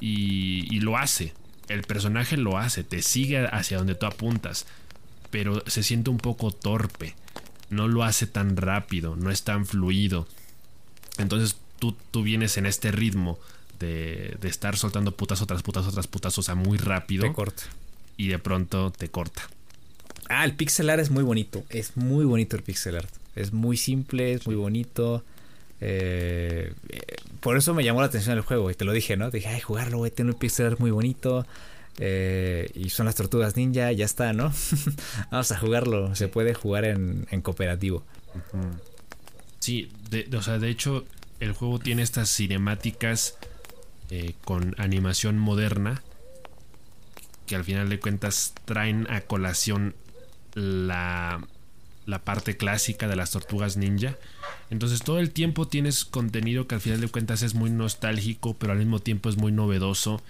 y, 0.00 0.80
lo 0.80 0.98
hace. 0.98 1.32
El 1.68 1.82
personaje 1.82 2.36
lo 2.36 2.58
hace, 2.58 2.82
te 2.82 3.02
sigue 3.02 3.46
hacia 3.46 3.78
donde 3.78 3.94
tú 3.94 4.06
apuntas, 4.06 4.66
pero 5.30 5.62
se 5.66 5.82
siente 5.82 6.10
un 6.10 6.18
poco 6.18 6.50
torpe. 6.50 7.14
No 7.70 7.88
lo 7.88 8.02
hace 8.02 8.26
tan 8.26 8.56
rápido, 8.56 9.16
no 9.16 9.30
es 9.30 9.44
tan 9.44 9.64
fluido. 9.64 10.26
Entonces 11.18 11.56
tú, 11.78 11.96
tú 12.10 12.22
vienes 12.22 12.56
en 12.56 12.66
este 12.66 12.92
ritmo 12.92 13.38
de, 13.78 14.36
de 14.40 14.48
estar 14.48 14.76
soltando 14.76 15.12
putas 15.12 15.44
tras 15.46 15.62
putas 15.62 15.92
tras 15.92 16.06
putas, 16.06 16.36
o 16.38 16.42
sea, 16.42 16.54
muy 16.54 16.78
rápido. 16.78 17.24
Te 17.24 17.32
corta. 17.32 17.62
Y 18.16 18.28
de 18.28 18.38
pronto 18.38 18.90
te 18.90 19.08
corta. 19.08 19.42
Ah, 20.28 20.44
el 20.44 20.54
pixel 20.54 20.88
art 20.90 21.02
es 21.02 21.10
muy 21.10 21.24
bonito. 21.24 21.64
Es 21.68 21.96
muy 21.96 22.24
bonito 22.24 22.56
el 22.56 22.62
pixel 22.62 22.96
art. 22.96 23.10
Es 23.34 23.52
muy 23.52 23.76
simple, 23.76 24.32
es 24.32 24.46
muy 24.46 24.56
bonito. 24.56 25.24
Eh, 25.80 26.72
por 27.40 27.56
eso 27.56 27.74
me 27.74 27.82
llamó 27.82 28.00
la 28.00 28.06
atención 28.06 28.36
el 28.36 28.42
juego 28.42 28.70
y 28.70 28.74
te 28.74 28.84
lo 28.84 28.92
dije, 28.92 29.16
¿no? 29.16 29.30
dije, 29.30 29.48
ay, 29.48 29.60
jugarlo, 29.60 29.98
güey, 29.98 30.12
tiene 30.12 30.30
un 30.30 30.38
pixel 30.38 30.66
art 30.66 30.78
muy 30.78 30.90
bonito. 30.90 31.44
Eh, 31.98 32.70
y 32.74 32.90
son 32.90 33.06
las 33.06 33.14
tortugas 33.14 33.56
ninja, 33.56 33.92
ya 33.92 34.04
está, 34.04 34.32
¿no? 34.32 34.52
Vamos 35.30 35.52
a 35.52 35.58
jugarlo. 35.58 36.14
Se 36.14 36.28
puede 36.28 36.54
jugar 36.54 36.84
en, 36.84 37.26
cooperativo. 37.42 38.02
Sí, 39.62 39.88
o 40.36 40.42
sea, 40.42 40.58
de 40.58 40.70
hecho, 40.70 41.04
el 41.38 41.52
juego 41.52 41.78
tiene 41.78 42.02
estas 42.02 42.28
cinemáticas 42.28 43.38
eh, 44.10 44.34
con 44.44 44.74
animación 44.76 45.38
moderna 45.38 46.02
que 47.46 47.54
al 47.54 47.62
final 47.62 47.88
de 47.88 48.00
cuentas 48.00 48.54
traen 48.64 49.06
a 49.08 49.20
colación 49.20 49.94
la, 50.54 51.46
la 52.06 52.24
parte 52.24 52.56
clásica 52.56 53.06
de 53.06 53.14
las 53.14 53.30
tortugas 53.30 53.76
ninja. 53.76 54.16
Entonces 54.70 55.04
todo 55.04 55.20
el 55.20 55.30
tiempo 55.30 55.68
tienes 55.68 56.04
contenido 56.04 56.66
que 56.66 56.74
al 56.74 56.80
final 56.80 57.00
de 57.00 57.06
cuentas 57.06 57.42
es 57.42 57.54
muy 57.54 57.70
nostálgico, 57.70 58.54
pero 58.54 58.72
al 58.72 58.80
mismo 58.80 58.98
tiempo 58.98 59.28
es 59.28 59.36
muy 59.36 59.52
novedoso. 59.52 60.20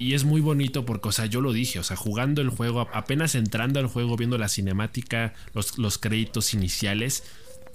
Y 0.00 0.14
es 0.14 0.24
muy 0.24 0.40
bonito 0.40 0.84
porque, 0.84 1.10
o 1.10 1.12
sea, 1.12 1.26
yo 1.26 1.40
lo 1.42 1.52
dije, 1.52 1.78
o 1.78 1.84
sea, 1.84 1.96
jugando 1.96 2.42
el 2.42 2.48
juego, 2.48 2.88
apenas 2.92 3.36
entrando 3.36 3.78
al 3.78 3.86
juego, 3.86 4.16
viendo 4.16 4.36
la 4.36 4.48
cinemática, 4.48 5.32
los, 5.54 5.78
los 5.78 5.98
créditos 5.98 6.54
iniciales, 6.54 7.22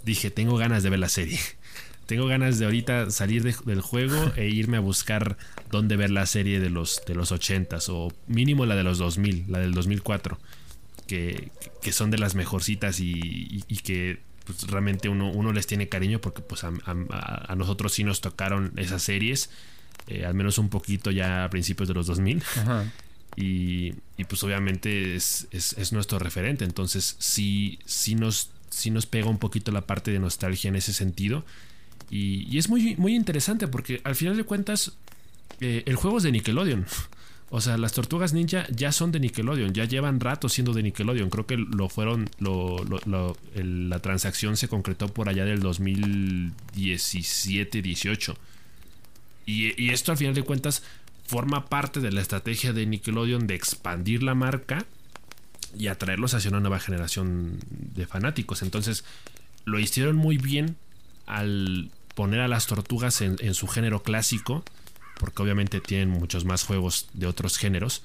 dije, 0.08 0.32
tengo 0.32 0.58
ganas 0.58 0.82
de 0.82 0.90
ver 0.90 1.00
la 1.00 1.10
serie. 1.10 1.40
tengo 2.08 2.26
ganas 2.26 2.58
de 2.58 2.66
ahorita 2.66 3.12
salir 3.12 3.44
del 3.44 3.82
juego 3.82 4.32
e 4.36 4.48
irme 4.48 4.78
a 4.78 4.80
buscar 4.80 5.38
dónde 5.70 5.98
ver 5.98 6.10
la 6.10 6.26
serie 6.26 6.60
de 6.60 6.70
los, 6.70 7.04
de 7.06 7.14
los 7.14 7.32
80s 7.32 7.90
o 7.90 8.12
mínimo 8.28 8.66
la 8.66 8.76
de 8.76 8.84
los 8.84 8.98
2000, 8.98 9.46
la 9.50 9.60
del 9.60 9.74
2004, 9.74 10.40
que, 11.06 11.52
que 11.82 11.92
son 11.92 12.10
de 12.10 12.18
las 12.18 12.34
mejorcitas 12.34 13.00
y, 13.02 13.64
y, 13.68 13.78
que 13.78 14.20
pues, 14.46 14.64
realmente 14.68 15.10
uno, 15.10 15.30
uno, 15.30 15.52
les 15.52 15.68
tiene 15.68 15.90
cariño 15.90 16.20
porque 16.20 16.42
pues 16.42 16.64
a, 16.64 16.72
a, 16.86 17.56
nosotros 17.56 17.94
sí 17.94 18.06
nos 18.06 18.22
tocaron 18.22 18.72
esas 18.78 19.04
series, 19.04 19.50
eh, 20.08 20.26
al 20.26 20.34
menos 20.34 20.58
un 20.58 20.70
poquito 20.70 21.12
ya 21.12 21.44
a 21.44 21.50
principios 21.50 21.88
de 21.88 21.94
los 21.94 22.08
2000. 22.08 22.44
Y, 23.40 23.94
y, 24.18 24.24
pues 24.24 24.42
obviamente 24.42 25.16
es, 25.16 25.48
es, 25.52 25.74
es, 25.74 25.94
nuestro 25.94 26.18
referente, 26.18 26.66
entonces 26.66 27.18
sí, 27.20 27.78
sí 27.86 28.16
nos 28.16 28.50
sí 28.78 28.92
nos 28.92 29.06
pega 29.06 29.30
un 29.30 29.40
poquito 29.40 29.72
la 29.72 29.82
parte 29.82 30.12
de 30.12 30.20
nostalgia 30.20 30.70
en 30.70 30.76
ese 30.76 30.94
sentido. 30.94 31.44
Y, 32.10 32.58
es 32.58 32.70
muy, 32.70 32.96
muy 32.96 33.16
interesante 33.16 33.68
porque 33.68 34.02
al 34.04 34.16
final 34.16 34.38
de 34.38 34.44
cuentas 34.44 34.94
eh, 35.60 35.84
el 35.86 35.96
juego 35.96 36.18
es 36.18 36.24
de 36.24 36.32
Nickelodeon. 36.32 36.86
O 37.50 37.62
sea, 37.62 37.78
las 37.78 37.94
tortugas 37.94 38.34
ninja 38.34 38.68
ya 38.70 38.92
son 38.92 39.14
de 39.14 39.22
Nickelodeon, 39.22 39.74
ya 39.74 39.86
llevan 39.86 40.20
rato 40.20 40.50
siendo 40.50 40.74
de 40.74 40.84
Nickelodeon. 40.84 41.30
Creo 41.30 41.48
que 41.48 41.56
lo 41.56 41.88
fueron, 41.88 42.30
la 42.42 44.00
transacción 44.00 44.58
se 44.58 44.68
concretó 44.68 45.08
por 45.08 45.30
allá 45.30 45.46
del 45.46 45.64
2017-18. 45.64 48.36
Y, 49.46 49.82
y 49.82 49.92
esto 49.92 50.12
al 50.12 50.18
final 50.18 50.34
de 50.34 50.44
cuentas 50.44 50.84
forma 51.26 51.68
parte 51.68 52.02
de 52.02 52.12
la 52.12 52.20
estrategia 52.20 52.74
de 52.74 52.86
Nickelodeon 52.86 53.48
de 53.48 53.56
expandir 53.56 54.24
la 54.24 54.36
marca 54.36 54.86
y 55.78 55.88
atraerlos 55.88 56.34
hacia 56.34 56.50
una 56.50 56.60
nueva 56.60 56.80
generación 56.80 57.60
de 57.70 58.06
fanáticos. 58.06 58.62
Entonces, 58.62 59.04
lo 59.66 59.80
hicieron 59.80 60.16
muy 60.16 60.38
bien 60.38 60.78
al 61.26 61.92
poner 62.16 62.40
a 62.40 62.48
las 62.48 62.68
tortugas 62.68 63.22
en, 63.22 63.54
su 63.54 63.68
género 63.68 64.02
clásico, 64.02 64.64
porque 65.20 65.42
obviamente 65.42 65.82
tienen 65.82 66.10
muchos 66.10 66.46
más 66.46 66.64
juegos 66.64 67.10
de 67.14 67.28
otros 67.28 67.58
géneros, 67.58 68.02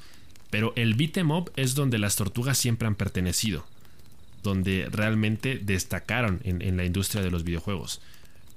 pero 0.51 0.73
el 0.77 0.95
beat 0.95 1.17
em 1.17 1.31
up 1.31 1.51
es 1.57 1.75
donde 1.75 1.99
las 1.99 2.17
tortugas 2.17 2.59
siempre 2.59 2.89
han 2.89 2.95
pertenecido, 2.95 3.65
donde 4.43 4.89
realmente 4.91 5.59
destacaron 5.63 6.41
en, 6.45 6.77
la 6.77 6.85
industria 6.85 7.23
de 7.23 7.31
los 7.31 7.45
videojuegos. 7.45 8.01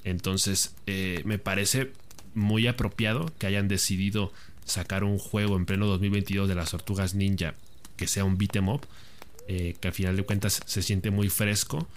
Entonces, 0.04 0.76
eh, 0.88 1.22
me 1.26 1.40
parece 1.40 1.94
muy 2.34 2.68
apropiado 2.68 3.32
que 3.38 3.48
hayan 3.48 3.68
decidido 3.68 4.34
sacar 4.66 5.04
un 5.04 5.20
juego 5.20 5.56
en 5.56 5.66
pleno 5.66 5.86
2022 5.86 6.50
de 6.50 6.56
las 6.56 6.72
tortugas 6.72 7.14
ninja 7.14 7.54
que 7.96 8.08
sea 8.08 8.24
un 8.26 8.38
beat 8.38 8.56
em 8.56 8.70
up, 8.70 8.82
eh, 9.48 9.76
que 9.80 9.88
al 9.88 9.94
final 9.94 10.16
de 10.16 10.24
cuentas 10.24 10.62
se 10.66 10.82
siente 10.82 11.12
muy 11.12 11.30
fresco. 11.30 11.88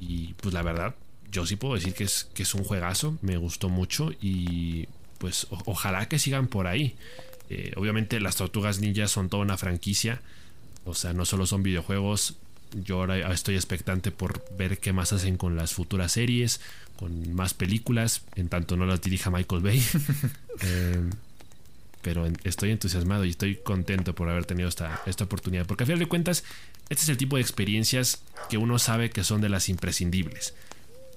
Y 0.00 0.34
pues 0.34 0.54
la 0.54 0.62
verdad, 0.62 0.94
yo 1.30 1.46
sí 1.46 1.56
puedo 1.56 1.74
decir 1.74 1.94
que 1.94 2.04
es, 2.04 2.28
que 2.34 2.42
es 2.42 2.54
un 2.54 2.64
juegazo, 2.64 3.18
me 3.22 3.36
gustó 3.36 3.68
mucho 3.68 4.10
y 4.20 4.88
pues 5.18 5.46
ojalá 5.50 6.08
que 6.08 6.18
sigan 6.18 6.46
por 6.46 6.66
ahí. 6.66 6.94
Eh, 7.48 7.72
obviamente 7.76 8.20
las 8.20 8.36
tortugas 8.36 8.80
ninjas 8.80 9.10
son 9.10 9.28
toda 9.28 9.42
una 9.42 9.56
franquicia, 9.56 10.20
o 10.84 10.94
sea, 10.94 11.12
no 11.12 11.24
solo 11.24 11.46
son 11.46 11.62
videojuegos, 11.62 12.34
yo 12.74 12.96
ahora 12.96 13.32
estoy 13.32 13.54
expectante 13.54 14.10
por 14.10 14.44
ver 14.56 14.78
qué 14.78 14.92
más 14.92 15.12
hacen 15.12 15.36
con 15.36 15.56
las 15.56 15.72
futuras 15.72 16.12
series, 16.12 16.60
con 16.96 17.34
más 17.34 17.54
películas, 17.54 18.22
en 18.34 18.48
tanto 18.48 18.76
no 18.76 18.86
las 18.86 19.00
dirija 19.00 19.30
Michael 19.30 19.62
Bay. 19.62 19.82
eh, 20.62 21.00
pero 22.06 22.24
estoy 22.44 22.70
entusiasmado 22.70 23.24
y 23.24 23.30
estoy 23.30 23.56
contento 23.56 24.14
por 24.14 24.28
haber 24.28 24.44
tenido 24.44 24.68
esta, 24.68 25.02
esta 25.06 25.24
oportunidad. 25.24 25.66
Porque 25.66 25.82
a 25.82 25.86
final 25.86 25.98
de 25.98 26.06
cuentas, 26.06 26.44
este 26.88 27.02
es 27.02 27.08
el 27.08 27.16
tipo 27.16 27.34
de 27.34 27.42
experiencias 27.42 28.22
que 28.48 28.58
uno 28.58 28.78
sabe 28.78 29.10
que 29.10 29.24
son 29.24 29.40
de 29.40 29.48
las 29.48 29.68
imprescindibles. 29.68 30.54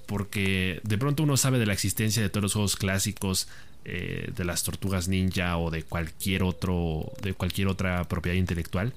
Porque 0.08 0.82
de 0.82 0.98
pronto 0.98 1.22
uno 1.22 1.38
sabe 1.38 1.60
de 1.60 1.68
la 1.68 1.74
existencia 1.74 2.24
de 2.24 2.30
todos 2.30 2.42
los 2.42 2.54
juegos 2.54 2.76
clásicos, 2.76 3.48
eh, 3.86 4.32
de 4.36 4.44
las 4.46 4.64
tortugas 4.64 5.08
ninja 5.08 5.60
o 5.60 5.70
de 5.70 5.84
cualquier 5.84 6.42
otro, 6.42 7.12
de 7.22 7.36
cualquier 7.36 7.68
otra 7.68 8.06
propiedad 8.06 8.36
intelectual. 8.36 8.92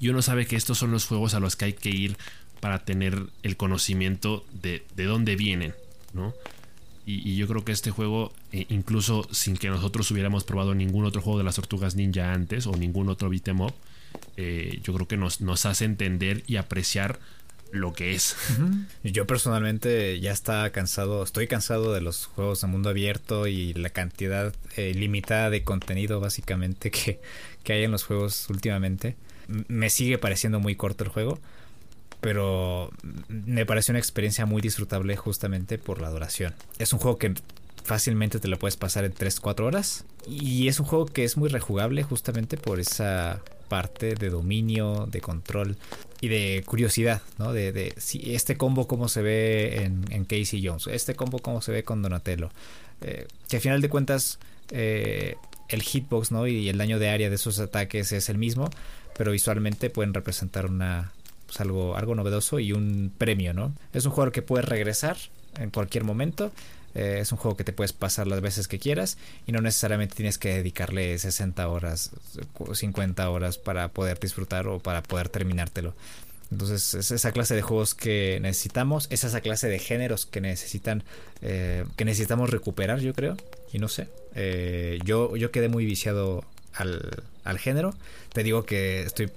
Y 0.00 0.08
uno 0.08 0.22
sabe 0.22 0.46
que 0.46 0.56
estos 0.56 0.78
son 0.78 0.90
los 0.90 1.04
juegos 1.04 1.34
a 1.34 1.40
los 1.40 1.54
que 1.54 1.66
hay 1.66 1.72
que 1.74 1.90
ir 1.90 2.16
para 2.60 2.78
tener 2.86 3.26
el 3.42 3.58
conocimiento 3.58 4.46
de, 4.62 4.86
de 4.96 5.04
dónde 5.04 5.36
vienen, 5.36 5.74
¿no? 6.14 6.32
Y, 7.10 7.36
yo 7.36 7.48
creo 7.48 7.64
que 7.64 7.72
este 7.72 7.90
juego, 7.90 8.34
eh, 8.52 8.66
incluso 8.68 9.26
sin 9.32 9.56
que 9.56 9.70
nosotros 9.70 10.10
hubiéramos 10.10 10.44
probado 10.44 10.74
ningún 10.74 11.06
otro 11.06 11.22
juego 11.22 11.38
de 11.38 11.44
las 11.44 11.54
tortugas 11.54 11.96
ninja 11.96 12.34
antes 12.34 12.66
o 12.66 12.76
ningún 12.76 13.08
otro 13.08 13.30
beat'em 13.30 13.62
up, 13.62 13.72
eh, 14.36 14.80
yo 14.82 14.92
creo 14.92 15.08
que 15.08 15.16
nos, 15.16 15.40
nos 15.40 15.64
hace 15.64 15.86
entender 15.86 16.42
y 16.46 16.56
apreciar 16.56 17.18
lo 17.72 17.94
que 17.94 18.14
es. 18.14 18.36
Yo 19.02 19.26
personalmente 19.26 20.20
ya 20.20 20.32
está 20.32 20.70
cansado, 20.70 21.22
estoy 21.22 21.46
cansado 21.46 21.94
de 21.94 22.02
los 22.02 22.26
juegos 22.26 22.60
de 22.60 22.66
mundo 22.66 22.90
abierto 22.90 23.46
y 23.46 23.72
la 23.72 23.88
cantidad 23.88 24.54
eh, 24.76 24.92
limitada 24.94 25.48
de 25.48 25.64
contenido 25.64 26.20
básicamente 26.20 26.90
que, 26.92 27.20
que, 27.64 27.72
hay 27.72 27.84
en 27.84 27.90
los 27.90 28.04
juegos 28.04 28.50
últimamente. 28.50 29.16
me 29.46 29.88
sigue 29.88 30.18
pareciendo 30.18 30.60
muy 30.60 30.76
corto 30.76 31.04
el 31.04 31.10
juego, 31.10 31.38
pero 32.20 32.90
me 33.28 33.66
parece 33.66 33.92
una 33.92 33.98
experiencia 33.98 34.46
muy 34.46 34.60
disfrutable 34.60 35.16
justamente 35.16 35.78
por 35.78 36.00
la 36.00 36.10
duración. 36.10 36.54
Es 36.78 36.92
un 36.92 36.98
juego 36.98 37.18
que 37.18 37.34
fácilmente 37.84 38.38
te 38.38 38.48
lo 38.48 38.58
puedes 38.58 38.76
pasar 38.76 39.04
en 39.04 39.14
3-4 39.14 39.60
horas 39.64 40.04
y 40.26 40.68
es 40.68 40.78
un 40.78 40.86
juego 40.86 41.06
que 41.06 41.24
es 41.24 41.36
muy 41.36 41.48
rejugable 41.48 42.02
justamente 42.02 42.56
por 42.56 42.80
esa 42.80 43.40
parte 43.68 44.14
de 44.14 44.30
dominio, 44.30 45.06
de 45.10 45.20
control 45.20 45.76
y 46.20 46.28
de 46.28 46.62
curiosidad, 46.66 47.22
¿no? 47.38 47.52
De, 47.52 47.72
de 47.72 47.94
si 47.96 48.34
este 48.34 48.56
combo 48.56 48.88
cómo 48.88 49.08
se 49.08 49.22
ve 49.22 49.84
en, 49.84 50.24
Casey 50.24 50.66
Jones, 50.66 50.86
este 50.88 51.14
combo 51.14 51.38
cómo 51.38 51.62
se 51.62 51.72
ve 51.72 51.84
con 51.84 52.02
Donatello, 52.02 52.50
eh, 53.00 53.26
que 53.48 53.56
al 53.56 53.62
final 53.62 53.80
de 53.80 53.88
cuentas 53.88 54.38
eh, 54.70 55.36
el 55.68 55.82
hitbox, 55.82 56.32
¿no? 56.32 56.46
Y 56.46 56.68
el 56.68 56.78
daño 56.78 56.98
de 56.98 57.10
área 57.10 57.28
de 57.28 57.36
esos 57.36 57.58
ataques 57.60 58.12
es 58.12 58.28
el 58.28 58.38
mismo, 58.38 58.68
pero 59.16 59.32
visualmente 59.32 59.90
pueden 59.90 60.14
representar 60.14 60.66
una 60.66 61.12
pues, 61.48 61.62
algo, 61.62 61.96
algo 61.96 62.14
novedoso 62.14 62.60
y 62.60 62.72
un 62.72 63.10
premio, 63.16 63.54
¿no? 63.54 63.74
Es 63.94 64.04
un 64.04 64.12
juego 64.12 64.30
que 64.30 64.42
puedes 64.42 64.68
regresar 64.68 65.16
en 65.58 65.70
cualquier 65.70 66.04
momento. 66.04 66.52
Eh, 66.94 67.20
es 67.20 67.32
un 67.32 67.38
juego 67.38 67.56
que 67.56 67.64
te 67.64 67.72
puedes 67.72 67.94
pasar 67.94 68.26
las 68.26 68.42
veces 68.42 68.68
que 68.68 68.78
quieras 68.78 69.16
y 69.46 69.52
no 69.52 69.62
necesariamente 69.62 70.14
tienes 70.14 70.36
que 70.36 70.56
dedicarle 70.56 71.18
60 71.18 71.66
horas, 71.68 72.10
50 72.70 73.30
horas 73.30 73.56
para 73.56 73.88
poder 73.88 74.20
disfrutar 74.20 74.68
o 74.68 74.78
para 74.78 75.02
poder 75.02 75.30
terminártelo. 75.30 75.94
Entonces 76.50 76.94
es 76.94 77.10
esa 77.10 77.32
clase 77.32 77.54
de 77.54 77.62
juegos 77.62 77.94
que 77.94 78.38
necesitamos, 78.42 79.06
es 79.10 79.24
esa 79.24 79.40
clase 79.40 79.68
de 79.68 79.78
géneros 79.78 80.26
que 80.26 80.42
necesitan, 80.42 81.02
eh, 81.40 81.84
que 81.96 82.04
necesitamos 82.04 82.50
recuperar, 82.50 83.00
yo 83.00 83.14
creo. 83.14 83.36
Y 83.72 83.78
no 83.78 83.88
sé, 83.88 84.08
eh, 84.34 84.98
yo, 85.04 85.34
yo 85.36 85.50
quedé 85.50 85.68
muy 85.68 85.86
viciado 85.86 86.44
al, 86.74 87.22
al 87.44 87.58
género. 87.58 87.94
Te 88.34 88.42
digo 88.42 88.64
que 88.64 89.02
estoy 89.02 89.30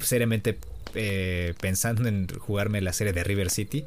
seriamente 0.00 0.58
eh, 0.94 1.54
pensando 1.60 2.08
en 2.08 2.28
jugarme 2.38 2.80
la 2.80 2.92
serie 2.92 3.12
de 3.12 3.24
River 3.24 3.50
City. 3.50 3.84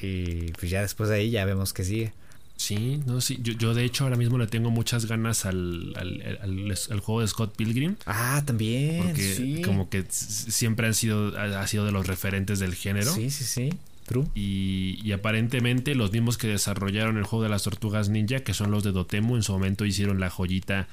Y 0.00 0.52
pues 0.52 0.70
ya 0.70 0.82
después 0.82 1.08
de 1.08 1.16
ahí 1.16 1.30
ya 1.30 1.44
vemos 1.44 1.72
que 1.72 1.84
sigue. 1.84 2.12
Sí, 2.56 3.02
no, 3.04 3.20
sí. 3.20 3.38
Yo, 3.42 3.74
de 3.74 3.84
hecho 3.84 4.04
ahora 4.04 4.16
mismo 4.16 4.38
le 4.38 4.46
tengo 4.46 4.70
muchas 4.70 5.06
ganas 5.06 5.44
al, 5.44 5.92
al, 5.96 7.00
juego 7.00 7.20
de 7.20 7.28
Scott 7.28 7.54
Pilgrim. 7.56 7.96
Ah, 8.06 8.42
también. 8.46 9.02
Porque 9.02 9.62
como 9.64 9.88
que 9.88 10.04
siempre 10.08 10.86
han 10.86 10.94
sido, 10.94 11.36
ha 11.36 11.66
sido 11.66 11.84
de 11.84 11.92
los 11.92 12.06
referentes 12.06 12.60
del 12.60 12.74
género. 12.74 13.12
Sí, 13.12 13.30
sí, 13.30 13.44
sí. 13.44 13.70
True. 14.06 14.26
Y, 14.34 15.00
y, 15.02 15.12
aparentemente 15.12 15.94
los 15.94 16.12
mismos 16.12 16.36
que 16.36 16.46
desarrollaron 16.46 17.16
el 17.16 17.24
juego 17.24 17.42
de 17.42 17.48
las 17.48 17.62
tortugas 17.62 18.10
ninja, 18.10 18.40
que 18.40 18.52
son 18.52 18.70
los 18.70 18.84
de 18.84 18.92
Dotemu, 18.92 19.36
en 19.36 19.42
su 19.42 19.52
momento 19.52 19.86
hicieron 19.86 20.20
la 20.20 20.28
joyita 20.28 20.88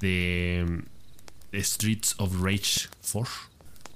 de 0.00 0.82
Streets 1.54 2.14
of 2.18 2.42
Rage 2.42 2.88
4. 3.10 3.32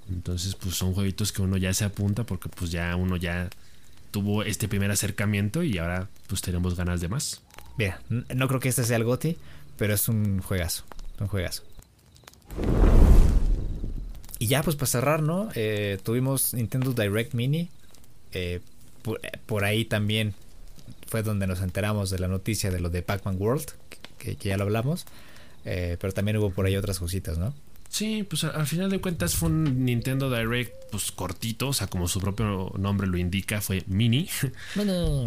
Entonces, 0.09 0.55
pues 0.55 0.77
son 0.77 0.95
jueguitos 0.95 1.33
que 1.33 1.43
uno 1.43 1.57
ya 1.57 1.75
se 1.75 1.85
apunta 1.85 2.25
porque 2.25 2.49
pues 2.49 2.71
ya 2.71 2.95
uno 2.97 3.17
ya 3.17 3.51
tuvo 4.11 4.45
este 4.45 4.69
primer 4.69 4.91
acercamiento 4.91 5.63
y 5.63 5.79
ahora 5.79 6.09
pues 6.29 6.41
tenemos 6.41 6.77
ganas 6.77 7.01
de 7.01 7.09
más. 7.09 7.43
Bien, 7.77 7.95
no 8.09 8.49
creo 8.49 8.61
que 8.61 8.69
este 8.69 8.85
sea 8.85 8.97
el 8.97 9.05
GOTI, 9.05 9.37
pero 9.77 9.95
es 9.95 10.09
un 10.09 10.41
juegazo, 10.41 10.85
un 11.21 11.27
juegazo. 11.27 11.63
Y 14.39 14.47
ya 14.47 14.63
pues 14.63 14.77
para 14.77 14.87
cerrar, 14.87 15.23
¿no? 15.23 15.49
Eh, 15.55 15.99
tuvimos 16.03 16.55
Nintendo 16.55 16.93
Direct 16.93 17.35
Mini. 17.35 17.71
Eh, 18.33 18.61
por, 19.47 19.65
ahí 19.65 19.85
también 19.85 20.35
fue 21.07 21.23
donde 21.23 21.47
nos 21.47 21.61
enteramos 21.61 22.11
de 22.11 22.19
la 22.19 22.29
noticia 22.29 22.71
de 22.71 22.81
lo 22.81 22.91
de 22.91 23.03
Pac-Man 23.03 23.37
World, 23.39 23.67
que, 24.19 24.37
ya 24.37 24.57
lo 24.57 24.65
hablamos. 24.65 25.07
Eh, 25.65 25.97
pero 26.01 26.13
también 26.13 26.37
hubo 26.37 26.51
por 26.51 26.67
ahí 26.67 26.77
otras 26.77 26.99
cositas, 26.99 27.39
¿no? 27.39 27.55
Sí, 27.89 28.25
pues 28.29 28.45
al 28.45 28.67
final 28.67 28.91
de 28.91 29.01
cuentas 29.01 29.35
fue 29.37 29.49
un 29.49 29.85
Nintendo 29.85 30.31
Direct 30.31 30.73
pues 30.91 31.13
cortito, 31.13 31.69
o 31.69 31.73
sea, 31.73 31.87
como 31.87 32.09
su 32.09 32.21
propio 32.21 32.73
nombre 32.79 33.07
lo 33.07 33.17
indica, 33.19 33.61
fue 33.61 33.85
mini. 33.87 34.29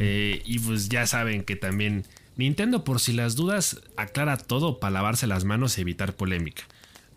Eh, 0.02 0.42
y 0.46 0.60
pues 0.60 0.90
ya 0.90 1.06
saben 1.08 1.44
que 1.44 1.56
también 1.56 2.06
Nintendo 2.38 2.84
por 2.84 3.00
si 3.00 3.14
las 3.14 3.36
dudas 3.36 3.82
aclara 3.98 4.38
todo 4.38 4.80
para 4.80 4.92
lavarse 4.92 5.28
las 5.28 5.44
manos 5.44 5.78
y 5.78 5.82
evitar 5.82 6.14
polémica. 6.14 6.64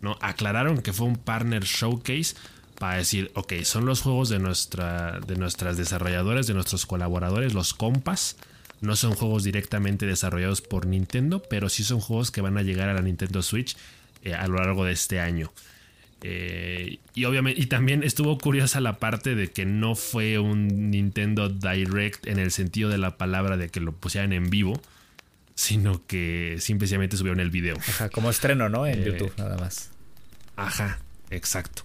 ¿no? 0.01 0.17
Aclararon 0.21 0.81
que 0.81 0.91
fue 0.91 1.07
un 1.07 1.15
partner 1.15 1.63
showcase 1.63 2.35
para 2.77 2.97
decir, 2.97 3.31
ok, 3.35 3.53
son 3.63 3.85
los 3.85 4.01
juegos 4.01 4.29
de, 4.29 4.39
nuestra, 4.39 5.19
de 5.25 5.35
nuestras 5.37 5.77
desarrolladoras, 5.77 6.47
de 6.47 6.53
nuestros 6.53 6.85
colaboradores, 6.85 7.53
los 7.53 7.73
compas, 7.73 8.35
No 8.81 8.97
son 8.97 9.15
juegos 9.15 9.45
directamente 9.45 10.05
desarrollados 10.05 10.59
por 10.59 10.85
Nintendo, 10.87 11.41
pero 11.41 11.69
sí 11.69 11.85
son 11.85 12.01
juegos 12.01 12.31
que 12.31 12.41
van 12.41 12.57
a 12.57 12.63
llegar 12.63 12.89
a 12.89 12.93
la 12.93 13.01
Nintendo 13.01 13.41
Switch 13.41 13.77
eh, 14.23 14.33
a 14.33 14.47
lo 14.47 14.55
largo 14.55 14.85
de 14.85 14.93
este 14.93 15.19
año. 15.19 15.51
Eh, 16.25 16.99
y 17.13 17.25
obviamente, 17.25 17.61
y 17.61 17.65
también 17.65 18.01
estuvo 18.01 18.37
curiosa 18.37 18.79
la 18.79 18.97
parte 18.97 19.35
de 19.35 19.51
que 19.51 19.65
no 19.65 19.95
fue 19.95 20.39
un 20.39 20.89
Nintendo 20.89 21.49
Direct 21.49 22.27
en 22.27 22.39
el 22.39 22.51
sentido 22.51 22.89
de 22.89 22.97
la 22.97 23.17
palabra 23.17 23.57
de 23.57 23.67
que 23.67 23.81
lo 23.81 23.91
pusieran 23.91 24.31
en 24.31 24.49
vivo, 24.49 24.81
sino 25.55 26.05
que 26.07 26.55
simplemente 26.59 27.17
subieron 27.17 27.41
el 27.41 27.49
video. 27.49 27.75
Ajá, 27.77 28.09
como 28.09 28.29
estreno, 28.29 28.69
¿no? 28.69 28.87
En 28.87 29.03
YouTube, 29.03 29.33
nada 29.37 29.57
más. 29.57 29.91
Ajá, 30.55 30.99
exacto. 31.29 31.83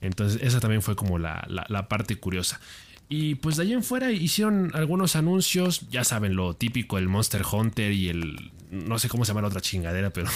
Entonces, 0.00 0.40
esa 0.42 0.60
también 0.60 0.82
fue 0.82 0.94
como 0.94 1.18
la, 1.18 1.44
la, 1.48 1.88
parte 1.88 2.16
curiosa. 2.16 2.60
Y 3.08 3.36
pues 3.36 3.56
de 3.56 3.64
ahí 3.64 3.72
en 3.72 3.82
fuera 3.82 4.12
hicieron 4.12 4.70
algunos 4.74 5.16
anuncios, 5.16 5.88
ya 5.90 6.04
saben, 6.04 6.36
lo 6.36 6.54
típico, 6.54 6.98
el 6.98 7.08
Monster 7.08 7.42
Hunter 7.50 7.90
y 7.90 8.08
el... 8.08 8.52
No 8.70 8.98
sé 8.98 9.08
cómo 9.08 9.24
se 9.24 9.30
llama 9.30 9.42
la 9.42 9.48
otra 9.48 9.60
chingadera, 9.60 10.10
pero 10.10 10.30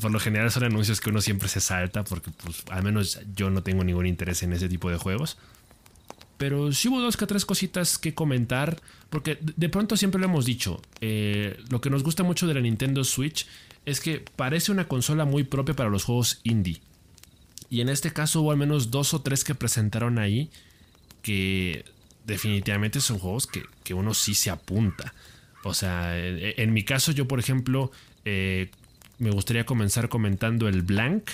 por 0.00 0.10
lo 0.10 0.20
general 0.20 0.50
son 0.50 0.64
anuncios 0.64 1.00
que 1.00 1.10
uno 1.10 1.20
siempre 1.20 1.48
se 1.48 1.60
salta 1.60 2.04
porque 2.04 2.30
pues 2.30 2.62
al 2.70 2.82
menos 2.82 3.20
yo 3.34 3.50
no 3.50 3.62
tengo 3.62 3.84
ningún 3.84 4.06
interés 4.06 4.42
en 4.42 4.52
ese 4.52 4.68
tipo 4.68 4.90
de 4.90 4.96
juegos. 4.96 5.38
Pero 6.38 6.72
sí 6.72 6.88
hubo 6.88 7.00
dos 7.00 7.16
que 7.16 7.26
tres 7.26 7.44
cositas 7.44 7.98
que 7.98 8.14
comentar, 8.14 8.80
porque 9.10 9.38
de 9.40 9.68
pronto 9.68 9.96
siempre 9.96 10.20
lo 10.20 10.26
hemos 10.26 10.44
dicho, 10.44 10.82
eh, 11.00 11.56
lo 11.70 11.80
que 11.80 11.88
nos 11.88 12.02
gusta 12.02 12.24
mucho 12.24 12.48
de 12.48 12.54
la 12.54 12.60
Nintendo 12.60 13.04
Switch 13.04 13.46
es 13.86 14.00
que 14.00 14.24
parece 14.36 14.72
una 14.72 14.88
consola 14.88 15.24
muy 15.24 15.44
propia 15.44 15.74
para 15.74 15.88
los 15.88 16.04
juegos 16.04 16.40
indie. 16.42 16.80
Y 17.70 17.80
en 17.80 17.88
este 17.88 18.12
caso 18.12 18.42
hubo 18.42 18.50
al 18.50 18.56
menos 18.56 18.90
dos 18.90 19.14
o 19.14 19.22
tres 19.22 19.44
que 19.44 19.54
presentaron 19.54 20.18
ahí 20.18 20.50
que 21.22 21.84
definitivamente 22.26 23.00
son 23.00 23.18
juegos 23.18 23.46
que, 23.46 23.94
uno 23.94 24.12
sí 24.12 24.34
se 24.34 24.50
apunta. 24.50 25.14
O 25.64 25.74
sea, 25.74 26.18
en, 26.18 26.72
mi 26.72 26.82
caso 26.82 27.12
yo 27.12 27.28
por 27.28 27.38
ejemplo 27.38 27.92
eh, 28.24 28.70
me 29.22 29.30
gustaría 29.30 29.64
comenzar 29.64 30.08
comentando 30.08 30.66
el 30.68 30.82
Blank, 30.82 31.30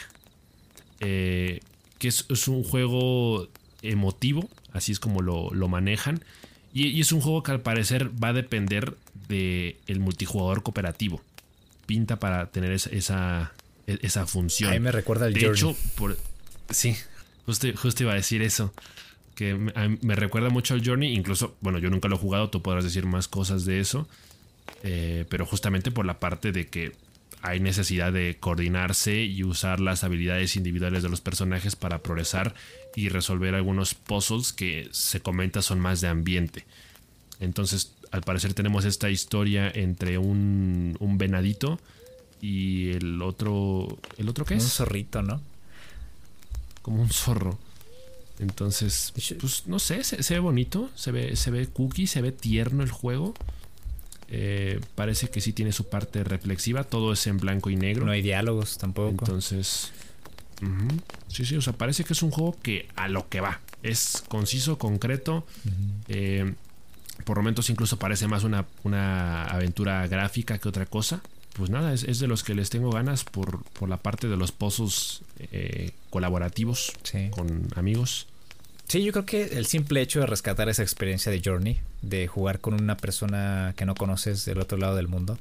eh, 1.01 1.61
que 1.99 2.09
es, 2.09 2.49
un 2.49 2.62
juego 2.62 3.49
emotivo, 3.80 4.49
así 4.72 4.93
es 4.93 5.01
como 5.01 5.22
lo, 5.22 5.68
manejan. 5.68 6.22
Y, 6.74 7.01
es 7.01 7.12
un 7.12 7.22
juego 7.22 7.43
que 7.43 7.51
al 7.51 7.61
parecer 7.62 8.11
va 8.22 8.28
a 8.28 8.32
depender 8.34 8.95
del 9.28 9.76
el 9.86 10.01
multijugador 10.01 10.62
cooperativo. 10.62 11.22
Pinta 11.86 12.18
para 12.18 12.51
tener 12.51 12.72
esa, 12.72 13.55
esa 13.86 14.26
función. 14.26 14.70
Ahí 14.70 14.80
me 14.80 14.93
recuerda 14.93 15.26
el 15.26 15.32
De 15.32 15.47
hecho, 15.47 15.74
por, 15.97 16.18
sí, 16.68 16.95
justo, 17.47 18.03
iba 18.03 18.12
a 18.12 18.16
decir 18.16 18.43
eso. 18.43 18.74
Que 19.34 19.55
me, 19.55 20.14
recuerda 20.14 20.51
mucho 20.51 20.74
al 20.74 20.84
Journey. 20.84 21.14
Incluso, 21.14 21.57
bueno, 21.62 21.78
yo 21.78 21.89
nunca 21.89 22.09
lo 22.09 22.16
he 22.16 22.18
jugado, 22.18 22.51
tú 22.51 22.61
podrás 22.61 22.84
decir 22.84 23.07
más 23.07 23.28
cosas 23.28 23.64
de 23.64 23.80
eso. 23.80 24.07
Eh, 24.82 25.24
pero 25.30 25.47
justamente 25.47 25.91
por 25.91 26.05
la 26.05 26.20
parte 26.20 26.53
de 26.53 26.66
que 26.66 26.93
hay 27.43 27.61
necesidad 27.61 28.12
de 28.12 28.36
coordinarse 28.39 29.24
y 29.24 29.45
usar 29.45 29.80
las 29.80 30.05
habilidades 30.05 30.57
individuales 30.57 31.03
de 31.03 31.09
los 31.09 31.20
personajes 31.20 31.76
para 31.76 32.03
progresar 32.03 32.55
y 32.97 33.09
resolver 33.09 33.55
algunos 33.55 33.95
puzzles 33.95 34.53
que 34.53 34.89
se 34.93 35.20
comenta 35.20 35.62
son 35.62 35.80
más 35.80 36.01
de 36.01 36.09
ambiente. 36.09 36.66
Entonces, 37.41 37.93
al 38.11 38.22
parecer 38.22 38.55
tenemos 38.55 38.84
esta 38.84 39.11
historia 39.11 39.70
entre 39.72 40.18
un, 40.18 40.97
un 40.99 41.18
venadito 41.18 41.78
y 42.41 42.91
el 42.91 43.22
otro. 43.22 43.99
¿El 44.16 44.28
otro 44.28 44.45
qué 44.45 44.55
es? 44.55 44.64
Un 44.64 44.70
zorrito, 44.70 45.22
¿no? 45.22 45.41
Como 46.82 47.03
un 47.03 47.11
zorro. 47.11 47.59
Entonces, 48.39 49.12
pues 49.14 49.66
no 49.66 49.78
sé, 49.78 50.05
se, 50.05 50.34
ve 50.34 50.41
bonito, 50.41 50.91
se 50.95 51.11
ve, 51.11 51.34
se 51.34 51.51
ve 51.51 51.66
cookie, 51.66 52.07
se 52.07 52.22
ve 52.22 52.30
tierno 52.30 52.84
el 52.84 52.91
juego. 52.91 53.34
Eh, 54.31 54.81
parece 54.95 55.31
que 55.31 55.41
sí 55.41 55.53
tiene 55.53 55.72
su 55.72 55.89
parte 55.89 56.22
reflexiva, 56.24 56.85
todo 56.85 57.12
es 57.12 57.26
en 57.26 57.39
blanco 57.39 57.70
y 57.70 57.76
negro. 57.76 58.05
No 58.05 58.12
hay 58.12 58.22
diálogos 58.22 58.79
tampoco. 58.79 59.24
Entonces, 59.24 59.93
sí, 61.29 61.45
sí, 61.45 61.57
o 61.57 61.62
sea, 61.62 61.72
parece 61.72 62.05
que 62.05 62.12
es 62.12 62.22
un 62.22 62.31
juego 62.31 62.57
que 62.62 62.89
a 62.97 63.09
lo 63.09 63.29
que 63.29 63.41
va. 63.41 63.61
Es 63.83 64.22
conciso, 64.29 64.79
concreto. 64.79 65.47
Eh, 66.09 66.53
por 67.24 67.37
momentos 67.37 67.68
incluso 67.68 67.99
parece 67.99 68.29
más 68.29 68.45
una, 68.45 68.66
una 68.85 69.45
aventura 69.45 70.07
gráfica 70.07 70.59
que 70.59 70.68
otra 70.68 70.87
cosa 70.87 71.20
pues 71.59 71.70
nada, 71.70 71.93
es, 71.93 72.20
de 72.20 72.29
los 72.29 72.45
que 72.45 72.55
les 72.55 72.70
tengo 72.70 72.91
ganas 72.91 73.24
por, 73.24 73.64
por 73.64 73.89
la 73.89 73.97
parte 73.97 74.29
de 74.29 74.37
los 74.37 74.53
pozos 74.53 75.22
eh, 75.51 75.91
colaborativos 76.09 76.93
con 77.31 77.68
amigos. 77.74 78.29
Sí, 78.89 79.05
yo 79.05 79.12
creo 79.12 79.26
que 79.26 79.43
el 79.43 79.66
simple 79.66 80.01
hecho 80.01 80.20
de 80.20 80.26
rescatar 80.26 80.70
esa 80.70 80.82
experiencia 80.82 81.30
de 81.30 81.43
Journey, 81.45 81.78
de 82.01 82.26
jugar 82.26 82.59
con 82.61 82.72
una 82.72 82.97
persona 82.97 83.74
que 83.76 83.84
no 83.84 83.95
conoces 83.95 84.47
del 84.47 84.59
otro 84.59 84.78
lado 84.78 84.97
del 84.97 85.09
mundo, 85.09 85.39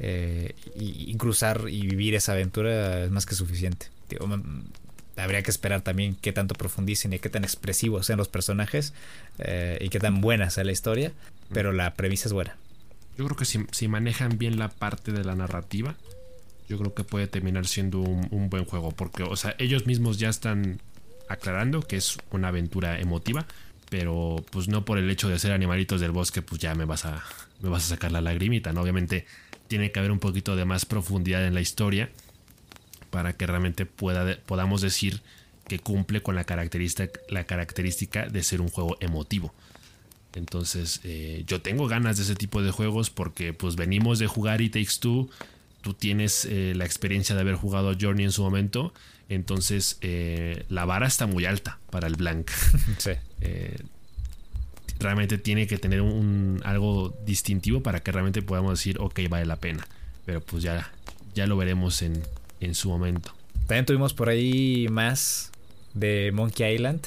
eh, 0.00 0.54
y, 0.76 1.14
cruzar 1.16 1.66
y 1.68 1.86
vivir 1.86 2.14
esa 2.14 2.32
aventura 2.32 3.04
es 3.04 3.10
más 3.10 3.24
que 3.24 3.34
suficiente. 3.36 3.86
habría 5.16 5.42
que 5.42 5.50
esperar 5.50 5.82
también 5.82 6.16
qué 6.20 6.32
tanto 6.32 6.54
profundicen 6.54 7.12
y 7.12 7.18
qué 7.20 7.28
tan 7.28 7.44
expresivos 7.44 8.06
sean 8.06 8.18
los 8.18 8.28
personajes 8.28 8.94
eh, 9.38 9.78
y 9.80 9.88
qué 9.88 9.98
tan 10.00 10.20
buena 10.20 10.50
sea 10.50 10.64
la 10.64 10.72
historia, 10.72 11.12
pero 11.52 11.72
la 11.72 11.94
premisa 11.94 12.28
es 12.28 12.32
buena. 12.32 12.56
Yo 13.16 13.24
creo 13.26 13.36
que 13.36 13.44
si, 13.44 13.88
manejan 13.88 14.38
bien 14.38 14.58
la 14.58 14.68
parte 14.70 15.12
de 15.12 15.24
la 15.24 15.36
narrativa, 15.36 15.96
yo 16.68 16.78
creo 16.78 16.94
que 16.94 17.02
puede 17.04 17.26
terminar 17.28 17.66
siendo 17.66 18.00
un, 18.00 18.50
buen 18.50 18.64
juego. 18.64 18.92
Porque, 18.92 19.24
o 19.24 19.36
sea, 19.36 19.56
ellos 19.58 19.86
mismos 19.86 20.18
ya 20.18 20.28
están 20.28 20.80
aclarando 21.28 21.82
que 21.82 21.96
es 21.96 22.18
una 22.30 22.48
aventura 22.48 23.00
emotiva. 23.00 23.46
Pero 23.90 24.44
pues 24.50 24.68
no 24.68 24.84
por 24.84 24.98
el 24.98 25.10
hecho 25.10 25.28
de 25.30 25.38
ser 25.38 25.52
animalitos 25.52 26.00
del 26.00 26.10
bosque, 26.10 26.42
pues 26.42 26.60
ya 26.60 26.74
me 26.74 26.84
vas 26.84 27.06
a, 27.06 27.24
me 27.62 27.70
vas 27.70 27.86
a 27.86 27.88
sacar 27.88 28.12
la 28.12 28.20
lagrimita, 28.20 28.72
¿no? 28.72 28.82
Obviamente 28.82 29.24
tiene 29.66 29.92
que 29.92 29.98
haber 29.98 30.10
un 30.10 30.18
poquito 30.18 30.56
de 30.56 30.64
más 30.64 30.84
profundidad 30.84 31.46
en 31.46 31.54
la 31.54 31.60
historia 31.60 32.10
para 33.10 33.32
que 33.32 33.46
realmente 33.46 33.86
pueda, 33.86 34.38
podamos 34.44 34.82
decir 34.82 35.22
que 35.66 35.78
cumple 35.78 36.22
con 36.22 36.34
la 36.34 36.44
característica, 36.44 37.20
la 37.28 37.44
característica 37.44 38.26
de 38.26 38.42
ser 38.42 38.60
un 38.60 38.68
juego 38.68 38.96
emotivo. 39.00 39.54
Entonces, 40.34 41.00
eh, 41.04 41.44
yo 41.46 41.60
tengo 41.60 41.88
ganas 41.88 42.16
de 42.16 42.24
ese 42.24 42.34
tipo 42.34 42.62
de 42.62 42.70
juegos 42.70 43.10
porque 43.10 43.52
pues 43.52 43.76
venimos 43.76 44.18
de 44.18 44.26
jugar 44.26 44.60
It 44.60 44.72
Takes 44.72 45.00
Two. 45.00 45.30
Tú 45.80 45.94
tienes 45.94 46.44
eh, 46.44 46.74
la 46.76 46.84
experiencia 46.84 47.34
de 47.34 47.42
haber 47.42 47.54
jugado 47.54 47.94
Journey 47.98 48.24
en 48.24 48.32
su 48.32 48.42
momento. 48.42 48.92
Entonces, 49.28 49.98
eh, 50.00 50.64
la 50.68 50.84
vara 50.84 51.06
está 51.06 51.26
muy 51.26 51.44
alta 51.44 51.78
para 51.90 52.06
el 52.06 52.16
Blank. 52.16 52.50
Sí. 52.98 53.12
realmente 54.98 55.38
tiene 55.38 55.66
que 55.66 55.78
tener 55.78 56.00
un, 56.00 56.60
algo 56.64 57.16
distintivo 57.24 57.82
para 57.82 58.00
que 58.00 58.10
realmente 58.10 58.42
podamos 58.42 58.78
decir, 58.78 58.98
ok, 59.00 59.20
vale 59.28 59.46
la 59.46 59.56
pena. 59.56 59.86
Pero 60.24 60.40
pues 60.40 60.62
ya, 60.62 60.90
ya 61.34 61.46
lo 61.46 61.56
veremos 61.56 62.02
en, 62.02 62.22
en 62.60 62.74
su 62.74 62.88
momento. 62.88 63.32
También 63.66 63.86
tuvimos 63.86 64.14
por 64.14 64.28
ahí 64.28 64.88
más 64.90 65.52
de 65.94 66.30
Monkey 66.32 66.74
Island 66.74 67.06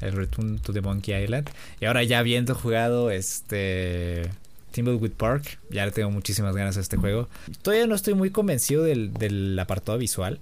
el 0.00 0.12
Return 0.12 0.58
to 0.58 0.72
the 0.72 0.80
Monkey 0.80 1.14
Island. 1.22 1.48
Y 1.80 1.86
ahora 1.86 2.02
ya 2.04 2.18
habiendo 2.20 2.54
jugado 2.54 3.10
este 3.10 4.30
Timbleweed 4.72 5.12
Park, 5.12 5.58
ya 5.70 5.84
le 5.86 5.92
tengo 5.92 6.10
muchísimas 6.10 6.54
ganas 6.54 6.76
a 6.76 6.80
este 6.80 6.96
juego. 6.96 7.28
Todavía 7.62 7.86
no 7.86 7.94
estoy 7.94 8.14
muy 8.14 8.30
convencido 8.30 8.84
del, 8.84 9.58
apartado 9.58 9.98
visual, 9.98 10.38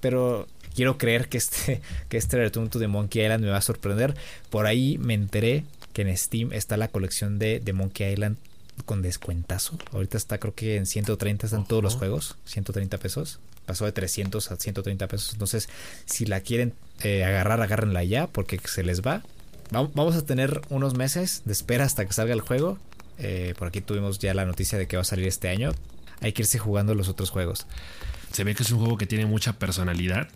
pero 0.00 0.46
quiero 0.76 0.98
creer 0.98 1.28
que 1.28 1.38
este, 1.38 1.80
que 2.08 2.16
este 2.16 2.36
Return 2.36 2.70
to 2.70 2.78
the 2.78 2.86
Monkey 2.86 3.22
Island 3.22 3.42
me 3.44 3.50
va 3.50 3.56
a 3.56 3.62
sorprender. 3.62 4.14
Por 4.50 4.66
ahí 4.66 4.98
me 4.98 5.14
enteré 5.14 5.64
que 5.92 6.02
en 6.02 6.16
Steam 6.16 6.52
está 6.52 6.76
la 6.76 6.88
colección 6.88 7.40
de, 7.40 7.58
de 7.58 7.72
Monkey 7.72 8.12
Island 8.12 8.36
con 8.84 9.02
descuentazo. 9.02 9.78
Ahorita 9.92 10.16
está 10.16 10.38
creo 10.38 10.54
que 10.54 10.76
en 10.76 10.86
130 10.86 11.46
están 11.46 11.66
todos 11.66 11.82
los 11.82 11.96
juegos, 11.96 12.36
130 12.44 12.98
pesos 12.98 13.40
pasó 13.66 13.84
de 13.84 13.92
300 13.92 14.52
a 14.52 14.56
130 14.56 15.08
pesos. 15.08 15.32
Entonces, 15.32 15.68
si 16.04 16.24
la 16.24 16.40
quieren 16.40 16.72
eh, 17.02 17.24
agarrar, 17.24 17.60
agárrenla 17.60 18.04
ya 18.04 18.28
porque 18.28 18.60
se 18.64 18.84
les 18.84 19.02
va. 19.02 19.22
Vamos 19.72 20.14
a 20.14 20.24
tener 20.24 20.60
unos 20.70 20.94
meses 20.94 21.42
de 21.44 21.52
espera 21.52 21.84
hasta 21.84 22.06
que 22.06 22.12
salga 22.12 22.32
el 22.32 22.40
juego. 22.40 22.78
Eh, 23.18 23.54
por 23.58 23.68
aquí 23.68 23.80
tuvimos 23.80 24.20
ya 24.20 24.32
la 24.32 24.44
noticia 24.44 24.78
de 24.78 24.86
que 24.86 24.96
va 24.96 25.02
a 25.02 25.04
salir 25.04 25.26
este 25.26 25.48
año. 25.48 25.72
Hay 26.20 26.32
que 26.32 26.42
irse 26.42 26.58
jugando 26.58 26.94
los 26.94 27.08
otros 27.08 27.30
juegos. 27.30 27.66
Se 28.30 28.44
ve 28.44 28.54
que 28.54 28.62
es 28.62 28.70
un 28.70 28.78
juego 28.78 28.96
que 28.96 29.06
tiene 29.06 29.26
mucha 29.26 29.54
personalidad 29.54 30.28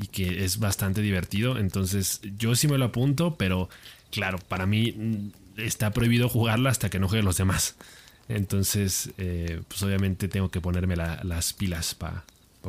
y 0.00 0.08
que 0.08 0.44
es 0.44 0.58
bastante 0.58 1.02
divertido. 1.02 1.58
Entonces, 1.58 2.20
yo 2.36 2.54
sí 2.54 2.68
me 2.68 2.78
lo 2.78 2.86
apunto, 2.86 3.36
pero 3.36 3.68
claro, 4.10 4.38
para 4.38 4.66
mí 4.66 4.92
mm, 4.92 5.60
está 5.60 5.90
prohibido 5.90 6.28
jugarla 6.28 6.70
hasta 6.70 6.90
que 6.90 6.98
no 6.98 7.08
juegue 7.08 7.22
los 7.22 7.36
demás. 7.36 7.76
Entonces, 8.28 9.10
eh, 9.18 9.60
pues 9.68 9.82
obviamente 9.82 10.28
tengo 10.28 10.50
que 10.50 10.60
ponerme 10.60 10.96
las 10.96 11.52
pilas 11.52 11.94
para 11.94 12.24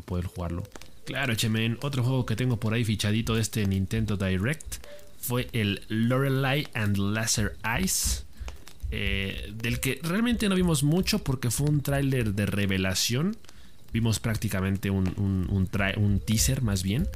poder 0.06 0.26
jugarlo. 0.26 0.64
Claro, 1.06 1.36
Chemen, 1.36 1.78
otro 1.82 2.04
juego 2.04 2.26
que 2.26 2.36
tengo 2.36 2.58
por 2.58 2.74
ahí 2.74 2.84
fichadito 2.84 3.36
de 3.36 3.42
este 3.42 3.66
Nintendo 3.66 4.18
Direct 4.18 4.86
fue 5.20 5.48
el 5.54 5.82
Lorelei 5.88 6.68
and 6.74 6.98
Laser 6.98 7.56
Eyes. 7.64 8.26
Eh, 8.90 9.52
del 9.54 9.82
que 9.82 10.00
realmente 10.02 10.48
no 10.48 10.56
vimos 10.56 10.84
mucho 10.84 11.20
porque 11.20 11.52
fue 11.52 11.70
un 11.70 11.82
tráiler 11.82 12.34
de 12.34 12.46
revelación. 12.46 13.36
Vimos 13.94 14.20
prácticamente 14.20 14.90
un, 14.90 15.08
un, 15.18 16.20
teaser 16.20 16.62
más 16.62 16.84
bien. 16.84 17.08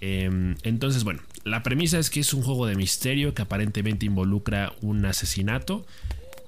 Em, 0.00 0.54
entonces, 0.62 1.04
bueno, 1.04 1.20
la 1.44 1.62
premisa 1.62 1.98
es 1.98 2.10
que 2.10 2.20
es 2.20 2.32
un 2.32 2.42
juego 2.42 2.66
de 2.66 2.76
misterio 2.76 3.34
que 3.34 3.42
aparentemente 3.42 4.06
involucra 4.06 4.72
un 4.80 5.04
asesinato 5.04 5.86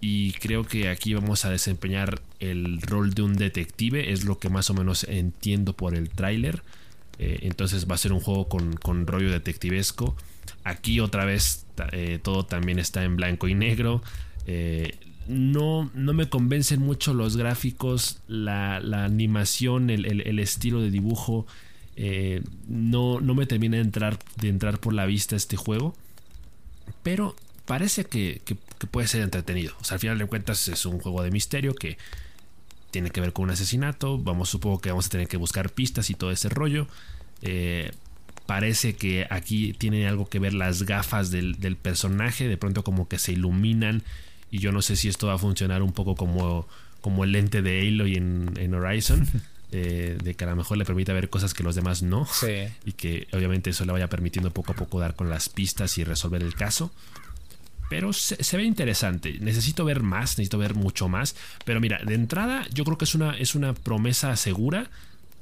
y 0.00 0.32
creo 0.32 0.64
que 0.64 0.88
aquí 0.88 1.14
vamos 1.14 1.44
a 1.44 1.50
desempeñar 1.50 2.20
el 2.40 2.82
rol 2.82 3.14
de 3.14 3.22
un 3.22 3.34
detective, 3.34 4.12
es 4.12 4.24
lo 4.24 4.38
que 4.40 4.48
más 4.48 4.68
o 4.68 4.74
menos 4.74 5.04
entiendo 5.04 5.74
por 5.74 5.94
el 5.94 6.10
tráiler. 6.10 6.62
Eh, 7.20 7.38
entonces 7.42 7.88
va 7.88 7.94
a 7.94 7.98
ser 7.98 8.12
un 8.12 8.18
juego 8.18 8.48
con, 8.48 8.72
con 8.74 9.06
rollo 9.06 9.30
detectivesco. 9.30 10.16
Aquí 10.64 10.98
otra 10.98 11.24
vez 11.24 11.66
eh, 11.92 12.18
todo 12.20 12.44
también 12.44 12.80
está 12.80 13.04
en 13.04 13.14
blanco 13.14 13.46
y 13.46 13.54
negro. 13.54 14.02
Eh, 14.46 14.96
no, 15.28 15.90
no 15.94 16.12
me 16.12 16.28
convencen 16.28 16.80
mucho 16.80 17.14
los 17.14 17.36
gráficos, 17.36 18.20
la, 18.26 18.76
animación, 19.04 19.90
el, 19.90 20.38
estilo 20.38 20.80
de 20.80 20.90
dibujo. 20.90 21.46
no, 22.68 23.20
no 23.20 23.34
me 23.34 23.46
termina 23.46 23.76
de 23.76 23.82
entrar, 23.82 24.18
de 24.36 24.48
entrar 24.48 24.78
por 24.78 24.94
la 24.94 25.06
vista 25.06 25.36
este 25.36 25.56
juego. 25.56 25.94
Pero 27.02 27.34
parece 27.66 28.04
que, 28.04 28.40
puede 28.90 29.08
ser 29.08 29.22
entretenido. 29.22 29.74
O 29.80 29.84
sea, 29.84 29.96
al 29.96 30.00
final 30.00 30.18
de 30.18 30.26
cuentas 30.26 30.68
es 30.68 30.86
un 30.86 30.98
juego 30.98 31.22
de 31.22 31.30
misterio 31.30 31.74
que 31.74 31.98
tiene 32.90 33.10
que 33.10 33.20
ver 33.20 33.32
con 33.32 33.44
un 33.44 33.50
asesinato. 33.50 34.18
Vamos, 34.18 34.50
supongo 34.50 34.80
que 34.80 34.90
vamos 34.90 35.06
a 35.06 35.10
tener 35.10 35.28
que 35.28 35.36
buscar 35.36 35.70
pistas 35.70 36.10
y 36.10 36.14
todo 36.14 36.30
ese 36.30 36.48
rollo. 36.48 36.86
Eh, 37.42 37.90
parece 38.46 38.94
que 38.94 39.26
aquí 39.30 39.72
tiene 39.72 40.06
algo 40.06 40.28
que 40.28 40.38
ver 40.38 40.54
las 40.54 40.82
gafas 40.82 41.30
del, 41.30 41.56
personaje. 41.80 42.48
De 42.48 42.56
pronto 42.56 42.84
como 42.84 43.08
que 43.08 43.18
se 43.18 43.32
iluminan. 43.32 44.02
Y 44.52 44.58
yo 44.58 44.70
no 44.70 44.82
sé 44.82 44.94
si 44.94 45.08
esto 45.08 45.26
va 45.26 45.34
a 45.34 45.38
funcionar 45.38 45.82
un 45.82 45.92
poco 45.92 46.14
como, 46.14 46.68
como 47.00 47.24
el 47.24 47.32
lente 47.32 47.62
de 47.62 47.88
Aloy 47.88 48.14
en, 48.14 48.52
en 48.56 48.74
Horizon. 48.74 49.26
Eh, 49.74 50.18
de 50.22 50.34
que 50.34 50.44
a 50.44 50.48
lo 50.48 50.56
mejor 50.56 50.76
le 50.76 50.84
permita 50.84 51.14
ver 51.14 51.30
cosas 51.30 51.54
que 51.54 51.62
los 51.62 51.74
demás 51.74 52.02
no. 52.02 52.28
Y 52.84 52.92
que 52.92 53.26
obviamente 53.32 53.70
eso 53.70 53.86
le 53.86 53.92
vaya 53.92 54.06
permitiendo 54.06 54.50
poco 54.50 54.72
a 54.72 54.74
poco 54.74 55.00
dar 55.00 55.14
con 55.14 55.30
las 55.30 55.48
pistas 55.48 55.96
y 55.96 56.04
resolver 56.04 56.42
el 56.42 56.54
caso. 56.54 56.92
Pero 57.88 58.12
se, 58.12 58.56
ve 58.58 58.64
interesante. 58.64 59.38
Necesito 59.40 59.86
ver 59.86 60.02
más, 60.02 60.38
necesito 60.38 60.58
ver 60.58 60.74
mucho 60.74 61.08
más. 61.08 61.36
Pero 61.64 61.80
mira, 61.80 62.00
de 62.04 62.14
entrada 62.14 62.66
yo 62.72 62.84
creo 62.84 62.98
que 62.98 63.06
es 63.06 63.14
una, 63.14 63.34
es 63.36 63.54
una 63.54 63.72
promesa 63.72 64.36
segura 64.36 64.90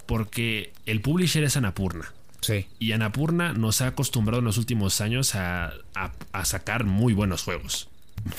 porque 0.07 0.73
el 0.87 1.01
publisher 1.01 1.43
es 1.43 1.57
Anapurna. 1.57 2.13
Sí. 2.41 2.67
Y 2.79 2.93
Anapurna 2.93 3.53
nos 3.53 3.83
ha 3.83 3.89
acostumbrado 3.89 4.39
en 4.39 4.47
los 4.47 4.59
últimos 4.59 5.01
años 5.01 5.35
a, 5.35 5.73
a, 5.95 6.45
sacar 6.45 6.85
muy 6.85 7.15
buenos 7.15 7.43
juegos. 7.43 7.90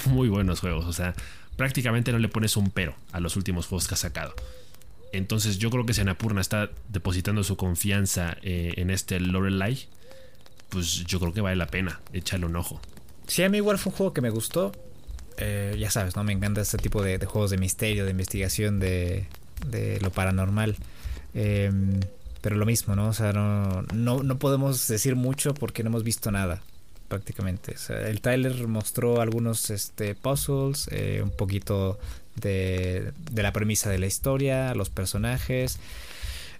Muy 0.08 0.30
buenos 0.30 0.60
juegos. 0.60 0.86
O 0.86 0.94
sea, 0.94 1.14
prácticamente 1.56 2.12
no 2.12 2.20
le 2.20 2.30
pones 2.30 2.58
un 2.58 2.70
pero 2.72 2.96
a 3.12 3.20
los 3.20 3.36
últimos 3.36 3.68
juegos 3.68 3.88
que 3.88 3.96
ha 3.96 3.98
sacado. 3.98 4.34
Entonces 5.14 5.58
yo 5.58 5.70
creo 5.70 5.86
que 5.86 5.94
si 5.94 6.02
Anapurna 6.02 6.42
está 6.42 6.70
depositando 6.90 7.44
su 7.44 7.58
confianza 7.58 8.38
eh, 8.42 8.74
en 8.78 8.90
este 8.90 9.20
Lorelei, 9.20 9.88
pues 10.70 11.04
yo 11.06 11.20
creo 11.20 11.34
que 11.34 11.42
vale 11.42 11.58
la 11.58 11.68
pena 11.68 12.00
echarle 12.14 12.46
un 12.46 12.56
ojo. 12.56 12.80
Sí, 13.28 13.44
a 13.44 13.50
mí 13.50 13.58
igual 13.58 13.78
fue 13.78 13.92
un 13.92 13.98
juego 13.98 14.14
que 14.14 14.22
me 14.22 14.30
gustó. 14.30 14.72
Eh, 15.38 15.76
ya 15.80 15.90
sabes, 15.90 16.16
¿no? 16.16 16.24
Me 16.24 16.34
encanta 16.34 16.62
este 16.62 16.78
tipo 16.78 17.02
de, 17.02 17.18
juegos 17.26 17.52
de 17.52 17.58
misterio, 17.58 18.06
de 18.06 18.12
investigación, 18.12 18.80
de, 18.80 19.28
lo 20.02 20.12
paranormal. 20.12 20.76
Em, 21.34 22.00
pero 22.42 22.56
lo 22.56 22.66
mismo, 22.66 22.96
¿no? 22.96 23.10
O 23.10 23.14
sea, 23.14 23.34
no, 23.34 23.84
no, 23.84 24.40
podemos 24.40 24.88
decir 24.88 25.16
mucho 25.16 25.54
porque 25.54 25.84
no 25.84 25.90
hemos 25.90 26.04
visto 26.04 26.32
nada, 26.32 26.62
prácticamente. 27.12 27.76
el 27.90 28.22
trailer 28.22 28.68
mostró 28.68 29.20
algunos 29.20 29.70
este, 29.70 30.16
puzzles, 30.16 30.88
eh, 30.92 31.20
un 31.22 31.30
poquito 31.30 32.00
de, 32.36 33.12
de, 33.30 33.44
la 33.44 33.52
premisa 33.52 33.90
de 33.90 34.00
la 34.00 34.06
historia, 34.06 34.74
los 34.76 34.90
personajes. 34.90 35.78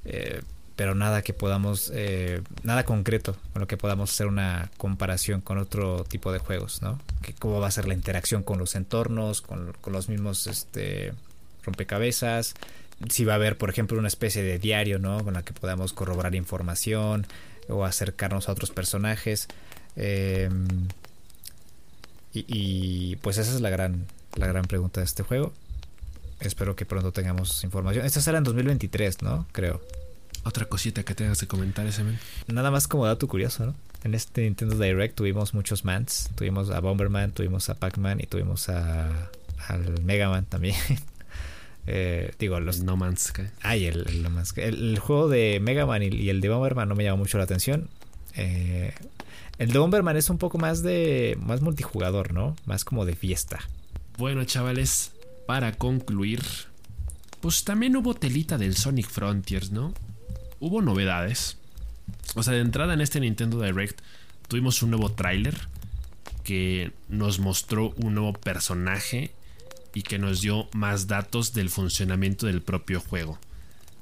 Eh, 0.04 0.42
pero 0.76 0.94
nada 0.96 1.22
que 1.22 1.34
podamos, 1.34 1.92
eh, 1.94 2.42
nada 2.64 2.84
concreto 2.86 3.38
con 3.54 3.62
lo 3.62 3.68
que 3.68 3.78
podamos 3.78 4.12
hacer 4.12 4.28
una 4.28 4.72
comparación 4.78 5.40
con 5.40 5.58
otro 5.58 6.04
tipo 6.04 6.34
de 6.34 6.40
juegos, 6.40 6.82
¿no? 6.82 7.00
Que 7.22 7.34
cómo 7.34 7.60
va 7.60 7.68
a 7.68 7.72
ser 7.72 7.88
la 7.88 7.94
interacción 7.94 8.44
con 8.44 8.58
los 8.58 8.76
entornos, 8.76 9.42
con, 9.42 9.74
los 9.86 10.10
mismos 10.10 10.48
este, 10.48 11.14
rompecabezas, 11.64 12.56
si 13.10 13.26
va 13.26 13.34
a 13.34 13.36
haber, 13.36 13.58
por 13.58 13.70
ejemplo, 13.70 13.98
una 14.00 14.08
especie 14.08 14.44
de 14.44 14.60
diario, 14.60 15.00
¿no? 15.00 15.24
Con 15.24 15.36
la 15.36 15.44
que 15.44 15.54
podamos 15.54 15.94
corroborar 15.94 16.36
información 16.36 17.28
o 17.70 17.86
acercarnos 17.86 18.50
a 18.50 18.52
otros 18.52 18.72
personajes. 18.72 19.48
Em, 19.96 20.68
y, 22.34 22.46
y, 22.48 23.16
pues 23.18 23.38
esa 23.38 23.54
es 23.54 23.62
la 23.62 23.70
gran, 23.70 24.06
la 24.36 24.48
gran 24.48 24.66
pregunta 24.66 25.02
de 25.02 25.06
este 25.06 25.24
juego. 25.24 25.54
Espero 26.40 26.76
que 26.76 26.86
pronto 26.86 27.12
tengamos 27.12 27.64
información. 27.64 28.06
Esta 28.06 28.22
será 28.22 28.40
en 28.40 28.44
2023, 28.44 29.22
¿no? 29.22 29.48
Creo. 29.52 29.82
Otra 30.44 30.66
cosita 30.66 31.04
que 31.04 31.14
tengas 31.14 31.40
que 31.40 31.48
comentar, 31.48 31.86
ese 31.86 32.04
men. 32.04 32.18
Nada 32.48 32.72
más 32.72 32.88
como 32.88 33.06
dato 33.06 33.28
curioso, 33.28 33.68
¿no? 33.68 33.76
En 34.04 34.16
este 34.16 34.42
Nintendo 34.42 34.76
Direct 34.76 35.16
tuvimos 35.16 35.54
muchos 35.54 35.86
mans. 35.86 36.32
Tuvimos 36.36 36.72
a 36.72 36.80
Bomberman, 36.80 37.32
tuvimos 37.32 37.70
a 37.70 37.76
Pac-Man 37.76 38.20
y 38.22 38.26
tuvimos 38.26 38.70
a, 38.70 39.30
al 39.68 40.02
Mega 40.04 40.30
Man 40.30 40.46
también. 40.46 40.76
eh, 41.86 42.34
digo, 42.40 42.60
los. 42.60 42.82
No 42.82 42.98
Man's 42.98 43.26
Sky. 43.26 43.44
Ay, 43.62 43.86
el, 43.86 44.26
el, 44.56 45.00
juego 45.00 45.30
de 45.30 45.60
Mega 45.62 45.86
Man 45.86 46.02
y, 46.02 46.30
el 46.30 46.42
de 46.42 46.50
Bomberman 46.50 46.90
no 46.90 46.96
me 46.96 47.04
llamó 47.04 47.18
mucho 47.18 47.38
la 47.38 47.44
atención. 47.44 47.88
Eh, 48.36 48.94
el 49.62 49.78
Bomberman 49.78 50.18
es 50.18 50.30
un 50.30 50.38
poco 50.38 50.58
más 50.58 50.82
de. 50.82 51.38
más 51.40 51.62
multijugador, 51.62 52.34
¿no? 52.34 52.56
Más 52.66 52.84
como 52.84 53.06
de 53.06 53.16
fiesta. 53.16 53.60
Bueno, 54.18 54.44
chavales, 54.46 55.12
para 55.46 55.74
concluir. 55.74 56.42
Pues 57.42 57.64
también 57.64 57.96
hubo 57.96 58.14
telita 58.14 58.58
del 58.58 58.76
Sonic 58.76 59.10
Frontiers, 59.10 59.72
¿no? 59.72 59.94
hubo 60.62 60.82
novedades. 60.82 61.58
O 62.36 62.44
sea, 62.44 62.54
de 62.54 62.62
entrada 62.62 62.94
en 62.94 63.02
este 63.02 63.20
Nintendo 63.20 63.62
Direct 63.62 64.00
tuvimos 64.48 64.82
un 64.82 64.92
nuevo 64.92 65.12
tráiler 65.12 65.58
que 66.44 66.92
nos 67.10 67.40
mostró 67.40 67.94
un 67.98 68.16
nuevo 68.16 68.34
personaje 68.34 69.32
y 69.94 70.04
que 70.04 70.20
nos 70.20 70.42
dio 70.42 70.70
más 70.74 71.08
datos 71.08 71.54
del 71.54 71.70
funcionamiento 71.70 72.46
del 72.46 72.62
propio 72.62 73.02
juego. 73.02 73.38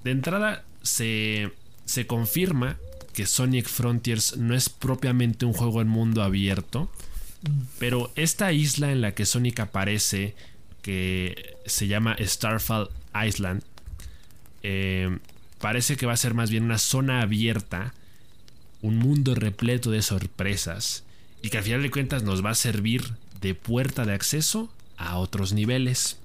De 0.04 0.12
entrada 0.12 0.64
se, 0.84 1.52
se 1.86 2.06
confirma 2.06 2.78
que 3.14 3.26
Sonic 3.26 3.68
Frontiers 3.68 4.38
no 4.38 4.56
es 4.56 4.70
propiamente 4.70 5.46
un 5.46 5.54
juego 5.54 5.82
en 5.82 5.88
mundo 5.88 6.24
abierto, 6.24 6.92
pero 7.78 8.12
esta 8.16 8.52
isla 8.52 8.92
en 8.92 9.02
la 9.02 9.14
que 9.14 9.26
Sonic 9.26 9.60
aparece, 9.60 10.36
que 10.82 11.56
se 11.66 11.88
llama 11.88 12.16
Starfall 12.20 12.90
Island, 13.26 13.64
eh, 14.64 15.18
parece 15.60 15.96
que 15.96 16.06
va 16.06 16.14
a 16.14 16.18
ser 16.18 16.34
más 16.34 16.50
bien 16.50 16.64
una 16.64 16.78
zona 16.78 17.22
abierta, 17.22 17.94
un 18.82 18.98
mundo 18.98 19.36
repleto 19.36 19.92
de 19.92 20.02
sorpresas 20.02 21.04
y 21.42 21.50
que 21.50 21.58
al 21.58 21.64
final 21.64 21.82
de 21.82 21.92
cuentas 21.92 22.24
nos 22.24 22.44
va 22.44 22.52
a 22.52 22.56
servir 22.56 23.14
de 23.42 23.56
puerta 23.56 24.06
de 24.06 24.14
acceso 24.14 24.72
a 24.98 25.18
otros 25.18 25.54
niveles. 25.54 26.18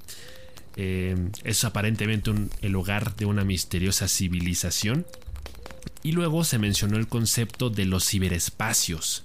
Eh, 0.76 1.16
es 1.45 1.62
aparentemente 1.64 2.32
el 2.61 2.74
hogar 2.74 3.14
de 3.16 3.26
una 3.26 3.45
misteriosa 3.45 4.09
civilización. 4.09 5.07
Y 6.05 6.12
luego 6.12 6.44
se 6.44 6.59
mencionó 6.59 6.98
el 6.98 7.09
concepto 7.09 7.70
de 7.70 7.86
los 7.86 8.07
ciberespacios, 8.07 9.24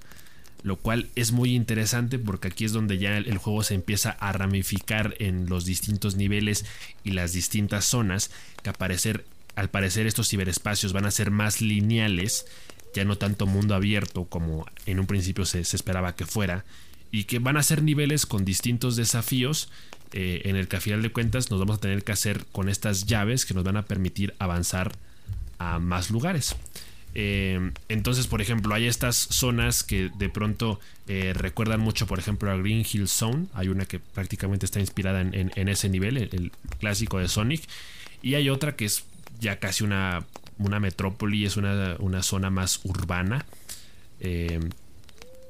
lo 0.63 0.77
cual 0.77 1.09
es 1.15 1.33
muy 1.33 1.53
interesante 1.53 2.17
porque 2.17 2.47
aquí 2.47 2.63
es 2.63 2.71
donde 2.71 2.97
ya 2.97 3.17
el, 3.17 3.37
juego 3.37 3.63
se 3.63 3.75
empieza 3.75 4.11
a 4.11 4.31
ramificar 4.31 5.13
en 5.19 5.49
los 5.49 5.65
distintos 5.65 6.15
niveles 6.15 6.63
y 7.03 7.11
las 7.11 7.33
distintas 7.33 7.83
zonas 7.83 8.31
que 8.63 8.69
al 8.69 9.69
parecer 9.69 10.07
estos 10.07 10.29
ciberespacios 10.29 10.93
van 10.93 11.05
a 11.05 11.11
ser 11.11 11.31
más 11.31 11.59
lineales, 11.59 12.45
ya 12.95 13.03
no 13.03 13.17
tanto 13.17 13.45
mundo 13.45 13.75
abierto 13.75 14.23
como 14.23 14.65
en 14.85 15.01
un 15.01 15.05
principio 15.05 15.43
se, 15.43 15.59
esperaba 15.59 16.15
que 16.15 16.25
fuera, 16.25 16.63
y 17.11 17.25
que 17.25 17.39
van 17.39 17.57
a 17.57 17.63
ser 17.63 17.83
niveles 17.83 18.25
con 18.25 18.45
distintos 18.45 18.95
desafíos 18.95 19.69
eh, 20.13 20.43
en 20.45 20.55
el 20.55 20.69
que 20.69 20.77
a 20.77 20.81
final 20.81 21.01
de 21.01 21.11
cuentas 21.11 21.51
nos 21.51 21.59
vamos 21.59 21.79
a 21.79 21.81
tener 21.81 22.05
que 22.05 22.13
hacer 22.13 22.45
con 22.53 22.69
estas 22.69 23.05
llaves 23.05 23.45
que 23.45 23.53
nos 23.53 23.65
van 23.65 23.75
a 23.75 23.85
permitir 23.85 24.33
avanzar 24.39 24.97
a 25.59 25.79
más 25.79 26.09
lugares. 26.09 26.55
Eh, 27.15 27.71
entonces, 27.87 28.27
por 28.27 28.41
ejemplo, 28.41 28.73
hay 28.73 28.85
estas 28.85 29.15
zonas 29.15 29.83
que 29.83 30.09
de 30.17 30.29
pronto 30.29 30.79
eh, 31.07 31.33
recuerdan 31.35 31.79
mucho, 31.79 32.07
por 32.07 32.19
ejemplo, 32.19 32.51
a 32.51 32.57
Green 32.57 32.85
Hill 32.91 33.07
Zone. 33.07 33.47
Hay 33.53 33.67
una 33.67 33.85
que 33.85 33.99
prácticamente 33.99 34.65
está 34.65 34.79
inspirada 34.79 35.21
en, 35.21 35.67
ese 35.67 35.89
nivel, 35.89 36.17
el, 36.17 36.51
clásico 36.79 37.19
de 37.19 37.27
Sonic. 37.27 37.63
Y 38.21 38.35
hay 38.35 38.49
otra 38.49 38.75
que 38.75 38.85
es 38.85 39.05
ya 39.39 39.59
casi 39.59 39.83
una, 39.83 40.25
una 40.57 40.79
metrópoli, 40.79 41.45
es 41.45 41.57
una, 41.57 42.23
zona 42.23 42.49
más 42.49 42.81
urbana. 42.83 43.45
Eh, 44.19 44.59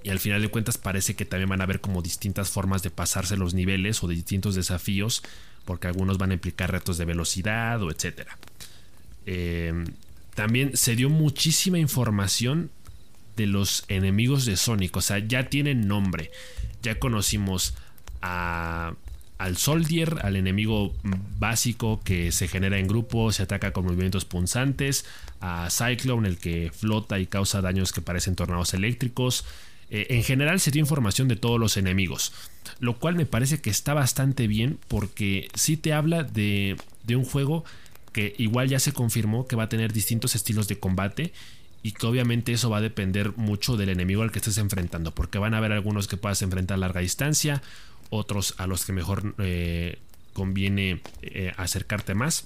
y 0.02 0.10
al 0.10 0.20
final 0.20 0.42
de 0.42 0.48
cuentas 0.48 0.78
parece 0.78 1.16
que 1.16 1.26
también 1.26 1.50
van 1.50 1.62
a 1.62 1.66
haber 1.66 1.82
como 1.82 2.02
distintas 2.02 2.50
formas 2.50 2.84
de 2.84 2.90
pasarse 2.90 3.36
los 3.36 3.54
niveles 3.54 4.02
o 4.02 4.08
de 4.08 4.16
distintos 4.16 4.56
desafíos, 4.56 5.24
porque 5.66 5.88
algunos 5.88 6.18
van 6.18 6.32
a 6.32 6.36
implicar 6.36 6.72
retos 6.72 6.98
de 6.98 7.06
velocidad 7.06 7.84
o 7.84 7.92
etcétera. 7.92 8.38
Eh, 9.32 9.86
también 10.34 10.76
se 10.76 10.96
dio 10.96 11.08
muchísima 11.08 11.78
información 11.78 12.72
de 13.38 13.46
los 13.46 13.86
enemigos 13.88 14.46
de 14.46 14.58
Sonic, 14.58 14.98
o 14.98 15.02
sea, 15.02 15.20
ya 15.20 15.50
tienen 15.50 15.88
nombre. 15.88 16.32
Ya 16.82 16.98
conocimos 16.98 17.76
a 18.24 18.94
al 19.38 19.56
Soldier, 19.56 20.18
al 20.24 20.36
enemigo 20.36 20.94
básico 21.38 22.02
que 22.04 22.34
se 22.34 22.50
genera 22.50 22.78
en 22.78 22.88
grupo, 22.88 23.32
se 23.32 23.44
ataca 23.44 23.72
con 23.72 23.86
movimientos 23.86 24.26
punzantes, 24.26 25.06
a 25.40 25.70
Cyclone, 25.70 26.28
el 26.28 26.38
que 26.38 26.72
flota 26.76 27.20
y 27.20 27.26
causa 27.26 27.62
daños 27.62 27.94
que 27.94 28.02
parecen 28.02 28.36
tornados 28.36 28.74
eléctricos. 28.74 29.46
Eh, 29.92 30.08
en 30.10 30.24
general 30.24 30.60
se 30.60 30.72
dio 30.72 30.82
información 30.82 31.30
de 31.30 31.38
todos 31.38 31.58
los 31.60 31.78
enemigos, 31.78 32.34
lo 32.80 32.98
cual 32.98 33.16
me 33.16 33.26
parece 33.26 33.62
que 33.62 33.70
está 33.70 33.94
bastante 33.94 34.48
bien 34.48 34.78
porque 34.90 35.48
sí 35.54 35.78
te 35.78 35.94
habla 35.94 36.24
de, 36.24 36.76
de 37.04 37.16
un 37.16 37.24
juego 37.24 37.64
que 38.12 38.36
igual 38.38 38.70
ya 38.70 38.80
se 38.80 38.92
confirmó 38.92 39.48
que 39.48 39.56
va 39.56 39.64
a 39.64 39.70
tener 39.70 39.94
distintos 39.94 40.36
estilos 40.36 40.68
de 40.68 40.80
combate 40.80 41.34
y 41.82 41.94
que 41.94 42.06
obviamente 42.06 42.52
eso 42.52 42.70
va 42.70 42.78
a 42.78 42.82
depender 42.82 43.34
mucho 43.38 43.78
del 43.78 43.90
enemigo 43.90 44.22
al 44.22 44.32
que 44.32 44.40
estés 44.40 44.58
enfrentando, 44.58 45.14
porque 45.14 45.38
van 45.38 45.54
a 45.54 45.58
haber 45.58 45.72
algunos 45.72 46.08
que 46.08 46.18
puedas 46.18 46.42
enfrentar 46.42 46.76
a 46.76 46.80
larga 46.80 47.02
distancia, 47.02 47.62
otros 48.10 48.56
a 48.58 48.68
los 48.68 48.86
que 48.86 48.92
mejor 48.92 49.36
eh, 49.38 50.00
conviene 50.34 51.02
eh, 51.22 51.54
acercarte 51.58 52.16
más. 52.16 52.44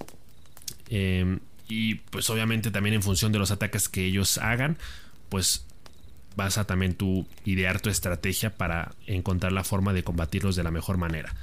Em, 0.89 1.39
y 1.67 1.95
pues 1.95 2.29
obviamente 2.29 2.69
también 2.69 2.95
en 2.95 3.01
función 3.01 3.31
de 3.31 3.39
los 3.39 3.49
ataques 3.49 3.89
que 3.89 4.05
ellos 4.05 4.37
hagan, 4.37 4.77
pues 5.29 5.65
vas 6.35 6.57
a 6.57 6.65
también 6.65 6.93
tú 6.95 7.25
idear 7.45 7.79
tu 7.81 7.89
estrategia 7.89 8.55
para 8.55 8.93
encontrar 9.07 9.51
la 9.51 9.63
forma 9.63 9.93
de 9.93 10.03
combatirlos 10.03 10.55
de 10.55 10.63
la 10.63 10.71
mejor 10.71 10.97
manera. 10.97 11.33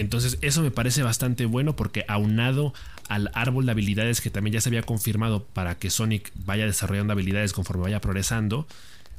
Entonces 0.00 0.38
eso 0.40 0.62
me 0.62 0.70
parece 0.70 1.02
bastante 1.02 1.44
bueno 1.44 1.76
porque 1.76 2.04
aunado 2.08 2.72
al 3.08 3.30
árbol 3.34 3.66
de 3.66 3.72
habilidades 3.72 4.20
que 4.20 4.30
también 4.30 4.54
ya 4.54 4.60
se 4.60 4.68
había 4.68 4.82
confirmado 4.82 5.44
para 5.44 5.76
que 5.76 5.90
Sonic 5.90 6.30
vaya 6.34 6.66
desarrollando 6.66 7.12
habilidades 7.12 7.52
conforme 7.52 7.84
vaya 7.84 8.00
progresando, 8.00 8.66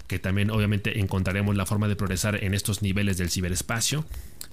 que 0.08 0.20
también 0.20 0.52
obviamente 0.52 1.00
encontraremos 1.00 1.56
la 1.56 1.66
forma 1.66 1.88
de 1.88 1.96
progresar 1.96 2.44
en 2.44 2.54
estos 2.54 2.82
niveles 2.82 3.18
del 3.18 3.30
ciberespacio, 3.30 4.06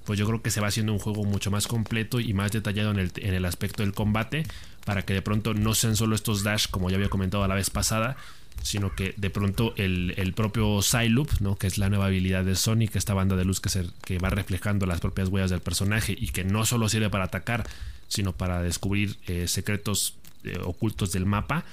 pues 0.04 0.18
yo 0.18 0.26
creo 0.26 0.42
que 0.42 0.50
se 0.50 0.60
va 0.60 0.68
haciendo 0.68 0.92
un 0.92 0.98
juego 0.98 1.24
mucho 1.24 1.50
más 1.50 1.66
completo 1.66 2.20
y 2.20 2.32
más 2.34 2.52
detallado 2.52 2.90
en 2.90 2.98
el, 2.98 3.12
en 3.16 3.34
el 3.34 3.44
aspecto 3.44 3.82
del 3.82 3.92
combate, 3.92 4.44
para 4.84 5.02
que 5.02 5.14
de 5.14 5.22
pronto 5.22 5.54
no 5.54 5.74
sean 5.74 5.96
solo 5.96 6.14
estos 6.14 6.42
dash 6.42 6.66
como 6.70 6.90
ya 6.90 6.96
había 6.96 7.08
comentado 7.08 7.46
la 7.48 7.54
vez 7.54 7.70
pasada, 7.70 8.16
sino 8.62 8.94
que 8.94 9.14
de 9.16 9.30
pronto 9.30 9.74
el, 9.76 10.32
propio 10.34 10.82
Psyloop, 10.82 11.40
¿no? 11.40 11.56
que 11.56 11.66
es 11.66 11.78
la 11.78 11.88
nueva 11.88 12.06
habilidad 12.06 12.44
de 12.44 12.54
Sonic, 12.54 12.96
esta 12.96 13.14
banda 13.14 13.36
de 13.36 13.44
luz 13.44 13.60
que, 13.60 13.68
se, 13.68 13.86
que 14.04 14.18
va 14.18 14.30
reflejando 14.30 14.86
las 14.86 15.00
propias 15.00 15.28
huellas 15.28 15.50
del 15.50 15.60
personaje 15.60 16.16
y 16.18 16.28
que 16.28 16.44
no 16.44 16.66
solo 16.66 16.88
sirve 16.88 17.10
para 17.10 17.24
atacar, 17.24 17.66
sino 18.08 18.32
para 18.32 18.62
descubrir 18.62 19.16
eh, 19.26 19.48
secretos 19.48 20.16
eh, 20.44 20.58
ocultos 20.64 21.12
del 21.12 21.26
mapa, 21.26 21.64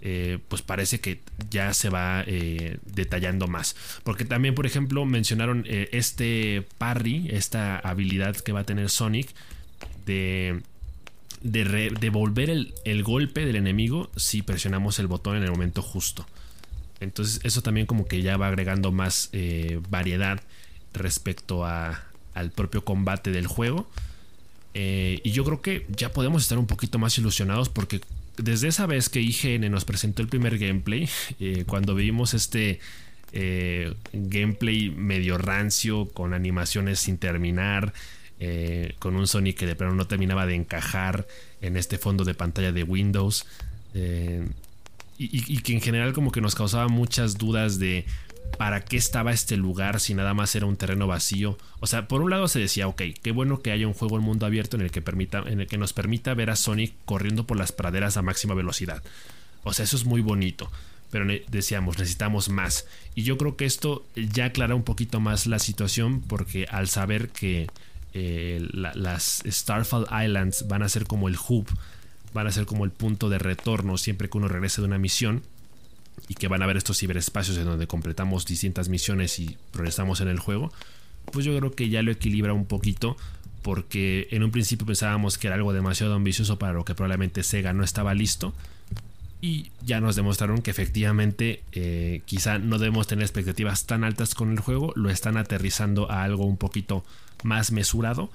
eh, 0.00 0.38
pues 0.48 0.62
parece 0.62 1.00
que 1.00 1.20
ya 1.48 1.72
se 1.74 1.88
va 1.88 2.24
detallando 2.24 3.46
más. 3.46 3.76
Porque 4.02 4.24
también, 4.24 4.54
por 4.54 4.66
ejemplo, 4.66 5.04
mencionaron 5.04 5.64
este 5.66 6.66
parry, 6.78 7.28
esta 7.30 7.78
habilidad 7.78 8.36
que 8.36 8.52
va 8.52 8.60
a 8.60 8.64
tener 8.64 8.90
Sonic 8.90 9.28
de, 10.04 10.60
de 11.42 11.92
devolver 12.00 12.50
el, 12.50 12.74
el, 12.84 13.02
golpe 13.02 13.44
del 13.44 13.56
enemigo 13.56 14.10
si 14.16 14.42
presionamos 14.42 14.98
el 14.98 15.06
botón 15.06 15.36
en 15.36 15.42
el 15.42 15.50
momento 15.50 15.82
justo. 15.82 16.26
Entonces 17.00 17.40
eso 17.42 17.62
también 17.62 17.86
como 17.86 18.06
que 18.06 18.22
ya 18.22 18.36
va 18.36 18.48
agregando 18.48 18.92
más 18.92 19.30
variedad 19.88 20.40
respecto 20.92 21.64
a, 21.64 22.04
al 22.34 22.50
propio 22.50 22.84
combate 22.84 23.30
del 23.30 23.46
juego. 23.46 23.88
Eh, 24.74 25.20
y 25.22 25.32
yo 25.32 25.44
creo 25.44 25.60
que 25.60 25.86
ya 25.94 26.12
podemos 26.12 26.42
estar 26.42 26.58
un 26.58 26.66
poquito 26.66 26.98
más 26.98 27.18
ilusionados 27.18 27.68
porque 27.68 28.00
desde 28.38 28.68
esa 28.68 28.86
vez 28.86 29.10
que 29.10 29.20
IGN 29.20 29.70
nos 29.70 29.84
presentó 29.84 30.22
el 30.22 30.28
primer 30.28 30.58
gameplay, 30.58 31.08
eh, 31.40 31.64
cuando 31.66 31.94
vimos 31.94 32.34
este 32.34 32.80
eh, 33.32 33.94
gameplay 34.12 34.90
medio 34.90 35.38
rancio, 35.38 36.08
con 36.08 36.34
animaciones 36.34 37.00
sin 37.00 37.18
terminar, 37.18 37.92
con 38.98 39.16
un 39.16 39.26
Sonic 39.26 39.58
que 39.58 39.66
de 39.66 39.76
plano 39.76 39.94
no 39.94 40.06
terminaba 40.06 40.46
de 40.46 40.54
encajar 40.54 41.26
en 41.60 41.76
este 41.76 41.98
fondo 41.98 42.24
de 42.24 42.34
pantalla 42.34 42.72
de 42.72 42.82
Windows, 42.82 43.46
y, 45.18 45.58
que 45.58 45.72
en 45.72 45.80
general 45.80 46.12
como 46.12 46.32
que 46.32 46.40
nos 46.40 46.54
causaba 46.54 46.88
muchas 46.88 47.38
dudas 47.38 47.78
de 47.78 48.04
para 48.58 48.84
qué 48.84 48.96
estaba 48.96 49.32
este 49.32 49.56
lugar 49.56 50.00
si 50.00 50.14
nada 50.14 50.34
más 50.34 50.54
era 50.54 50.66
un 50.66 50.76
terreno 50.76 51.06
vacío. 51.06 51.58
O 51.80 51.86
sea, 51.86 52.08
por 52.08 52.22
un 52.22 52.30
lado 52.30 52.48
se 52.48 52.58
decía, 52.58 52.88
ok, 52.88 53.02
qué 53.22 53.32
bueno 53.32 53.62
que 53.62 53.70
haya 53.70 53.86
un 53.86 53.94
juego 53.94 54.16
en 54.16 54.22
mundo 54.22 54.46
abierto 54.46 54.76
en 54.76 54.82
el 54.82 54.90
que, 54.90 55.00
permita, 55.00 55.42
en 55.46 55.60
el 55.60 55.66
que 55.66 55.78
nos 55.78 55.92
permita 55.92 56.34
ver 56.34 56.50
a 56.50 56.56
Sonic 56.56 56.92
corriendo 57.04 57.46
por 57.46 57.56
las 57.56 57.72
praderas 57.72 58.16
a 58.16 58.22
máxima 58.22 58.54
velocidad. 58.54 59.02
O 59.64 59.72
sea, 59.72 59.84
eso 59.84 59.96
es 59.96 60.04
muy 60.04 60.20
bonito. 60.20 60.70
Pero 61.10 61.26
decíamos, 61.48 61.98
necesitamos 61.98 62.48
más. 62.48 62.86
Y 63.14 63.22
yo 63.22 63.36
creo 63.36 63.56
que 63.56 63.66
esto 63.66 64.04
ya 64.16 64.46
aclara 64.46 64.74
un 64.74 64.82
poquito 64.82 65.20
más 65.20 65.46
la 65.46 65.58
situación 65.58 66.20
porque 66.22 66.66
al 66.70 66.88
saber 66.88 67.28
que 67.28 67.68
eh, 68.14 68.66
las 68.72 69.42
Starfall 69.46 70.06
Islands 70.24 70.66
van 70.68 70.82
a 70.82 70.88
ser 70.88 71.06
como 71.06 71.28
el 71.28 71.36
hub, 71.48 71.66
van 72.34 72.46
a 72.46 72.52
ser 72.52 72.66
como 72.66 72.84
el 72.84 72.90
punto 72.90 73.28
de 73.28 73.38
retorno 73.38 73.96
siempre 73.98 74.28
que 74.28 74.38
uno 74.38 74.48
regrese 74.48 74.80
de 74.80 74.86
una 74.86 74.98
misión, 74.98 75.42
y 76.28 76.34
que 76.34 76.48
van 76.48 76.62
a 76.62 76.64
haber 76.64 76.76
estos 76.76 76.98
ciberespacios 76.98 77.56
en 77.58 77.64
donde 77.64 77.86
completamos 77.86 78.46
distintas 78.46 78.88
misiones 78.88 79.38
y 79.38 79.56
progresamos 79.70 80.20
en 80.20 80.28
el 80.28 80.38
juego, 80.38 80.72
pues 81.30 81.44
yo 81.44 81.56
creo 81.56 81.72
que 81.72 81.88
ya 81.88 82.02
lo 82.02 82.10
equilibra 82.10 82.52
un 82.52 82.66
poquito 82.66 83.16
porque 83.62 84.28
en 84.30 84.42
un 84.42 84.50
principio 84.50 84.86
pensábamos 84.86 85.38
que 85.38 85.46
era 85.46 85.56
algo 85.56 85.72
demasiado 85.72 86.14
ambicioso 86.14 86.58
para 86.58 86.72
lo 86.72 86.84
que 86.84 86.94
probablemente 86.94 87.42
Sega 87.42 87.72
no 87.72 87.84
estaba 87.84 88.14
listo 88.14 88.54
y 89.42 89.72
ya 89.84 90.00
nos 90.00 90.14
demostraron 90.14 90.62
que 90.62 90.70
efectivamente 90.70 91.64
eh, 91.72 92.22
quizá 92.24 92.58
no 92.58 92.78
debemos 92.78 93.08
tener 93.08 93.24
expectativas 93.24 93.86
tan 93.86 94.04
altas 94.04 94.36
con 94.36 94.52
el 94.52 94.60
juego, 94.60 94.92
lo 94.94 95.10
están 95.10 95.36
aterrizando 95.36 96.10
a 96.10 96.22
algo 96.22 96.46
un 96.46 96.56
poquito 96.56 97.04
más 97.42 97.72
mesurado, 97.72 98.30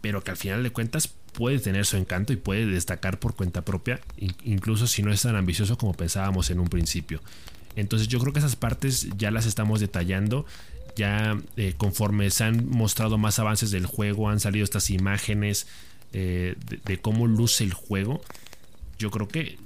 pero 0.00 0.24
que 0.24 0.32
al 0.32 0.36
final 0.36 0.64
de 0.64 0.70
cuentas 0.70 1.14
puede 1.32 1.60
tener 1.60 1.86
su 1.86 1.96
encanto 1.96 2.32
y 2.32 2.36
puede 2.36 2.66
destacar 2.66 3.20
por 3.20 3.36
cuenta 3.36 3.64
propia, 3.64 4.00
incluso 4.42 4.88
si 4.88 5.02
no 5.04 5.12
es 5.12 5.22
tan 5.22 5.36
ambicioso 5.36 5.78
como 5.78 5.94
pensábamos 5.94 6.50
en 6.50 6.58
un 6.58 6.68
principio. 6.68 7.20
Entonces 7.76 8.08
yo 8.08 8.18
creo 8.18 8.32
que 8.32 8.40
esas 8.40 8.56
partes 8.56 9.08
ya 9.16 9.30
las 9.30 9.46
estamos 9.46 9.78
detallando. 9.78 10.44
Ya 10.96 11.38
eh, 11.56 11.74
conforme 11.76 12.28
se 12.30 12.42
han 12.42 12.68
mostrado 12.68 13.18
más 13.18 13.38
avances 13.38 13.70
del 13.70 13.86
juego, 13.86 14.28
han 14.28 14.40
salido 14.40 14.64
estas 14.64 14.90
imágenes 14.90 15.68
eh, 16.12 16.56
de, 16.84 16.98
cómo 16.98 17.28
luce 17.28 17.62
el 17.62 17.72
juego. 17.72 18.20
Yo 18.98 19.12
creo 19.12 19.28
que 19.28 19.58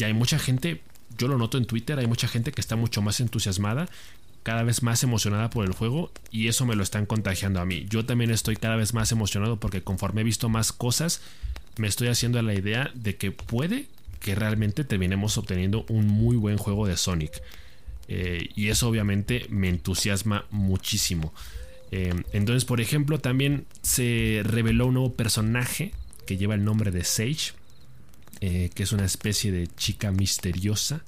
ya 0.00 0.06
hay 0.06 0.14
mucha 0.14 0.38
gente, 0.38 0.80
yo 1.18 1.28
lo 1.28 1.36
noto 1.36 1.58
en 1.58 1.66
Twitter, 1.66 1.98
hay 1.98 2.06
mucha 2.06 2.26
gente 2.26 2.52
que 2.52 2.60
está 2.62 2.74
mucho 2.74 3.02
más 3.02 3.20
entusiasmada 3.20 3.86
cada 4.42 4.62
vez 4.62 4.82
más 4.82 5.02
emocionada 5.02 5.50
por 5.50 5.66
el 5.66 5.72
juego 5.72 6.10
y 6.30 6.48
eso 6.48 6.64
me 6.64 6.74
lo 6.74 6.82
están 6.82 7.04
contagiando 7.04 7.60
a 7.60 7.66
mí. 7.66 7.84
Yo 7.90 8.06
también 8.06 8.30
estoy 8.30 8.56
cada 8.56 8.76
vez 8.76 8.94
más 8.94 9.12
emocionado 9.12 9.60
porque 9.60 9.82
conforme 9.82 10.22
he 10.22 10.24
visto 10.24 10.48
más 10.48 10.72
cosas, 10.72 11.20
me 11.76 11.86
estoy 11.86 12.08
haciendo 12.08 12.40
la 12.40 12.54
idea 12.54 12.90
de 12.94 13.16
que 13.16 13.30
puede 13.30 13.88
que 14.20 14.34
realmente 14.34 14.84
terminemos 14.84 15.36
obteniendo 15.36 15.84
un 15.90 16.06
muy 16.06 16.36
buen 16.36 16.56
juego 16.56 16.86
de 16.86 16.96
Sonic. 16.96 17.42
Eh, 18.08 18.48
y 18.56 18.68
eso 18.68 18.88
obviamente 18.88 19.44
me 19.50 19.68
entusiasma 19.68 20.46
muchísimo. 20.50 21.34
Eh, 21.92 22.14
entonces, 22.32 22.64
por 22.64 22.80
ejemplo, 22.80 23.18
también 23.18 23.66
se 23.82 24.40
reveló 24.44 24.86
un 24.86 24.94
nuevo 24.94 25.12
personaje 25.12 25.92
que 26.26 26.38
lleva 26.38 26.54
el 26.54 26.64
nombre 26.64 26.90
de 26.90 27.04
Sage, 27.04 27.52
eh, 28.40 28.70
que 28.74 28.82
es 28.82 28.92
una 28.92 29.04
especie 29.04 29.52
de 29.52 29.68
chica 29.68 30.10
misteriosa 30.10 31.02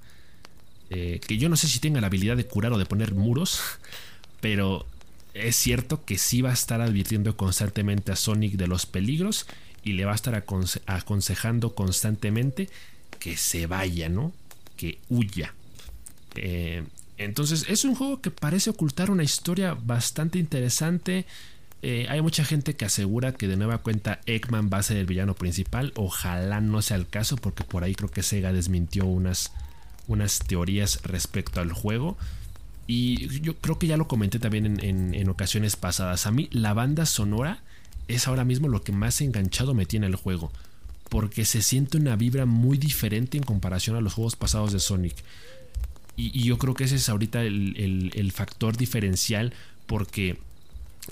eh, 0.94 1.20
que 1.26 1.38
yo 1.38 1.48
no 1.48 1.56
sé 1.56 1.68
si 1.68 1.78
tenga 1.78 2.02
la 2.02 2.08
habilidad 2.08 2.36
de 2.36 2.46
curar 2.46 2.70
o 2.74 2.76
de 2.76 2.84
poner 2.84 3.14
muros, 3.14 3.62
pero 4.42 4.84
es 5.32 5.56
cierto 5.56 6.04
que 6.04 6.18
sí 6.18 6.42
va 6.42 6.50
a 6.50 6.52
estar 6.52 6.82
advirtiendo 6.82 7.34
constantemente 7.34 8.12
a 8.12 8.16
Sonic 8.16 8.56
de 8.56 8.66
los 8.66 8.84
peligros 8.84 9.46
y 9.82 9.94
le 9.94 10.04
va 10.04 10.12
a 10.12 10.14
estar 10.14 10.34
aconsejando 10.86 11.74
constantemente 11.74 12.68
que 13.18 13.38
se 13.38 13.66
vaya, 13.66 14.10
¿no? 14.10 14.34
Que 14.76 14.98
huya. 15.08 15.54
Eh, 16.34 16.84
entonces 17.16 17.64
es 17.68 17.84
un 17.84 17.94
juego 17.94 18.20
que 18.20 18.30
parece 18.30 18.68
ocultar 18.68 19.10
una 19.10 19.22
historia 19.22 19.72
bastante 19.72 20.38
interesante. 20.38 21.24
Eh, 21.84 22.06
hay 22.08 22.22
mucha 22.22 22.44
gente 22.44 22.76
que 22.76 22.84
asegura 22.84 23.32
que 23.32 23.48
de 23.48 23.56
nueva 23.56 23.78
cuenta 23.78 24.20
Eggman 24.26 24.70
va 24.72 24.78
a 24.78 24.82
ser 24.84 24.98
el 24.98 25.06
villano 25.06 25.34
principal. 25.34 25.92
Ojalá 25.96 26.60
no 26.60 26.80
sea 26.80 26.96
el 26.96 27.08
caso 27.08 27.36
porque 27.36 27.64
por 27.64 27.82
ahí 27.82 27.96
creo 27.96 28.08
que 28.08 28.22
Sega 28.22 28.52
desmintió 28.52 29.04
unas 29.04 29.52
unas 30.06 30.38
teorías 30.40 31.02
respecto 31.02 31.60
al 31.60 31.72
juego. 31.72 32.16
Y 32.86 33.40
yo 33.40 33.56
creo 33.56 33.78
que 33.78 33.86
ya 33.86 33.96
lo 33.96 34.08
comenté 34.08 34.38
también 34.38 34.78
en, 34.82 35.28
ocasiones 35.28 35.76
pasadas. 35.76 36.26
A 36.26 36.30
mí 36.30 36.48
la 36.52 36.74
banda 36.74 37.06
sonora 37.06 37.62
es 38.08 38.28
ahora 38.28 38.44
mismo 38.44 38.68
lo 38.68 38.82
que 38.82 38.92
más 38.92 39.20
enganchado 39.20 39.74
me 39.74 39.86
tiene 39.86 40.06
el 40.06 40.16
juego. 40.16 40.52
Porque 41.08 41.44
se 41.44 41.62
siente 41.62 41.98
una 41.98 42.16
vibra 42.16 42.46
muy 42.46 42.78
diferente 42.78 43.38
en 43.38 43.44
comparación 43.44 43.96
a 43.96 44.00
los 44.00 44.14
juegos 44.14 44.36
pasados 44.36 44.72
de 44.72 44.80
Sonic. 44.80 45.16
Y, 46.16 46.44
yo 46.44 46.58
creo 46.58 46.74
que 46.74 46.84
ese 46.84 46.96
es 46.96 47.08
ahorita 47.08 47.42
el 47.42 48.32
factor 48.32 48.76
diferencial. 48.76 49.52
Porque 49.86 50.38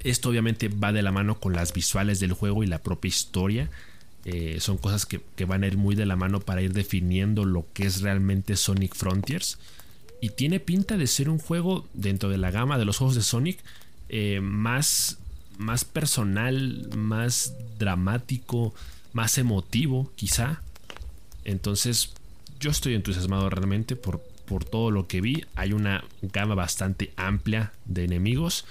esto 0.05 0.28
obviamente 0.28 0.68
va 0.68 0.93
de 0.93 1.03
la 1.03 1.12
mano 1.12 1.41
con 1.41 1.53
las 1.53 1.72
visuales 1.72 2.20
del 2.20 2.32
juego 2.32 2.62
y 2.62 2.66
la 2.66 2.78
propia 2.78 3.09
historia. 3.09 3.70
Eh, 4.24 4.59
son 4.61 4.76
cosas 4.76 5.07
que, 5.07 5.20
van 5.45 5.64
a 5.64 5.66
ir 5.66 5.76
muy 5.76 5.95
de 5.95 6.07
la 6.07 6.16
mano 6.16 6.41
para 6.41 6.62
ir 6.62 6.72
definiendo 6.72 7.45
lo 7.45 7.66
que 7.72 7.86
es 7.86 8.03
realmente 8.03 8.57
Sonic 8.57 8.95
Frontiers. 8.95 9.59
Y 10.20 10.30
tiene 10.30 10.61
pinta 10.61 10.97
de 10.97 11.07
ser 11.07 11.28
un 11.28 11.38
juego 11.38 11.88
dentro 11.95 12.28
de 12.28 12.38
la 12.38 12.51
gama 12.51 12.78
de 12.78 12.84
los 12.84 12.99
juegos 12.99 13.16
de 13.16 13.22
Sonic 13.22 13.59
eh, 14.11 14.41
más, 14.43 15.18
más 15.59 15.84
personal, 15.84 16.88
más 16.97 17.55
dramático, 17.78 18.74
más 19.12 19.38
emotivo 19.38 20.12
quizá. 20.14 20.62
Entonces 21.45 22.12
yo 22.61 22.70
estoy 22.70 22.95
entusiasmado 22.95 23.49
realmente 23.49 23.97
por, 23.97 24.20
por 24.45 24.64
todo 24.64 24.91
lo 24.91 25.09
que 25.09 25.22
vi. 25.22 25.45
Hay 25.55 25.72
una 25.72 26.05
gama 26.20 26.55
bastante 26.55 27.12
amplia 27.16 27.72
de 27.86 28.05
enemigos. 28.05 28.66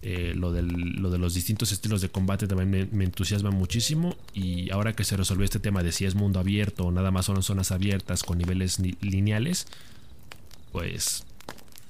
Eh, 0.00 0.32
lo, 0.36 0.52
de 0.52 0.62
los 1.18 1.34
distintos 1.34 1.72
estilos 1.72 2.00
de 2.00 2.08
combate 2.08 2.46
también 2.46 2.88
me, 2.92 3.04
entusiasma 3.04 3.50
muchísimo. 3.50 4.16
Y 4.32 4.70
ahora 4.70 4.92
que 4.92 5.04
se 5.04 5.16
resolvió 5.16 5.44
este 5.44 5.58
tema 5.58 5.82
de 5.82 5.92
si 5.92 6.04
es 6.04 6.14
mundo 6.14 6.38
abierto 6.40 6.86
o 6.86 6.92
nada 6.92 7.10
más 7.10 7.26
son 7.26 7.42
zonas 7.42 7.72
abiertas 7.72 8.22
con 8.22 8.38
niveles 8.38 8.78
lineales, 9.00 9.66
pues 10.72 11.24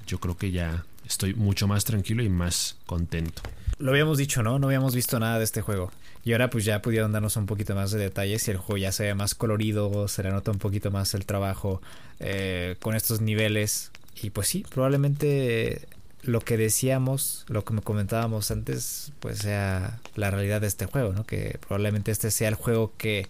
yo 0.06 0.18
creo 0.18 0.36
que 0.36 0.50
ya 0.50 0.84
estoy 1.06 1.34
mucho 1.34 1.66
más 1.66 1.84
tranquilo 1.84 2.22
y 2.22 2.28
más 2.28 2.76
contento. 2.86 3.42
Lo 3.78 3.90
habíamos 3.90 4.18
dicho, 4.18 4.42
¿no? 4.42 4.58
No 4.58 4.66
habíamos 4.66 4.94
visto 4.94 5.20
nada 5.20 5.38
de 5.38 5.44
este 5.44 5.60
juego. 5.60 5.92
Y 6.24 6.32
ahora 6.32 6.50
pues 6.50 6.64
ya 6.64 6.82
pudieron 6.82 7.12
darnos 7.12 7.36
un 7.36 7.46
poquito 7.46 7.74
más 7.74 7.90
de 7.90 7.98
detalles 7.98 8.48
y 8.48 8.50
el 8.50 8.56
juego 8.56 8.78
ya 8.78 8.92
se 8.92 9.04
ve 9.04 9.14
más 9.14 9.34
colorido, 9.34 10.08
se 10.08 10.22
le 10.22 10.30
nota 10.30 10.50
un 10.50 10.58
poquito 10.58 10.90
más 10.90 11.14
el 11.14 11.24
trabajo 11.24 11.80
eh, 12.20 12.76
con 12.80 12.96
estos 12.96 13.20
niveles. 13.20 13.90
Y 14.20 14.30
pues 14.30 14.48
sí, 14.48 14.64
probablemente 14.68 15.88
lo 16.22 16.40
que 16.40 16.56
decíamos, 16.56 17.44
lo 17.48 17.64
que 17.64 17.74
me 17.74 17.82
comentábamos 17.82 18.50
antes, 18.50 19.12
pues 19.20 19.38
sea 19.38 20.00
la 20.14 20.30
realidad 20.30 20.60
de 20.60 20.66
este 20.66 20.86
juego, 20.86 21.12
¿no? 21.12 21.24
Que 21.24 21.58
probablemente 21.60 22.10
este 22.10 22.30
sea 22.30 22.48
el 22.48 22.54
juego 22.54 22.92
que 22.96 23.26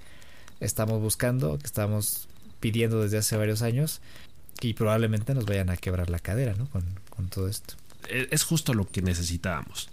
estamos 0.61 1.01
buscando, 1.01 1.59
que 1.59 1.67
estamos 1.67 2.29
pidiendo 2.61 3.03
desde 3.03 3.19
hace 3.19 3.37
varios 3.37 3.63
años 3.63 4.01
y 4.61 4.75
probablemente 4.75 5.35
nos 5.35 5.47
vayan 5.47 5.71
a 5.71 5.77
quebrar 5.77 6.11
la 6.11 6.19
cadera, 6.19 6.55
¿no? 6.55 6.69
Con, 6.71 6.85
con 7.11 7.29
todo 7.29 7.49
esto. 7.49 7.75
E, 8.09 8.29
es 8.31 8.43
justo 8.43 8.75
lo 8.75 8.89
que 8.89 9.03
necesitábamos. 9.03 9.91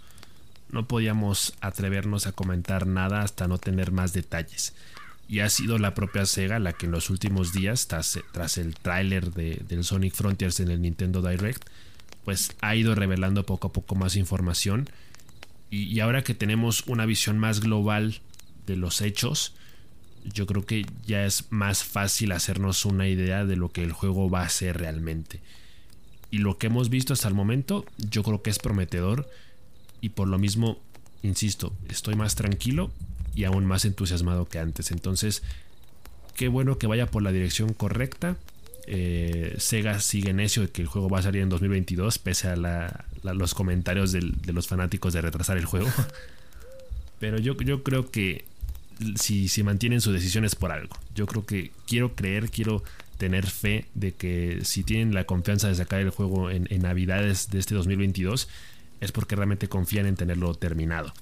No 0.70 0.88
podíamos 0.88 1.54
atrevernos 1.60 2.26
a 2.26 2.32
comentar 2.32 2.86
nada 2.86 3.22
hasta 3.22 3.46
no 3.46 3.58
tener 3.58 3.92
más 3.92 4.12
detalles. 4.12 4.74
Y 5.28 5.40
ha 5.40 5.50
sido 5.50 5.78
la 5.78 5.94
propia 5.94 6.24
Sega 6.24 6.58
la 6.58 6.72
que 6.72 6.86
en 6.86 6.92
los 6.92 7.10
últimos 7.10 7.52
días, 7.52 7.88
tras, 7.88 8.18
tras 8.32 8.58
el 8.58 8.74
tráiler 8.76 9.32
de, 9.32 9.62
del 9.68 9.84
Sonic 9.84 10.14
Frontiers 10.14 10.60
en 10.60 10.70
el 10.70 10.82
Nintendo 10.82 11.20
Direct, 11.20 11.68
pues 12.26 12.54
ha 12.60 12.74
ido 12.74 12.96
revelando 12.96 13.46
poco 13.46 13.68
a 13.68 13.72
poco 13.72 13.94
más 13.94 14.16
información. 14.16 14.90
Y, 15.70 15.84
y 15.84 16.00
ahora 16.00 16.24
que 16.24 16.34
tenemos 16.34 16.82
una 16.88 17.06
visión 17.06 17.38
más 17.38 17.60
global 17.60 18.20
de 18.66 18.74
los 18.74 19.00
hechos, 19.00 19.54
yo 20.24 20.44
creo 20.46 20.66
que 20.66 20.86
ya 21.06 21.24
es 21.24 21.44
más 21.50 21.84
fácil 21.84 22.32
hacernos 22.32 22.84
una 22.84 23.06
idea 23.06 23.44
de 23.44 23.54
lo 23.54 23.70
que 23.70 23.84
el 23.84 23.92
juego 23.92 24.28
va 24.28 24.42
a 24.42 24.48
ser 24.48 24.76
realmente. 24.78 25.40
Y 26.32 26.38
lo 26.38 26.58
que 26.58 26.66
hemos 26.66 26.90
visto 26.90 27.12
hasta 27.12 27.28
el 27.28 27.34
momento, 27.34 27.86
yo 27.96 28.24
creo 28.24 28.42
que 28.42 28.50
es 28.50 28.58
prometedor. 28.58 29.30
Y 30.00 30.08
por 30.08 30.26
lo 30.26 30.38
mismo, 30.38 30.80
insisto, 31.22 31.72
estoy 31.88 32.16
más 32.16 32.34
tranquilo 32.34 32.90
y 33.36 33.44
aún 33.44 33.66
más 33.66 33.84
entusiasmado 33.84 34.48
que 34.48 34.58
antes. 34.58 34.90
Entonces, 34.90 35.44
qué 36.34 36.48
bueno 36.48 36.76
que 36.76 36.88
vaya 36.88 37.06
por 37.06 37.22
la 37.22 37.30
dirección 37.30 37.72
correcta. 37.72 38.36
Eh, 38.88 39.54
Sega 39.58 39.98
sigue 39.98 40.32
necio 40.32 40.62
de 40.62 40.68
que 40.68 40.82
el 40.82 40.88
juego 40.88 41.08
va 41.08 41.18
a 41.18 41.22
salir 41.22 41.42
en 41.42 41.48
2022, 41.48 42.18
pese 42.18 42.48
a, 42.48 43.04
los 43.22 43.54
comentarios 43.54 44.12
de 44.12 44.52
los 44.52 44.68
fanáticos 44.68 45.12
de 45.12 45.20
retrasar 45.20 45.56
el 45.56 45.64
juego. 45.64 45.88
Pero 47.18 47.38
yo, 47.38 47.56
creo 47.82 48.10
que 48.10 48.44
si, 49.16 49.48
si 49.48 49.62
mantienen 49.62 50.00
sus 50.00 50.12
decisiones 50.12 50.54
por 50.54 50.70
algo. 50.70 50.96
Yo 51.14 51.26
creo 51.26 51.46
que 51.46 51.72
quiero 51.86 52.14
creer, 52.14 52.50
quiero 52.50 52.82
tener 53.18 53.46
fe 53.46 53.86
de 53.94 54.12
que 54.12 54.60
si 54.64 54.84
tienen 54.84 55.14
la 55.14 55.24
confianza 55.24 55.68
de 55.68 55.74
sacar 55.74 56.00
el 56.00 56.10
juego 56.10 56.50
en, 56.50 56.66
Navidades 56.82 57.50
de 57.50 57.58
este 57.58 57.74
2022, 57.74 58.48
es 59.00 59.12
porque 59.12 59.34
realmente 59.34 59.68
confían 59.68 60.06
en 60.06 60.16
tenerlo 60.16 60.54
terminado. 60.54 61.12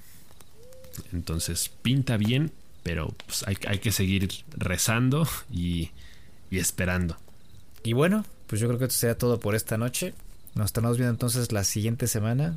Entonces, 1.13 1.69
pinta 1.81 2.17
bien, 2.17 2.51
pero 2.83 3.15
pues, 3.25 3.45
hay, 3.47 3.79
que 3.79 3.91
seguir 3.91 4.29
rezando 4.57 5.27
y 5.49 5.91
esperando. 6.51 7.17
Y 7.85 7.93
bueno, 7.93 8.25
pues 8.47 8.59
yo 8.59 8.67
creo 8.67 8.77
que 8.77 8.85
esto 8.85 8.97
será 8.97 9.17
todo 9.17 9.39
por 9.39 9.55
esta 9.55 9.77
noche. 9.77 10.13
Nos 10.55 10.65
estamos 10.65 10.97
viendo 10.97 11.11
entonces 11.11 11.51
la 11.51 11.63
siguiente 11.63 12.07
semana 12.07 12.55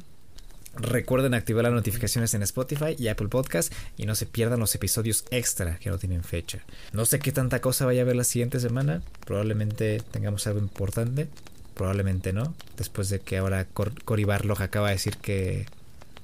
Recuerden 0.81 1.35
activar 1.35 1.64
las 1.64 1.72
notificaciones 1.72 2.35
en 2.35 2.43
Spotify 2.43 2.95
y 2.97 3.09
Apple 3.09 3.29
Podcast 3.29 3.72
y 3.97 4.07
no 4.07 4.14
se 4.14 4.26
pierdan 4.26 4.61
los 4.61 4.74
episodios 4.74 5.24
extra 5.31 5.79
que 5.79 5.91
no 5.91 5.99
tienen 5.99 6.22
fecha. 6.22 6.61
No 6.93 7.05
sé 7.05 7.18
qué 7.18 7.33
tanta 7.33 7.61
cosa 7.61 7.85
vaya 7.85 8.03
a 8.03 8.05
haber 8.05 8.14
la 8.14 8.24
siguiente 8.24 8.61
semana. 8.61 9.03
Probablemente 9.26 10.01
tengamos 10.12 10.47
algo 10.47 10.61
importante. 10.61 11.29
Probablemente 11.74 12.33
no. 12.33 12.55
Después 12.76 13.09
de 13.09 13.18
que 13.20 13.39
ahora 13.39 13.66
Cory 13.66 14.24
Barlog 14.24 14.62
acaba 14.62 14.89
de 14.89 14.95
decir 14.95 15.16
que. 15.16 15.66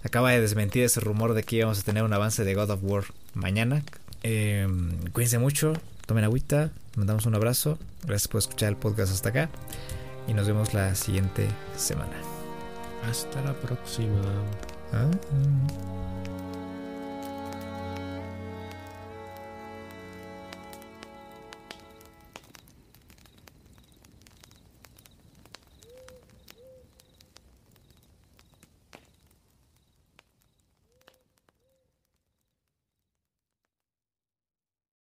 Acaba 0.05 0.31
de 0.31 0.41
desmentir 0.41 0.85
ese 0.85 1.01
rumor 1.01 1.33
de 1.33 1.43
que 1.43 1.57
íbamos 1.57 1.81
a 1.81 1.83
tener 1.83 2.03
un 2.03 2.13
avance 2.13 2.45
de 2.45 2.55
God 2.55 2.71
of 2.71 2.81
War 2.83 3.05
mañana. 3.33 3.83
Eh, 4.23 4.69
cuídense 5.13 5.39
mucho. 5.39 5.73
Tomen 6.07 6.25
agüita. 6.25 6.71
Mandamos 6.97 7.27
un 7.27 7.35
abrazo. 7.35 7.79
Gracias 8.05 8.29
por 8.29 8.39
escuchar 8.39 8.69
el 8.71 8.77
podcast 8.77 9.13
hasta 9.13 9.31
acá. 9.31 9.49
Y 10.29 10.35
nos 10.35 10.47
vemos 10.47 10.75
la 10.75 10.95
siguiente 10.95 11.49
semana. 11.77 12.17
Hasta 13.09 13.43
la 13.43 13.55
próxima. 13.55 14.21
Ah. 14.93 16.04